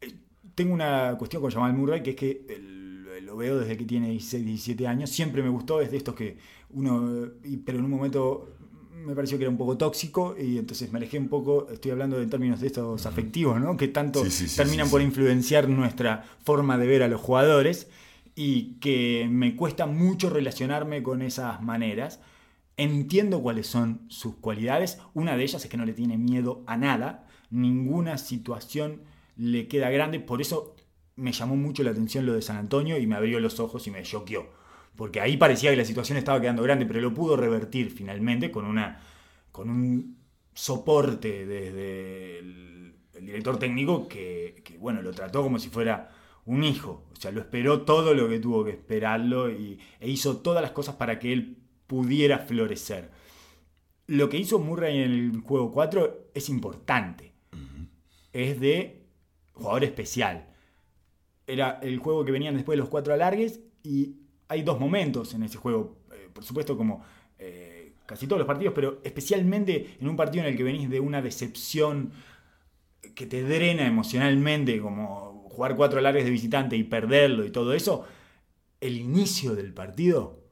Eh, 0.00 0.14
Tengo 0.54 0.72
una 0.74 1.14
cuestión 1.18 1.42
con 1.42 1.50
Jamal 1.50 1.72
Murray, 1.74 2.02
que 2.02 2.10
es 2.10 2.16
que 2.16 2.30
el- 2.48 3.24
lo 3.26 3.36
veo 3.36 3.58
desde 3.58 3.76
que 3.76 3.84
tiene 3.84 4.10
16, 4.10 4.44
17 4.44 4.86
años. 4.86 5.10
Siempre 5.10 5.42
me 5.42 5.48
gustó, 5.50 5.80
es 5.80 5.90
de 5.90 5.96
estos 5.98 6.14
que 6.14 6.38
uno. 6.70 7.28
Pero 7.64 7.78
en 7.78 7.84
un 7.84 7.90
momento 7.90 8.48
me 9.04 9.14
pareció 9.14 9.36
que 9.38 9.44
era 9.44 9.50
un 9.50 9.58
poco 9.58 9.76
tóxico 9.76 10.34
y 10.38 10.56
entonces 10.58 10.90
me 10.92 10.98
alejé 10.98 11.18
un 11.18 11.28
poco. 11.28 11.68
Estoy 11.70 11.90
hablando 11.90 12.20
en 12.22 12.30
términos 12.30 12.60
de 12.60 12.68
estos 12.68 13.04
afectivos, 13.06 13.60
¿no? 13.60 13.76
Que 13.76 13.88
tanto 13.88 14.24
Sí, 14.24 14.30
sí, 14.30 14.48
sí, 14.48 14.56
terminan 14.56 14.88
por 14.88 15.02
influenciar 15.02 15.68
nuestra 15.68 16.24
forma 16.44 16.78
de 16.78 16.86
ver 16.86 17.02
a 17.02 17.08
los 17.08 17.20
jugadores 17.20 17.88
y 18.34 18.74
que 18.80 19.26
me 19.30 19.54
cuesta 19.56 19.84
mucho 19.86 20.30
relacionarme 20.30 21.02
con 21.02 21.20
esas 21.22 21.60
maneras. 21.62 22.20
Entiendo 22.78 23.42
cuáles 23.42 23.66
son 23.66 24.02
sus 24.08 24.36
cualidades. 24.36 25.00
Una 25.12 25.36
de 25.36 25.42
ellas 25.42 25.64
es 25.64 25.68
que 25.68 25.76
no 25.76 25.84
le 25.84 25.94
tiene 25.94 26.16
miedo 26.16 26.62
a 26.66 26.76
nada. 26.76 27.26
Ninguna 27.50 28.18
situación 28.18 29.02
le 29.36 29.66
queda 29.66 29.90
grande. 29.90 30.20
Por 30.20 30.40
eso 30.40 30.76
me 31.16 31.32
llamó 31.32 31.56
mucho 31.56 31.82
la 31.82 31.90
atención 31.90 32.24
lo 32.24 32.34
de 32.34 32.40
San 32.40 32.56
Antonio 32.56 32.96
y 32.96 33.08
me 33.08 33.16
abrió 33.16 33.40
los 33.40 33.58
ojos 33.58 33.84
y 33.88 33.90
me 33.90 34.04
choqueó. 34.04 34.46
Porque 34.94 35.20
ahí 35.20 35.36
parecía 35.36 35.70
que 35.70 35.76
la 35.76 35.84
situación 35.84 36.18
estaba 36.18 36.40
quedando 36.40 36.62
grande, 36.62 36.86
pero 36.86 37.00
lo 37.00 37.12
pudo 37.12 37.36
revertir 37.36 37.90
finalmente 37.90 38.52
con, 38.52 38.64
una, 38.64 39.00
con 39.50 39.70
un 39.70 40.16
soporte 40.54 41.46
desde 41.46 42.38
el, 42.38 42.94
director 43.20 43.58
técnico 43.58 44.06
que, 44.06 44.62
que, 44.64 44.78
bueno, 44.78 45.02
lo 45.02 45.10
trató 45.10 45.42
como 45.42 45.58
si 45.58 45.68
fuera 45.68 46.10
un 46.46 46.62
hijo. 46.62 47.08
O 47.12 47.16
sea, 47.16 47.32
lo 47.32 47.40
esperó 47.40 47.82
todo 47.82 48.14
lo 48.14 48.28
que 48.28 48.38
tuvo 48.38 48.64
que 48.64 48.70
esperarlo 48.70 49.50
y, 49.50 49.80
e 49.98 50.08
hizo 50.08 50.36
todas 50.36 50.62
las 50.62 50.70
cosas 50.70 50.94
para 50.94 51.18
que 51.18 51.32
él 51.32 51.58
pudiera 51.88 52.38
florecer. 52.38 53.10
Lo 54.06 54.28
que 54.28 54.38
hizo 54.38 54.60
Murray 54.60 54.98
en 54.98 55.10
el 55.10 55.40
juego 55.40 55.72
4 55.72 56.30
es 56.34 56.48
importante. 56.48 57.32
Es 58.32 58.60
de 58.60 59.02
jugador 59.54 59.82
especial. 59.82 60.48
Era 61.46 61.80
el 61.82 61.98
juego 61.98 62.24
que 62.24 62.30
venían 62.30 62.54
después 62.54 62.76
de 62.76 62.80
los 62.80 62.88
cuatro 62.88 63.12
alargues 63.12 63.60
y 63.82 64.16
hay 64.46 64.62
dos 64.62 64.78
momentos 64.78 65.34
en 65.34 65.42
ese 65.42 65.58
juego. 65.58 65.98
Eh, 66.12 66.28
por 66.32 66.44
supuesto, 66.44 66.76
como 66.76 67.02
eh, 67.38 67.94
casi 68.06 68.26
todos 68.26 68.38
los 68.38 68.46
partidos, 68.46 68.74
pero 68.74 69.00
especialmente 69.02 69.96
en 70.00 70.08
un 70.08 70.16
partido 70.16 70.44
en 70.44 70.50
el 70.50 70.56
que 70.56 70.62
venís 70.62 70.88
de 70.88 71.00
una 71.00 71.22
decepción 71.22 72.12
que 73.14 73.26
te 73.26 73.42
drena 73.42 73.86
emocionalmente, 73.86 74.80
como 74.80 75.48
jugar 75.50 75.74
cuatro 75.74 75.98
alargues 75.98 76.24
de 76.24 76.30
visitante 76.30 76.76
y 76.76 76.84
perderlo 76.84 77.44
y 77.44 77.50
todo 77.50 77.72
eso. 77.72 78.04
El 78.80 78.96
inicio 78.96 79.54
del 79.54 79.72
partido 79.74 80.47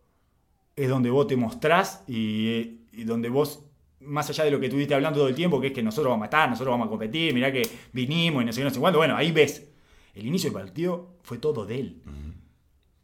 es 0.77 0.89
donde 0.89 1.11
vos 1.11 1.27
te 1.27 1.37
mostrás 1.37 2.05
y, 2.07 2.81
y 2.93 3.05
donde 3.05 3.29
vos, 3.31 3.65
más 4.01 4.29
allá 4.29 4.45
de 4.45 4.51
lo 4.51 4.61
que 4.61 4.67
estuviste 4.67 4.95
hablando 4.95 5.21
todo 5.21 5.29
el 5.29 5.35
tiempo, 5.35 5.61
que 5.61 5.69
es 5.69 5.73
que 5.73 5.83
nosotros 5.83 6.11
vamos 6.11 6.25
a 6.25 6.27
matar, 6.27 6.51
nosotros 6.51 6.73
vamos 6.73 6.87
a 6.87 6.91
competir, 6.91 7.33
mirá 7.35 7.51
que 7.51 7.67
vinimos 7.93 8.43
y 8.43 8.47
no 8.47 8.53
sé 8.53 8.61
qué, 8.61 8.65
no 8.65 8.71
sé 8.71 8.79
cuándo, 8.79 8.99
bueno, 8.99 9.17
ahí 9.17 9.33
ves. 9.33 9.67
El 10.15 10.27
inicio 10.27 10.51
del 10.51 10.61
partido 10.63 11.17
fue 11.23 11.39
todo 11.39 11.67
de 11.67 11.81
él. 11.81 11.97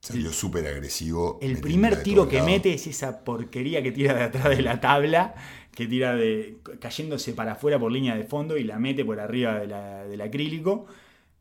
Salió 0.00 0.32
súper 0.32 0.66
agresivo. 0.66 1.38
El 1.40 1.60
primer 1.60 2.02
tiro 2.02 2.28
que 2.28 2.38
mete 2.46 2.74
es 2.74 2.86
esa 2.88 3.22
porquería 3.22 3.82
que 3.82 3.92
tira 3.92 4.14
de 4.14 4.22
atrás 4.24 4.48
de 4.56 4.60
la 4.62 4.80
tabla, 4.80 5.34
que 5.74 5.86
tira 5.86 6.16
de 6.16 6.58
cayéndose 6.80 7.32
para 7.34 7.52
afuera 7.52 7.78
por 7.78 7.92
línea 7.92 8.16
de 8.16 8.24
fondo 8.24 8.56
y 8.56 8.64
la 8.64 8.78
mete 8.80 9.04
por 9.04 9.20
arriba 9.20 9.60
de 9.60 9.66
la- 9.68 10.04
del 10.04 10.20
acrílico. 10.20 10.86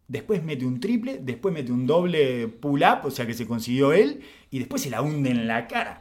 Después 0.08 0.44
mete 0.44 0.66
un 0.66 0.80
triple, 0.80 1.20
después 1.22 1.54
mete 1.54 1.72
un 1.72 1.88
doble 1.88 2.48
pull-up, 2.50 3.06
o 3.06 3.12
sea 3.12 3.26
que 3.26 3.34
se 3.34 3.48
consiguió 3.48 3.94
él, 3.94 4.22
y 4.52 4.60
después 4.60 4.82
se 4.82 4.90
la 4.92 5.02
hunde 5.02 5.32
en 5.32 5.48
la 5.48 5.68
cara. 5.68 6.01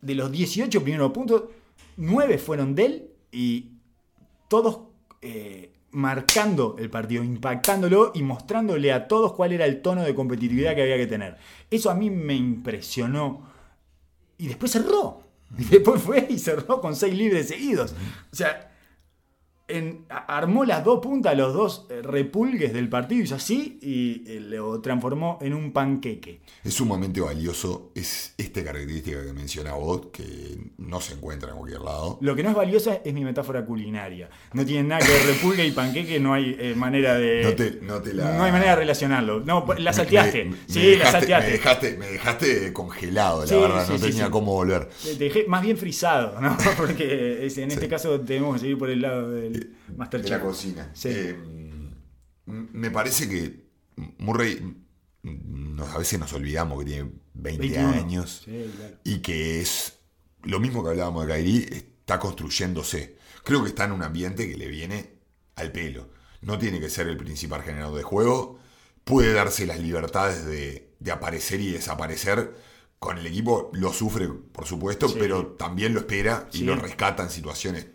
De 0.00 0.14
los 0.14 0.30
18 0.30 0.82
primeros 0.82 1.12
puntos, 1.12 1.44
9 1.96 2.38
fueron 2.38 2.74
de 2.74 2.84
él 2.86 3.10
y 3.32 3.72
todos 4.48 4.80
eh, 5.20 5.72
marcando 5.90 6.76
el 6.78 6.90
partido, 6.90 7.24
impactándolo 7.24 8.12
y 8.14 8.22
mostrándole 8.22 8.92
a 8.92 9.08
todos 9.08 9.32
cuál 9.32 9.52
era 9.52 9.64
el 9.64 9.82
tono 9.82 10.02
de 10.02 10.14
competitividad 10.14 10.74
que 10.74 10.82
había 10.82 10.96
que 10.96 11.06
tener. 11.06 11.36
Eso 11.70 11.90
a 11.90 11.94
mí 11.94 12.10
me 12.10 12.34
impresionó. 12.34 13.48
Y 14.38 14.48
después 14.48 14.72
cerró. 14.72 15.22
Y 15.58 15.64
después 15.64 16.02
fue 16.02 16.26
y 16.28 16.38
cerró 16.38 16.80
con 16.80 16.94
seis 16.94 17.14
libres 17.14 17.48
seguidos. 17.48 17.94
O 18.30 18.36
sea, 18.36 18.67
en- 19.68 20.04
armó 20.08 20.64
las 20.64 20.82
dos 20.84 21.00
puntas, 21.00 21.36
los 21.36 21.52
dos 21.54 21.86
eh, 21.90 22.00
repulgues 22.02 22.72
del 22.72 22.88
partido, 22.88 23.22
hizo 23.24 23.34
así 23.34 23.78
y 23.82 24.24
eh, 24.26 24.40
lo 24.40 24.80
transformó 24.80 25.38
en 25.42 25.54
un 25.54 25.72
panqueque. 25.72 26.40
Es 26.64 26.74
sumamente 26.74 27.20
valioso 27.20 27.92
es 27.94 28.34
esta 28.38 28.64
característica 28.64 29.22
que 29.24 29.32
menciona 29.32 29.74
vos, 29.74 30.06
que 30.12 30.58
no 30.78 31.00
se 31.00 31.14
encuentra 31.14 31.50
en 31.50 31.56
cualquier 31.58 31.82
lado. 31.82 32.18
Lo 32.20 32.34
que 32.34 32.42
no 32.42 32.50
es 32.50 32.56
valiosa 32.56 33.00
es 33.04 33.12
mi 33.14 33.24
metáfora 33.24 33.64
culinaria. 33.64 34.28
No 34.54 34.64
tiene 34.64 34.88
nada 34.88 35.04
que 35.06 35.12
ver 35.12 35.26
repulgue 35.26 35.66
y 35.66 35.70
panqueque, 35.72 36.18
no 36.20 36.34
hay 36.34 36.56
eh, 36.58 36.74
manera 36.74 37.14
de. 37.14 37.42
No 37.44 37.52
te, 37.54 37.78
no 37.82 38.02
te 38.02 38.14
la... 38.14 38.32
no 38.36 38.44
hay 38.44 38.52
manera 38.52 38.70
de 38.72 38.76
relacionarlo. 38.76 39.40
No, 39.40 39.66
la 39.78 39.92
salteaste. 39.92 40.44
me- 40.46 40.50
me 40.52 40.56
sí, 40.66 40.80
dejaste, 40.80 40.98
la 41.04 41.10
salteaste. 41.12 41.46
Me 41.46 41.52
dejaste, 41.52 41.96
me 41.98 42.06
dejaste 42.06 42.72
congelado, 42.72 43.40
la 43.42 43.46
Sí, 43.46 43.54
verdad, 43.54 43.86
sí, 43.86 43.92
no 43.92 43.98
sí, 43.98 44.04
tenía 44.10 44.30
cómo 44.30 44.54
volver. 44.54 44.88
Te 45.02 45.14
dejé 45.16 45.44
más 45.46 45.62
bien 45.62 45.76
frisado, 45.76 46.40
¿no? 46.40 46.56
Porque 46.76 47.44
es- 47.46 47.58
en 47.58 47.70
este 47.70 47.88
caso 47.88 48.20
tenemos 48.20 48.54
que 48.54 48.60
seguir 48.60 48.78
por 48.78 48.90
el 48.90 49.02
lado 49.02 49.30
del 49.30 49.57
De 49.58 50.28
la 50.30 50.40
cocina. 50.40 50.90
Sí. 50.94 51.08
Eh, 51.12 51.36
me 52.46 52.90
parece 52.90 53.28
que 53.28 53.68
Murray, 54.18 54.76
nos- 55.22 55.88
a 55.94 55.98
veces 55.98 56.18
nos 56.18 56.32
olvidamos 56.32 56.78
que 56.80 56.84
tiene 56.90 57.10
20 57.34 57.60
21. 57.60 57.88
años 57.90 58.42
Sí, 58.44 58.70
claro. 58.76 58.96
y 59.04 59.18
que 59.18 59.60
es 59.60 59.98
lo 60.44 60.60
mismo 60.60 60.82
que 60.84 60.90
hablábamos 60.90 61.26
de 61.26 61.32
Kairi, 61.32 61.66
está 61.70 62.18
construyéndose. 62.18 63.16
Creo 63.44 63.62
que 63.62 63.68
está 63.70 63.84
en 63.84 63.92
un 63.92 64.02
ambiente 64.02 64.48
que 64.48 64.56
le 64.56 64.68
viene 64.68 65.14
al 65.56 65.72
pelo. 65.72 66.10
No 66.42 66.58
tiene 66.58 66.78
que 66.80 66.88
ser 66.90 67.08
el 67.08 67.16
principal 67.16 67.62
generador 67.62 67.96
de 67.96 68.02
juego. 68.04 68.58
Puede 69.04 69.32
darse 69.32 69.66
las 69.66 69.80
libertades 69.80 70.44
de, 70.46 70.94
de 71.00 71.10
aparecer 71.10 71.60
y 71.60 71.72
desaparecer. 71.72 72.54
Con 73.00 73.18
el 73.18 73.26
equipo 73.26 73.70
lo 73.74 73.92
sufre, 73.92 74.28
por 74.28 74.66
supuesto, 74.66 75.08
Sí. 75.08 75.16
pero 75.18 75.48
también 75.48 75.94
lo 75.94 76.00
espera 76.00 76.48
y 76.52 76.58
Sí. 76.58 76.64
lo 76.64 76.76
rescata 76.76 77.22
en 77.24 77.30
situaciones 77.30 77.86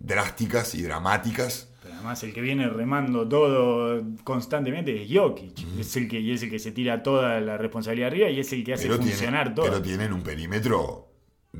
drásticas 0.00 0.74
y 0.74 0.82
dramáticas. 0.82 1.68
Pero 1.82 1.94
además 1.94 2.22
el 2.24 2.32
que 2.34 2.40
viene 2.40 2.68
remando 2.68 3.28
todo 3.28 4.02
constantemente 4.24 5.02
es 5.02 5.08
Jokic. 5.12 5.78
Es 5.78 5.96
el 5.96 6.08
que, 6.08 6.18
y 6.20 6.32
es 6.32 6.42
el 6.42 6.50
que 6.50 6.58
se 6.58 6.72
tira 6.72 7.02
toda 7.02 7.40
la 7.40 7.56
responsabilidad 7.56 8.08
arriba 8.08 8.28
y 8.28 8.40
es 8.40 8.52
el 8.52 8.64
que 8.64 8.74
hace 8.74 8.84
Pero, 8.84 8.96
tiene- 8.98 9.12
funcionar 9.12 9.54
todo. 9.54 9.66
pero 9.66 9.80
tienen 9.80 10.12
un 10.12 10.22
perímetro 10.22 11.06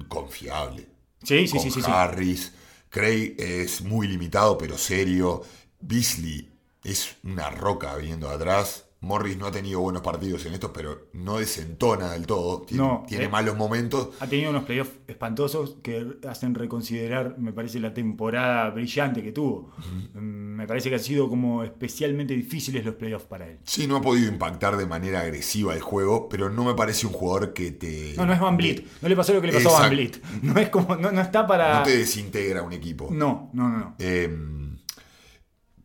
confiable. 0.09 0.89
sí, 1.23 1.47
sí, 1.47 1.53
con 1.57 1.61
sí, 1.65 1.71
sí, 1.71 1.83
sí. 1.83 1.91
Harris. 1.93 2.55
Craig 2.89 3.35
es 3.39 3.83
muy 3.83 4.09
limitado, 4.09 4.59
pero 4.59 4.77
serio. 4.77 5.43
Beasley 5.81 6.51
es 6.85 7.17
una 7.23 7.49
roca 7.51 7.95
viniendo 7.97 8.29
atrás. 8.29 8.87
Morris 9.03 9.39
no 9.39 9.47
ha 9.47 9.51
tenido 9.51 9.81
buenos 9.81 10.03
partidos 10.03 10.45
en 10.45 10.53
estos, 10.53 10.73
pero 10.75 11.09
no 11.15 11.39
desentona 11.39 12.13
del 12.13 12.27
todo. 12.27 12.61
Tiene, 12.63 12.83
No, 12.83 13.05
tiene 13.09 13.25
eh. 13.25 13.29
malos 13.31 13.57
momentos. 13.57 14.11
Ha 14.21 14.27
tenido 14.27 14.51
unos 14.51 14.65
playoffs 14.65 14.93
espantosos 15.09 15.77
que 15.83 16.19
hacen 16.29 16.55
reconsiderar, 16.55 17.39
me 17.39 17.55
parece, 17.55 17.81
la 17.81 17.95
temporada 17.95 18.69
brillante 18.71 19.23
que 19.23 19.33
tuvo. 19.33 19.71
Mm, 20.15 20.51
Me 20.61 20.67
parece 20.67 20.91
que 20.91 20.97
han 20.97 21.01
sido 21.03 21.31
como 21.31 21.65
especialmente 21.65 22.35
difíciles 22.35 22.85
los 22.85 22.95
playoffs 22.97 23.25
para 23.25 23.49
él. 23.49 23.59
Sí, 23.65 23.87
no 23.87 23.97
ha 23.97 24.03
podido 24.03 24.29
impactar 24.31 24.77
de 24.77 24.85
manera 24.87 25.21
agresiva 25.21 25.73
el 25.75 25.81
juego, 25.81 26.29
pero 26.29 26.51
no 26.51 26.65
me 26.65 26.75
parece 26.75 27.07
un 27.07 27.15
jugador 27.15 27.55
que 27.55 27.71
te. 27.73 28.13
No, 28.19 28.27
no 28.27 28.35
es 28.35 28.41
Van 28.41 28.59
Vliet. 28.59 28.85
No 29.01 29.09
le 29.09 29.17
pasó 29.17 29.33
lo 29.33 29.41
que 29.41 29.47
le 29.47 29.55
pasó 29.55 29.75
a 29.79 29.81
Van. 29.81 29.91
Vliet. 29.91 30.21
No 30.43 30.61
es 30.61 30.69
como, 30.69 30.97
no, 30.97 31.11
no 31.11 31.21
está 31.23 31.47
para. 31.47 31.79
No 31.79 31.85
te 31.85 31.97
desintegra 31.97 32.63
un 32.63 32.75
equipo. 32.75 33.09
No, 33.11 33.49
no, 33.55 33.71
no. 33.71 33.79
no. 33.79 33.95
Eh, 33.99 34.29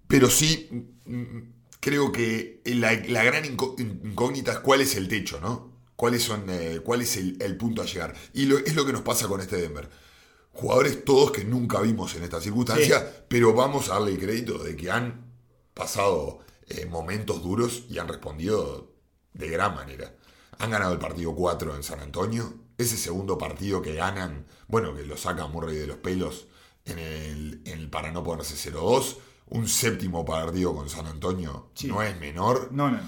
pero 0.08 0.30
sí, 0.30 0.70
creo 1.86 2.12
que 2.12 2.62
la, 2.66 2.94
la 2.94 3.24
gran 3.24 3.46
incógnita 3.46 4.54
es 4.54 4.60
cuál 4.60 4.82
es 4.82 4.96
el 4.96 5.08
techo, 5.08 5.40
¿no? 5.40 5.72
¿Cuáles 5.96 6.24
son, 6.24 6.46
eh, 6.50 6.82
¿Cuál 6.84 7.02
es 7.04 7.16
el, 7.16 7.38
el 7.40 7.56
punto 7.58 7.84
a 7.84 7.86
llegar? 7.86 8.16
Y 8.34 8.46
lo- 8.46 8.58
es 8.58 8.74
lo 8.76 8.86
que 8.88 8.92
nos 8.92 9.04
pasa 9.04 9.28
con 9.28 9.40
este 9.40 9.58
Denver. 9.58 9.88
Jugadores 10.52 11.06
todos 11.06 11.32
que 11.32 11.44
nunca 11.46 11.80
vimos 11.82 12.16
en 12.16 12.24
esta 12.24 12.42
circunstancia, 12.42 13.26
pero 13.28 13.54
vamos 13.54 13.90
a 13.90 13.94
darle 13.94 14.12
el 14.14 14.20
crédito 14.20 14.58
de 14.58 14.76
que 14.76 14.90
han 14.90 15.32
pasado 15.76 16.40
eh, 16.68 16.86
momentos 16.88 17.44
duros 17.44 17.84
y 17.90 18.00
han 18.00 18.08
respondido 18.08 18.92
de 19.34 19.48
gran 19.50 19.76
manera. 19.76 20.16
Han 20.58 20.72
ganado 20.72 20.94
el 20.94 21.00
partido 21.00 21.36
4 21.36 21.76
en 21.76 21.84
San 21.84 22.00
Antonio. 22.00 22.54
Ese 22.80 22.98
segundo 22.98 23.38
partido 23.38 23.82
que 23.82 23.94
ganan, 23.94 24.48
bueno, 24.68 24.96
que 24.96 25.04
lo 25.06 25.18
saca 25.18 25.46
Murray 25.48 25.78
de 25.78 25.88
los 25.88 25.98
pelos 25.98 26.48
en 26.86 27.00
el, 27.00 27.62
en 27.66 27.80
el 27.80 27.90
para 27.90 28.12
no 28.12 28.24
ponerse 28.24 28.56
0-2. 28.56 29.18
Un 29.48 29.68
séptimo 29.68 30.26
partido 30.26 30.76
con 30.76 30.90
San 30.90 31.06
Antonio 31.06 31.70
Sí. 31.76 31.88
no 31.88 32.02
es 32.02 32.20
menor. 32.20 32.70
No, 32.72 32.90
no. 32.90 33.00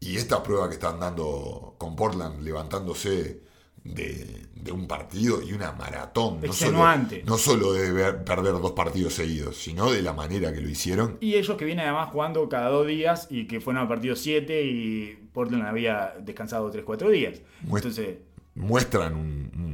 Y 0.00 0.16
esta 0.16 0.42
prueba 0.42 0.68
que 0.68 0.74
están 0.74 0.98
dando 1.00 1.74
con 1.78 1.94
Portland, 1.96 2.42
levantándose 2.42 3.42
de, 3.84 4.46
de 4.54 4.72
un 4.72 4.86
partido 4.86 5.42
y 5.42 5.52
una 5.52 5.72
maratón. 5.72 6.40
No 6.42 6.52
solo, 6.54 6.78
no 7.26 7.36
solo 7.38 7.72
de 7.74 7.92
ver- 7.92 8.24
perder 8.24 8.52
dos 8.52 8.72
partidos 8.72 9.12
seguidos, 9.14 9.56
sino 9.58 9.90
de 9.90 10.00
la 10.02 10.12
manera 10.14 10.52
que 10.54 10.60
lo 10.62 10.68
hicieron. 10.70 11.18
Y 11.20 11.34
ellos 11.34 11.56
que 11.58 11.64
vienen 11.66 11.84
además 11.86 12.08
jugando 12.10 12.48
cada 12.48 12.70
dos 12.70 12.86
días 12.86 13.26
y 13.30 13.46
que 13.46 13.60
fueron 13.60 13.82
al 13.82 13.88
partido 13.88 14.16
7 14.16 14.62
y 14.64 15.28
Portland 15.32 15.66
había 15.66 16.14
descansado 16.20 16.70
3-4 16.72 17.10
días. 17.10 17.40
Muest- 17.66 17.76
Entonces, 17.84 18.16
muestran 18.54 19.14
un- 19.14 19.50
un- 19.54 19.73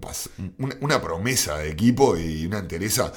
un 0.00 0.08
pas- 0.08 0.30
una, 0.58 0.76
una 0.80 1.00
promesa 1.02 1.58
de 1.58 1.70
equipo 1.70 2.16
y 2.16 2.46
una 2.46 2.58
entereza. 2.58 3.12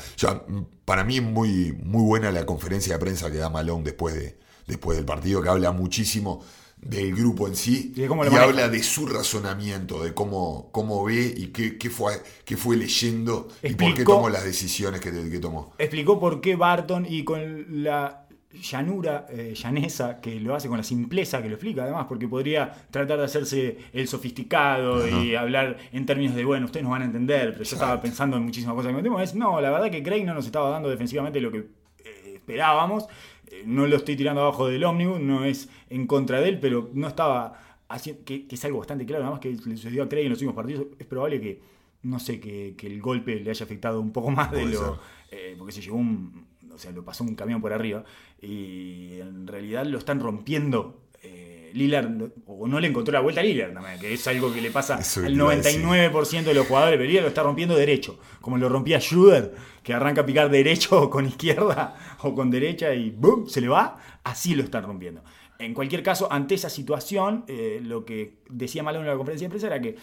Para 0.86 1.04
mí 1.04 1.18
es 1.18 1.24
muy, 1.24 1.72
muy 1.84 2.04
buena 2.04 2.32
la 2.32 2.46
conferencia 2.46 2.94
de 2.94 3.00
prensa 3.00 3.32
que 3.32 3.38
da 3.38 3.50
Malone 3.50 3.84
después, 3.84 4.16
de, 4.16 4.38
después 4.68 4.98
del 4.98 5.06
partido, 5.06 5.42
que 5.42 5.50
habla 5.50 5.72
muchísimo 5.72 6.44
del 6.78 7.16
grupo 7.16 7.48
en 7.48 7.56
sí 7.56 7.94
Y 7.96 8.36
habla 8.36 8.68
de 8.68 8.84
su 8.84 9.06
razonamiento, 9.08 10.04
de 10.04 10.14
cómo, 10.14 10.70
cómo 10.74 11.06
ve 11.06 11.34
y 11.38 11.48
qué, 11.48 11.78
qué 11.78 11.90
fue, 11.90 12.22
qué 12.44 12.58
fue 12.58 12.76
leyendo 12.76 13.48
y 13.64 13.76
por 13.76 13.94
qué 13.94 14.04
tomó 14.04 14.28
las 14.30 14.44
decisiones 14.44 15.00
que, 15.00 15.12
que 15.30 15.40
tomó. 15.40 15.74
explicó 15.78 16.20
por 16.20 16.42
qué 16.42 16.56
Barton 16.58 17.06
y 17.08 17.24
con 17.24 17.84
la 17.84 18.23
llanura, 18.54 19.26
eh, 19.30 19.54
llaneza, 19.56 20.22
que 20.22 20.40
lo 20.40 20.56
hace 20.56 20.68
con 20.68 20.78
la 20.78 20.84
simpleza 20.84 21.42
que 21.42 21.50
lo 21.50 21.56
explica 21.56 21.84
además, 21.84 22.06
porque 22.08 22.28
podría 22.28 22.72
tratar 22.92 23.18
de 23.18 23.26
hacerse 23.26 23.78
el 23.92 24.08
sofisticado 24.08 25.08
y 25.08 25.36
hablar 25.36 25.78
en 25.92 26.06
términos 26.06 26.36
de, 26.36 26.46
bueno, 26.46 26.66
ustedes 26.66 26.84
nos 26.84 26.92
van 26.92 27.02
a 27.02 27.06
entender, 27.06 27.54
pero 27.54 27.64
yo 27.64 27.76
estaba 27.76 28.00
pensando 28.02 28.38
en 28.38 28.44
muchísimas 28.44 28.76
cosas 28.76 28.92
que 28.92 28.96
metemos. 28.96 29.22
Es, 29.22 29.36
no, 29.36 29.60
la 29.60 29.72
verdad 29.72 29.90
que 29.90 30.04
Craig 30.04 30.24
no 30.24 30.34
nos 30.34 30.46
estaba 30.46 30.70
dando 30.70 30.90
defensivamente 30.90 31.42
lo 31.42 31.52
que 31.52 31.60
eh, 31.60 32.34
esperábamos. 32.36 33.08
Eh, 33.48 33.64
no 33.66 33.88
lo 33.88 33.96
estoy 33.96 34.16
tirando 34.16 34.42
abajo 34.42 34.68
del 34.68 34.84
ómnibus, 34.84 35.20
no 35.20 35.46
es 35.46 35.70
en 35.90 36.06
contra 36.06 36.40
de 36.40 36.50
él, 36.50 36.60
pero 36.60 36.90
no 36.94 37.08
estaba 37.08 37.60
haciendo, 37.90 38.24
que, 38.24 38.48
que 38.48 38.56
es 38.56 38.66
algo 38.66 38.80
bastante 38.80 39.06
claro, 39.06 39.24
nada 39.24 39.32
más 39.32 39.42
que 39.42 39.52
le 39.52 39.78
sucedió 39.78 40.04
a 40.04 40.10
Craig 40.10 40.26
en 40.26 40.30
los 40.30 40.38
últimos 40.38 40.56
partidos. 40.56 40.86
Es 41.00 41.08
probable 41.08 41.42
que, 41.42 41.60
no 42.04 42.20
sé, 42.20 42.40
que, 42.40 42.76
que 42.78 42.88
el 42.88 43.02
golpe 43.02 43.40
le 43.40 43.50
haya 43.50 43.66
afectado 43.66 44.00
un 44.00 44.12
poco 44.12 44.30
más 44.30 44.52
de 44.52 44.66
lo, 44.66 45.00
eh, 45.32 45.56
porque 45.58 45.72
se 45.72 45.82
llevó 45.82 45.98
un, 45.98 46.53
o 46.74 46.78
sea, 46.78 46.92
lo 46.92 47.04
pasó 47.04 47.24
un 47.24 47.36
camión 47.36 47.62
por 47.62 47.74
arriba 47.74 48.04
y 48.42 49.20
en 49.20 49.48
realidad 49.48 49.86
lo 49.86 49.98
están 49.98 50.20
rompiendo. 50.20 51.02
Eh, 51.22 51.72
Lillard, 51.74 52.10
o 52.46 52.68
no 52.68 52.80
le 52.80 52.88
encontró 52.88 53.14
la 53.14 53.22
vuelta 53.22 53.42
a 53.42 53.44
Lillard, 53.44 53.74
que 54.00 54.14
es 54.14 54.28
algo 54.28 54.54
que 54.54 54.62
le 54.62 54.72
pasa 54.72 55.00
Eso 55.00 55.22
al 55.22 55.28
te 55.28 55.34
iba 55.34 55.52
a 55.52 55.56
decir. 55.56 55.82
99% 55.82 56.44
de 56.44 56.54
los 56.54 56.68
jugadores, 56.68 56.98
pero 56.98 57.08
Lillard 57.08 57.24
lo 57.24 57.30
está 57.30 57.44
rompiendo 57.44 57.76
derecho, 57.76 58.20
como 58.42 58.58
lo 58.58 58.68
rompía 58.70 59.00
Schroeder, 59.00 59.54
que 59.82 59.94
arranca 59.94 60.22
a 60.22 60.26
picar 60.26 60.50
derecho 60.50 61.04
o 61.04 61.10
con 61.12 61.26
izquierda 61.26 62.18
o 62.22 62.36
con 62.36 62.52
derecha 62.52 62.94
y 62.94 63.12
¡boom! 63.12 63.48
se 63.48 63.62
le 63.62 63.70
va, 63.70 63.98
así 64.24 64.56
lo 64.56 64.64
están 64.64 64.84
rompiendo. 64.84 65.24
En 65.60 65.74
cualquier 65.74 66.04
caso, 66.04 66.32
ante 66.32 66.56
esa 66.56 66.70
situación, 66.70 67.46
eh, 67.48 67.80
lo 67.82 68.04
que 68.04 68.40
decía 68.50 68.84
Malone 68.84 69.06
en 69.06 69.12
la 69.12 69.18
conferencia 69.18 69.48
de 69.48 69.50
prensa 69.50 69.68
era 69.68 69.82
que 69.82 69.96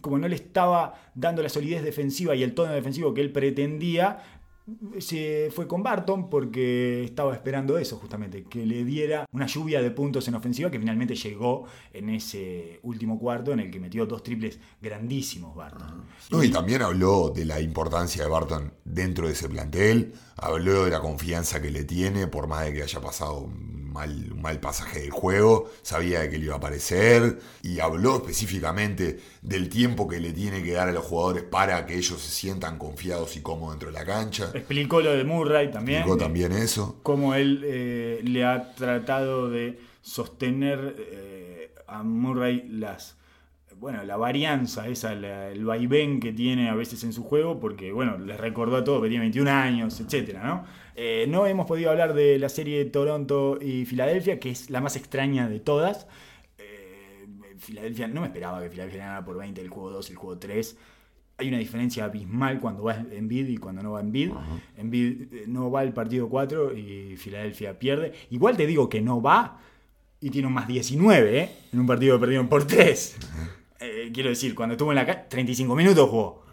como 0.00 0.18
no 0.18 0.28
le 0.28 0.36
estaba 0.36 0.94
dando 1.14 1.42
la 1.42 1.48
solidez 1.48 1.82
defensiva 1.82 2.34
y 2.34 2.42
el 2.42 2.54
tono 2.54 2.72
defensivo 2.72 3.14
que 3.14 3.20
él 3.20 3.32
pretendía, 3.32 4.39
se 4.98 5.50
fue 5.54 5.66
con 5.66 5.82
Barton 5.82 6.28
porque 6.30 7.04
estaba 7.04 7.34
esperando 7.34 7.78
eso 7.78 7.96
justamente, 7.96 8.44
que 8.44 8.64
le 8.66 8.84
diera 8.84 9.26
una 9.32 9.46
lluvia 9.46 9.82
de 9.82 9.90
puntos 9.90 10.26
en 10.28 10.34
ofensiva 10.34 10.70
que 10.70 10.78
finalmente 10.78 11.14
llegó 11.14 11.64
en 11.92 12.10
ese 12.10 12.80
último 12.82 13.18
cuarto 13.18 13.52
en 13.52 13.60
el 13.60 13.70
que 13.70 13.80
metió 13.80 14.06
dos 14.06 14.22
triples 14.22 14.58
grandísimos 14.80 15.54
Barton. 15.54 16.04
Y 16.42 16.50
también 16.50 16.82
habló 16.82 17.30
de 17.34 17.44
la 17.44 17.60
importancia 17.60 18.22
de 18.22 18.30
Barton 18.30 18.72
dentro 18.84 19.26
de 19.26 19.32
ese 19.32 19.48
plantel, 19.48 20.12
habló 20.36 20.84
de 20.84 20.90
la 20.90 21.00
confianza 21.00 21.60
que 21.60 21.70
le 21.70 21.84
tiene, 21.84 22.26
por 22.26 22.46
más 22.46 22.64
de 22.64 22.72
que 22.72 22.82
haya 22.82 23.00
pasado 23.00 23.48
mal, 23.90 24.32
un 24.32 24.40
mal 24.40 24.60
pasaje 24.60 25.00
del 25.00 25.10
juego, 25.10 25.70
sabía 25.82 26.20
de 26.20 26.30
que 26.30 26.38
le 26.38 26.46
iba 26.46 26.54
a 26.54 26.58
aparecer, 26.58 27.40
y 27.62 27.80
habló 27.80 28.16
específicamente 28.16 29.20
del 29.42 29.68
tiempo 29.68 30.08
que 30.08 30.20
le 30.20 30.32
tiene 30.32 30.62
que 30.62 30.72
dar 30.72 30.88
a 30.88 30.92
los 30.92 31.04
jugadores 31.04 31.42
para 31.42 31.84
que 31.86 31.96
ellos 31.96 32.20
se 32.20 32.30
sientan 32.30 32.78
confiados 32.78 33.36
y 33.36 33.42
cómodos 33.42 33.74
dentro 33.74 33.88
de 33.88 33.98
la 33.98 34.04
cancha. 34.04 34.52
Explicó 34.60 35.00
lo 35.00 35.12
de 35.12 35.24
Murray 35.24 35.70
también. 35.70 35.98
Explicó 35.98 36.16
de 36.16 36.24
también 36.24 36.52
eso. 36.52 37.00
Cómo 37.02 37.34
él 37.34 37.62
eh, 37.64 38.20
le 38.24 38.44
ha 38.44 38.74
tratado 38.74 39.50
de 39.50 39.78
sostener 40.02 40.94
eh, 40.98 41.74
a 41.86 42.02
Murray 42.02 42.66
las 42.68 43.16
bueno, 43.76 44.04
la 44.04 44.18
varianza, 44.18 44.88
esa, 44.88 45.14
la- 45.14 45.48
el 45.50 45.64
vaivén 45.64 46.20
que 46.20 46.32
tiene 46.34 46.68
a 46.68 46.74
veces 46.74 47.02
en 47.02 47.14
su 47.14 47.24
juego, 47.24 47.58
porque, 47.58 47.92
bueno, 47.92 48.18
les 48.18 48.38
recordó 48.38 48.76
a 48.76 48.84
todos 48.84 49.00
que 49.02 49.08
tiene 49.08 49.22
21 49.24 49.48
años, 49.50 49.98
etcétera, 50.00 50.42
¿no? 50.44 50.66
Eh, 50.96 51.24
no 51.28 51.46
hemos 51.46 51.66
podido 51.66 51.90
hablar 51.90 52.12
de 52.12 52.38
la 52.38 52.50
serie 52.50 52.84
Toronto 52.84 53.58
y 53.58 53.86
Filadelfia, 53.86 54.38
que 54.38 54.50
es 54.50 54.68
la 54.68 54.82
más 54.82 54.96
extraña 54.96 55.48
de 55.48 55.60
todas. 55.60 56.06
Filadelfia, 57.58 58.08
no 58.08 58.20
me 58.22 58.26
esperaba 58.26 58.60
que 58.62 58.70
Filadelfia 58.70 59.00
ganara 59.02 59.24
por 59.24 59.36
20 59.38 59.60
el 59.60 59.68
juego 59.68 59.90
2, 59.90 60.10
el 60.10 60.16
juego 60.16 60.38
3. 60.38 60.76
Hay 61.40 61.48
una 61.48 61.56
diferencia 61.56 62.04
abismal 62.04 62.60
cuando 62.60 62.82
va 62.82 62.94
Embiid 62.94 63.48
y 63.48 63.56
cuando 63.56 63.82
no 63.82 63.92
va 63.92 64.00
Embiid. 64.02 64.30
Embiid 64.76 65.32
eh, 65.32 65.44
no 65.46 65.70
va 65.70 65.82
el 65.82 65.94
partido 65.94 66.28
4 66.28 66.76
y 66.76 67.16
Filadelfia 67.16 67.78
pierde. 67.78 68.12
Igual 68.28 68.58
te 68.58 68.66
digo 68.66 68.90
que 68.90 69.00
no 69.00 69.22
va 69.22 69.58
y 70.20 70.28
tiene 70.28 70.48
un 70.48 70.52
más 70.52 70.68
19, 70.68 71.40
¿eh? 71.40 71.50
En 71.72 71.80
un 71.80 71.86
partido 71.86 72.16
que 72.16 72.20
perdieron 72.20 72.46
por 72.48 72.66
3. 72.66 73.16
Eh, 73.80 74.10
quiero 74.12 74.28
decir, 74.28 74.54
cuando 74.54 74.74
estuvo 74.74 74.92
en 74.92 74.96
la 74.96 75.06
calle, 75.06 75.24
35 75.30 75.74
minutos 75.74 76.10
jugó. 76.10 76.44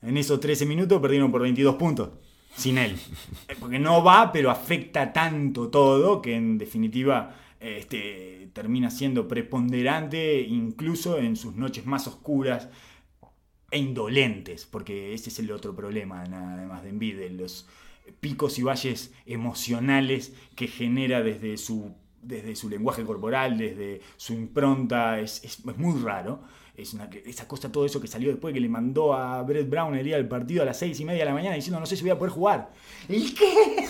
En 0.00 0.16
esos 0.16 0.40
13 0.40 0.64
minutos 0.64 1.02
perdieron 1.02 1.30
por 1.30 1.42
22 1.42 1.74
puntos. 1.74 2.08
Sin 2.56 2.78
él. 2.78 2.96
Porque 3.60 3.78
no 3.78 4.02
va, 4.02 4.32
pero 4.32 4.50
afecta 4.50 5.12
tanto 5.12 5.68
todo 5.68 6.22
que 6.22 6.34
en 6.34 6.56
definitiva 6.56 7.36
este, 7.60 8.48
termina 8.54 8.90
siendo 8.90 9.28
preponderante 9.28 10.40
incluso 10.40 11.18
en 11.18 11.36
sus 11.36 11.56
noches 11.56 11.84
más 11.84 12.06
oscuras 12.06 12.70
e 13.70 13.78
indolentes, 13.78 14.66
porque 14.66 15.14
ese 15.14 15.30
es 15.30 15.38
el 15.38 15.50
otro 15.52 15.74
problema, 15.76 16.24
nada 16.24 16.54
además 16.54 16.82
de 16.82 16.88
Embiid, 16.90 17.16
de 17.18 17.30
los 17.30 17.66
picos 18.20 18.58
y 18.58 18.62
valles 18.62 19.12
emocionales 19.26 20.32
que 20.56 20.66
genera 20.66 21.22
desde 21.22 21.56
su, 21.56 21.94
desde 22.22 22.56
su 22.56 22.68
lenguaje 22.68 23.04
corporal, 23.04 23.58
desde 23.58 24.00
su 24.16 24.32
impronta, 24.34 25.20
es- 25.20 25.44
es 25.44 25.64
muy 25.78 26.00
raro. 26.02 26.42
Es 26.80 26.94
una, 26.94 27.08
esa 27.26 27.46
cosa, 27.46 27.70
todo 27.70 27.84
eso 27.84 28.00
que 28.00 28.06
salió 28.08 28.30
después 28.30 28.54
que 28.54 28.60
le 28.60 28.68
mandó 28.68 29.12
a 29.12 29.42
Brett 29.42 29.68
Brown 29.68 29.94
el 29.94 30.04
día 30.04 30.16
del 30.16 30.26
partido 30.28 30.62
a 30.62 30.64
las 30.64 30.78
seis 30.78 30.98
y 31.00 31.04
media 31.04 31.20
de 31.20 31.24
la 31.26 31.34
mañana 31.34 31.54
diciendo 31.54 31.78
no 31.78 31.86
sé 31.86 31.96
si 31.96 32.02
voy 32.02 32.10
a 32.12 32.18
poder 32.18 32.32
jugar. 32.32 32.70
¿El 33.08 33.34
qué? 33.34 33.86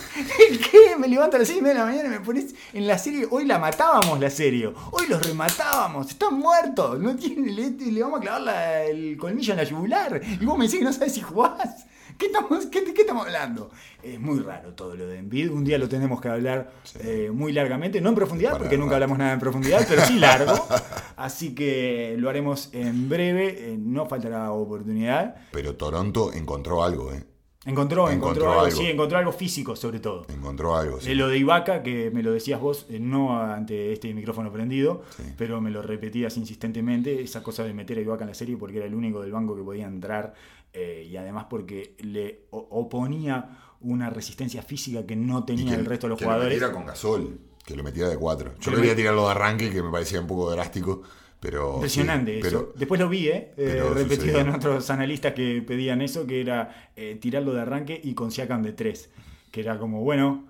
¿El 0.49 0.59
qué? 0.59 0.97
Me 0.99 1.07
levanto 1.09 1.37
a 1.37 1.39
las 1.39 1.49
seis 1.49 1.59
y 1.61 1.63
media 1.63 1.75
de 1.75 1.81
la 1.81 1.87
mañana 1.87 2.09
y 2.09 2.19
me 2.19 2.21
pones 2.21 2.55
en 2.73 2.87
la 2.87 2.99
serie. 2.99 3.27
Hoy 3.31 3.45
la 3.47 3.59
matábamos 3.59 4.19
la 4.19 4.31
serie. 4.31 4.73
Hoy 4.91 5.07
los 5.09 5.25
rematábamos. 5.27 6.11
Están 6.11 6.35
muertos. 6.39 6.99
No 6.99 7.15
tiene, 7.17 7.53
le, 7.53 7.71
le 7.71 8.03
vamos 8.03 8.19
a 8.19 8.23
clavar 8.23 8.41
la- 8.43 8.85
el 8.85 9.17
colmillo 9.17 9.53
en 9.53 9.57
la 9.59 9.65
yugular. 9.65 10.21
Y 10.41 10.45
vos 10.45 10.59
me 10.59 10.65
decís 10.65 10.79
que 10.81 10.85
no 10.85 10.93
sabes 10.93 11.15
si 11.15 11.21
jugás. 11.21 11.87
¿Qué 12.21 12.27
estamos, 12.27 12.67
qué, 12.67 12.85
qué 12.93 13.01
estamos 13.01 13.25
hablando? 13.25 13.71
Es 14.03 14.21
muy 14.21 14.41
raro 14.41 14.75
todo 14.75 14.95
lo 14.95 15.07
de 15.07 15.17
Envid. 15.19 15.51
Un 15.51 15.65
día 15.65 15.79
lo 15.79 15.89
tenemos 15.89 16.21
que 16.21 16.29
hablar 16.29 16.71
eh, 17.01 17.31
muy 17.33 17.51
largamente. 17.55 17.99
No 18.03 18.11
en 18.11 18.15
profundidad, 18.15 18.51
Para 18.53 18.65
porque 18.65 18.77
nunca 18.77 18.97
hablamos 18.97 19.17
nada 19.17 19.33
en 19.33 19.41
profundidad, 19.41 19.87
pero 19.89 20.05
sí 20.05 20.19
largo. 20.19 20.53
Así 21.17 21.55
que 21.55 22.17
lo 22.19 22.29
haremos 22.29 22.69
en 22.75 23.09
breve. 23.09 23.73
eh, 23.73 23.77
no 23.79 24.05
faltará 24.05 24.53
oportunidad. 24.53 25.35
Pero 25.51 25.77
Toronto 25.77 26.31
encontró 26.35 26.85
algo, 26.85 27.11
¿eh? 27.11 27.25
Encontró, 27.67 28.09
encontró, 28.09 28.13
Encontró 28.45 28.51
algo, 28.53 28.65
algo. 28.65 28.77
sí, 28.77 28.87
encontró 28.87 29.19
algo 29.19 29.33
físico 29.33 29.77
sobre 29.77 30.01
todo. 30.01 30.25
Encontró 30.31 30.77
algo. 30.77 30.99
sí. 31.01 31.09
De 31.09 31.15
lo 31.15 31.29
de 31.29 31.37
Ibaka, 31.39 31.83
que 31.83 32.11
me 32.11 32.23
lo 32.23 32.33
decías 32.33 32.59
vos, 32.59 32.87
eh, 32.89 32.99
no 32.99 33.39
ante 33.39 33.93
este 33.93 34.15
micrófono 34.15 34.51
prendido, 34.51 35.03
Sí. 35.17 35.25
pero 35.37 35.61
me 35.61 35.71
lo 35.71 35.83
repetías 35.83 36.37
insistentemente, 36.39 37.21
esa 37.23 37.43
cosa 37.43 37.63
de 37.65 37.75
meter 37.75 37.99
a 37.99 38.01
Ibaka 38.01 38.25
en 38.25 38.29
la 38.29 38.35
serie 38.35 38.57
porque 38.57 38.79
era 38.79 38.87
el 38.87 38.95
único 38.95 39.21
del 39.21 39.33
banco 39.33 39.55
que 39.55 39.63
podía 39.63 39.87
entrar 39.87 40.33
eh, 40.73 41.07
y 41.11 41.17
además 41.17 41.47
porque 41.51 41.97
le 42.01 42.47
oponía 42.51 43.59
una 43.81 44.09
resistencia 44.11 44.63
física 44.63 45.05
que 45.07 45.17
no 45.17 45.45
tenía 45.45 45.75
que- 45.75 45.81
el 45.81 45.87
resto 45.87 46.07
de 46.07 46.11
los 46.11 46.19
que 46.19 46.25
jugadores. 46.25 46.49
Lo 46.49 46.55
metiera 46.67 46.73
con 46.73 46.87
gasol, 46.87 47.41
que 47.65 47.77
lo 47.77 47.83
metiera 47.83 48.09
de 48.09 48.17
cuatro. 48.17 48.53
Yo 48.61 48.71
Que 48.71 48.77
quería 48.79 48.97
tirarlo 48.97 49.25
de 49.27 49.31
arranque, 49.33 49.71
que 49.71 49.83
me 49.83 49.91
parecía 49.91 50.21
un 50.21 50.27
poco 50.27 50.51
drástico, 50.51 51.03
pero. 51.41 51.75
Impresionante 51.75 52.41
sí, 52.41 52.47
eso. 52.47 52.73
Después 52.77 53.01
lo 53.01 53.09
vi, 53.09 53.29
¿eh? 53.29 53.53
Eh, 53.57 53.83
repetido 53.95 54.27
sucedió. 54.27 54.39
en 54.41 54.51
otros 54.51 54.91
analistas 54.91 55.33
que 55.33 55.63
pedían 55.67 56.03
eso, 56.03 56.27
que 56.27 56.41
era 56.41 56.91
eh, 56.95 57.19
tirarlo 57.21 57.55
de 57.55 57.63
arranque 57.63 57.99
y 58.03 58.15
con 58.15 58.31
Siakam 58.31 58.63
de 58.63 58.75
tres. 58.75 59.11
Que 59.51 59.63
era 59.63 59.79
como, 59.79 60.03
bueno, 60.03 60.45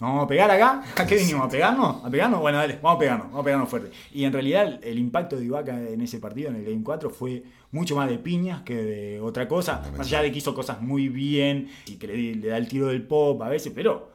vamos 0.00 0.24
a 0.24 0.26
pegar 0.26 0.50
acá. 0.50 0.82
¿A 0.96 1.06
qué 1.06 1.16
vinimos? 1.16 1.46
¿A 1.46 1.48
pegarnos? 1.48 2.04
¿A 2.04 2.10
pegarnos? 2.10 2.40
Bueno, 2.40 2.58
dale, 2.58 2.78
vamos 2.82 2.96
a 2.96 2.98
pegarnos, 2.98 3.26
vamos 3.28 3.40
a 3.40 3.44
pegarnos 3.44 3.68
fuerte. 3.68 3.90
Y 4.12 4.24
en 4.24 4.32
realidad 4.32 4.80
el 4.82 4.98
impacto 4.98 5.36
de 5.36 5.44
Ibaka 5.44 5.80
en 5.80 6.00
ese 6.00 6.18
partido, 6.18 6.50
en 6.50 6.56
el 6.56 6.64
Game 6.64 6.82
4, 6.82 7.08
fue 7.10 7.44
mucho 7.70 7.94
más 7.94 8.10
de 8.10 8.18
piñas 8.18 8.62
que 8.62 8.74
de 8.74 9.20
otra 9.20 9.46
cosa. 9.46 9.82
Más 9.96 10.08
allá 10.08 10.22
de 10.22 10.32
que 10.32 10.38
hizo 10.38 10.54
cosas 10.54 10.80
muy 10.80 11.08
bien 11.08 11.68
y 11.86 11.94
que 11.96 12.08
le 12.08 12.48
da 12.48 12.56
el 12.56 12.66
tiro 12.66 12.88
del 12.88 13.06
pop 13.06 13.40
a 13.42 13.48
veces, 13.48 13.72
pero 13.74 14.11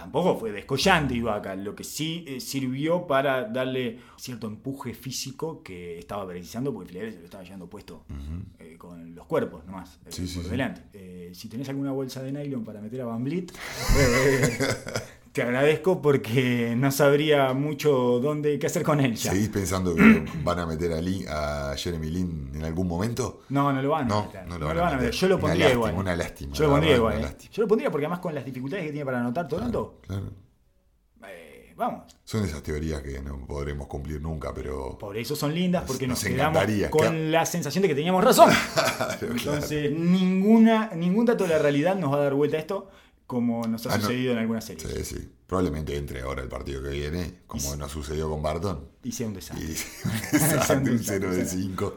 tampoco 0.00 0.36
fue 0.38 0.50
descollante 0.52 1.14
Ibaka, 1.14 1.54
lo 1.56 1.74
que 1.74 1.84
sí 1.84 2.24
eh, 2.26 2.40
sirvió 2.40 3.06
para 3.06 3.44
darle 3.44 3.98
cierto 4.16 4.46
empuje 4.46 4.94
físico 4.94 5.62
que 5.62 5.98
estaba 5.98 6.26
precisando 6.26 6.72
porque 6.72 6.88
Filadelfia 6.88 7.16
se 7.16 7.20
lo 7.20 7.24
estaba 7.26 7.44
llevando 7.44 7.68
puesto 7.68 8.04
eh, 8.58 8.76
con 8.78 9.14
los 9.14 9.26
cuerpos 9.26 9.64
nomás, 9.66 9.98
eh, 10.06 10.08
Sí, 10.10 10.22
por 10.34 10.44
sí. 10.44 10.50
delante. 10.50 10.82
Eh, 10.92 11.30
si 11.34 11.48
tenés 11.48 11.68
alguna 11.68 11.92
bolsa 11.92 12.22
de 12.22 12.32
nylon 12.32 12.64
para 12.64 12.80
meter 12.80 13.00
a 13.02 13.04
Van 13.04 13.26
eh, 13.30 14.58
te 15.32 15.42
agradezco 15.42 16.02
porque 16.02 16.74
no 16.76 16.90
sabría 16.90 17.52
mucho 17.52 18.18
dónde 18.20 18.58
qué 18.58 18.66
hacer 18.66 18.82
con 18.82 19.00
él 19.00 19.14
ya. 19.14 19.30
¿Seguís 19.30 19.48
pensando 19.48 19.94
que 19.94 20.24
van 20.42 20.58
a 20.58 20.66
meter 20.66 20.92
a, 20.92 21.00
Lin- 21.00 21.26
a 21.28 21.74
Jeremy 21.76 22.10
Lin 22.10 22.50
en 22.54 22.64
algún 22.64 22.88
momento? 22.88 23.42
No, 23.50 23.72
no 23.72 23.80
lo 23.80 23.90
van 23.90 24.06
a 24.06 24.08
No, 24.08 24.22
meter. 24.26 24.46
no 24.48 24.58
lo 24.58 24.66
van 24.66 24.78
a 24.78 24.96
meter. 24.96 25.10
Yo 25.12 25.28
lo 25.28 25.34
Una 25.36 25.40
pondría 25.42 25.64
lástima, 25.66 25.88
igual. 25.88 25.94
una 26.04 26.16
lástima, 26.16 26.52
Yo 26.54 26.64
lo 26.64 26.70
pondría 26.70 26.92
verdad, 27.00 27.16
igual. 27.18 27.32
eh. 27.32 27.48
Yo 27.52 27.62
lo 27.62 27.68
pondría 27.68 27.90
porque 27.90 28.06
además 28.06 28.18
con 28.20 28.34
las 28.34 28.44
dificultades 28.44 28.84
que 28.86 28.90
tiene 28.92 29.04
para 29.04 29.20
anotar 29.20 29.46
Toronto, 29.46 30.00
Claro. 30.06 30.30
eh, 31.28 31.74
vamos. 31.76 32.16
Son 32.24 32.44
esas 32.44 32.62
teorías 32.62 33.00
que 33.02 33.20
no 33.20 33.46
podremos 33.46 33.86
cumplir 33.86 34.20
nunca, 34.20 34.52
pero. 34.54 34.98
Por 34.98 35.16
eso 35.16 35.36
son 35.36 35.54
lindas, 35.54 35.84
porque 35.86 36.06
nos, 36.06 36.22
Nos 36.22 36.32
quedamos 36.32 36.64
con 36.90 37.00
claro. 37.02 37.16
la 37.18 37.46
sensación 37.46 37.82
de 37.82 37.88
que 37.88 37.94
teníamos 37.94 38.24
razón. 38.24 38.50
claro. 38.74 39.16
Entonces, 39.32 39.92
ninguna, 39.92 40.90
ningún 40.96 41.26
dato 41.26 41.44
de 41.44 41.50
la 41.50 41.58
realidad 41.58 41.96
nos 41.96 42.12
va 42.12 42.16
a 42.16 42.20
dar 42.20 42.34
vuelta 42.34 42.56
a 42.56 42.60
esto, 42.60 42.88
como 43.30 43.64
nos 43.68 43.86
ha 43.86 43.94
Ah, 43.94 43.96
no. 43.98 44.02
sucedido 44.02 44.32
en 44.32 44.38
algunas 44.38 44.64
series. 44.64 44.90
Sí, 44.92 45.04
sí. 45.04 45.28
Probablemente 45.46 45.96
entre 45.96 46.20
ahora 46.22 46.42
el 46.42 46.48
partido 46.48 46.82
que 46.82 46.88
viene, 46.90 47.42
como 47.46 47.76
nos 47.76 47.92
sucedió 47.92 48.28
con 48.28 48.42
Barton. 48.42 48.88
Y 49.04 49.12
sea 49.12 49.28
un 49.28 49.34
desastre. 49.34 49.64
Y 49.64 49.74
Sea 50.38 50.76
un 50.76 50.88
un 50.88 50.96
desastre, 50.96 51.18
0 51.20 51.30
de 51.30 51.46
sea. 51.46 51.58
5. 51.60 51.96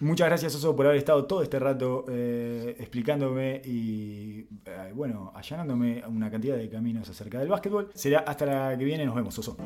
Muchas 0.00 0.26
gracias, 0.28 0.54
Oso, 0.56 0.76
por 0.76 0.84
haber 0.86 0.98
estado 0.98 1.24
todo 1.24 1.42
este 1.42 1.58
rato 1.58 2.04
eh, 2.08 2.76
explicándome 2.78 3.62
y, 3.64 4.46
eh, 4.66 4.92
bueno, 4.94 5.32
allanándome 5.34 6.02
una 6.06 6.30
cantidad 6.30 6.56
de 6.58 6.68
caminos 6.68 7.08
acerca 7.08 7.38
del 7.38 7.48
básquetbol. 7.48 7.90
Será 7.94 8.18
hasta 8.20 8.44
la 8.44 8.76
que 8.76 8.84
viene. 8.84 9.06
Nos 9.06 9.14
vemos, 9.14 9.38
Oso. 9.38 9.56